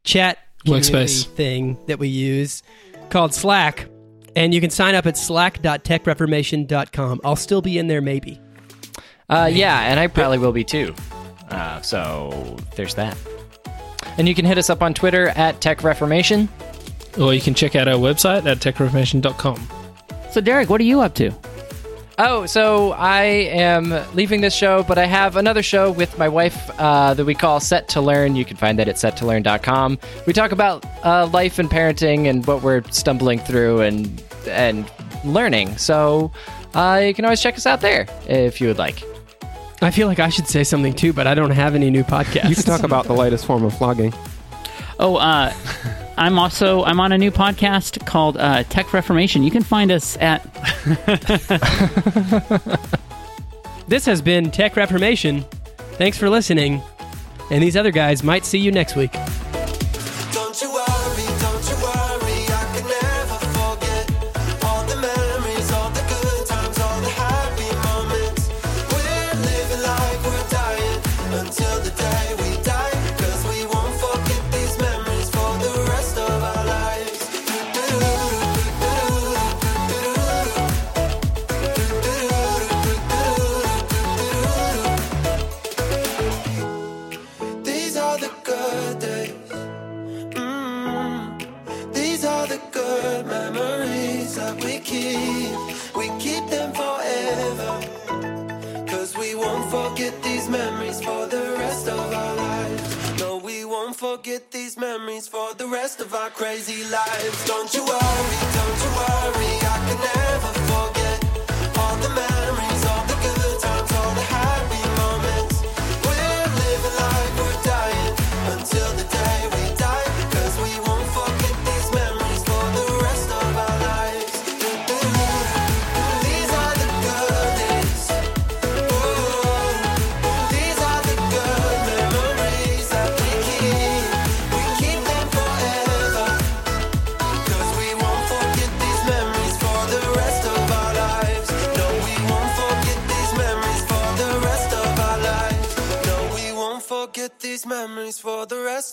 chat 0.03 0.37
Workspace. 0.65 1.25
thing 1.25 1.77
that 1.87 1.99
we 1.99 2.07
use 2.07 2.63
called 3.09 3.33
Slack. 3.33 3.87
And 4.35 4.53
you 4.53 4.61
can 4.61 4.69
sign 4.69 4.95
up 4.95 5.05
at 5.05 5.17
slack.techreformation.com. 5.17 7.21
I'll 7.23 7.35
still 7.35 7.61
be 7.61 7.77
in 7.77 7.87
there, 7.87 8.01
maybe. 8.01 8.39
Uh, 9.29 9.49
yeah, 9.51 9.81
and 9.81 9.99
I 9.99 10.07
probably 10.07 10.37
will 10.37 10.53
be 10.53 10.63
too. 10.63 10.95
Uh, 11.49 11.81
so 11.81 12.57
there's 12.75 12.95
that. 12.95 13.17
And 14.17 14.27
you 14.27 14.35
can 14.35 14.45
hit 14.45 14.57
us 14.57 14.69
up 14.69 14.81
on 14.81 14.93
Twitter 14.93 15.29
at 15.29 15.61
Tech 15.61 15.83
Reformation. 15.83 16.49
Or 17.19 17.33
you 17.33 17.41
can 17.41 17.53
check 17.53 17.75
out 17.75 17.87
our 17.87 17.95
website 17.95 18.45
at 18.45 18.59
techreformation.com. 18.59 19.67
So, 20.31 20.41
Derek, 20.41 20.69
what 20.69 20.79
are 20.79 20.85
you 20.85 21.01
up 21.01 21.13
to? 21.15 21.31
Oh, 22.17 22.45
so 22.45 22.91
I 22.91 23.23
am 23.23 23.89
leaving 24.13 24.41
this 24.41 24.53
show, 24.53 24.83
but 24.83 24.97
I 24.99 25.05
have 25.05 25.37
another 25.37 25.63
show 25.63 25.91
with 25.91 26.17
my 26.19 26.29
wife 26.29 26.69
uh, 26.79 27.15
that 27.15 27.25
we 27.25 27.33
call 27.33 27.59
Set 27.59 27.87
to 27.89 28.01
Learn. 28.01 28.35
You 28.35 28.45
can 28.45 28.57
find 28.57 28.77
that 28.77 28.87
at 28.87 28.95
settolearn.com. 28.95 29.97
We 30.27 30.33
talk 30.33 30.51
about 30.51 30.85
uh, 31.03 31.25
life 31.27 31.57
and 31.57 31.69
parenting 31.69 32.27
and 32.29 32.45
what 32.45 32.61
we're 32.61 32.83
stumbling 32.91 33.39
through 33.39 33.81
and 33.81 34.23
and 34.47 34.89
learning. 35.23 35.77
So 35.77 36.31
uh, 36.75 37.01
you 37.05 37.13
can 37.13 37.25
always 37.25 37.41
check 37.41 37.55
us 37.55 37.65
out 37.65 37.81
there 37.81 38.07
if 38.27 38.61
you 38.61 38.67
would 38.67 38.77
like. 38.77 39.03
I 39.81 39.89
feel 39.89 40.07
like 40.07 40.19
I 40.19 40.29
should 40.29 40.47
say 40.47 40.63
something 40.63 40.93
too, 40.93 41.13
but 41.13 41.25
I 41.25 41.33
don't 41.33 41.49
have 41.51 41.73
any 41.73 41.89
new 41.89 42.03
podcasts. 42.03 42.49
You 42.49 42.55
can 42.55 42.65
talk 42.65 42.83
about 42.83 43.05
the 43.05 43.13
latest 43.13 43.47
form 43.47 43.63
of 43.63 43.75
flogging. 43.75 44.13
Oh, 44.99 45.15
uh, 45.15 45.51
I'm 46.17 46.37
also 46.37 46.83
I'm 46.83 46.99
on 46.99 47.11
a 47.11 47.17
new 47.17 47.31
podcast 47.31 48.05
called 48.05 48.37
uh, 48.37 48.63
Tech 48.63 48.93
Reformation. 48.93 49.43
You 49.43 49.51
can 49.51 49.63
find 49.63 49.91
us 49.91 50.17
at 50.17 50.41
This 53.87 54.05
has 54.05 54.21
been 54.21 54.51
Tech 54.51 54.77
Reformation. 54.77 55.43
Thanks 55.97 56.17
for 56.17 56.29
listening. 56.29 56.81
And 57.49 57.61
these 57.61 57.75
other 57.75 57.91
guys 57.91 58.23
might 58.23 58.45
see 58.45 58.57
you 58.57 58.71
next 58.71 58.95
week. 58.95 59.11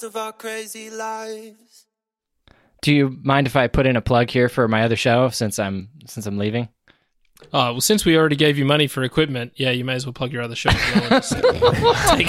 Of 0.09 0.17
our 0.17 0.33
crazy 0.33 0.89
lives. 0.89 1.85
Do 2.81 2.95
you 2.95 3.19
mind 3.23 3.47
if 3.47 3.57
I 3.57 3.67
put 3.67 3.87
in 3.87 3.95
a 3.95 4.01
plug 4.01 4.31
here 4.31 4.49
for 4.49 4.67
my 4.67 4.83
other 4.83 4.97
show 4.97 5.29
since 5.29 5.59
I'm 5.59 5.91
since 6.07 6.27
I'm 6.27 6.39
leaving? 6.39 6.69
Oh, 7.53 7.73
well, 7.73 7.81
since 7.81 8.05
we 8.07 8.17
already 8.17 8.35
gave 8.37 8.57
you 8.59 8.65
money 8.65 8.87
for 8.89 9.03
equipment, 9.05 9.53
yeah, 9.57 9.71
you 9.71 9.85
may 9.85 9.95
as 9.95 10.07
well 10.07 10.13
plug 10.15 10.33
your 10.33 10.43
other 10.43 10.57
show. 10.57 10.71
as 10.71 11.33
well. 11.43 11.95
Take- 12.17 12.29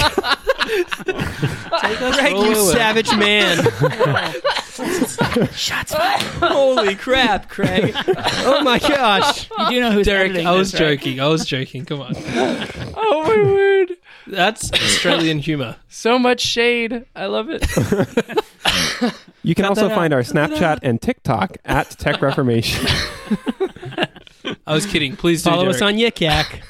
Greg, 1.05 2.34
you 2.36 2.55
savage 2.71 3.15
man. 3.15 3.65
Shots 5.55 5.93
fired. 5.93 6.21
Holy 6.21 6.95
crap, 6.95 7.49
Craig. 7.49 7.93
Oh 8.45 8.61
my 8.63 8.80
gosh. 8.80 9.49
You 9.59 9.69
do 9.69 9.80
know 9.82 9.91
who's 9.91 10.05
Derek, 10.07 10.32
editing 10.32 10.47
I 10.47 10.51
was 10.51 10.71
this, 10.71 10.80
right? 10.82 10.97
joking. 10.99 11.19
I 11.19 11.27
was 11.27 11.45
joking. 11.45 11.86
Come 11.86 12.01
on. 12.01 12.15
Oh 13.01 13.23
my 13.23 13.51
word! 13.51 13.91
That's 14.27 14.71
Australian 14.73 15.39
humor. 15.39 15.77
So 15.88 16.19
much 16.19 16.41
shade. 16.41 17.05
I 17.15 17.25
love 17.27 17.47
it. 17.49 17.65
You 19.41 19.55
can 19.55 19.63
Cut 19.63 19.69
also 19.69 19.89
find 19.89 20.13
our 20.13 20.21
Snapchat 20.21 20.80
and 20.84 21.01
TikTok 21.01 21.57
at 21.63 21.91
Tech 21.91 22.21
Reformation. 22.21 22.86
I 24.67 24.73
was 24.73 24.86
kidding. 24.86 25.15
Please 25.15 25.43
do. 25.43 25.49
Follow 25.49 25.69
us 25.69 25.80
Derek. 25.80 25.93
on 25.95 25.99
Yik 25.99 26.19
Yak. 26.19 26.61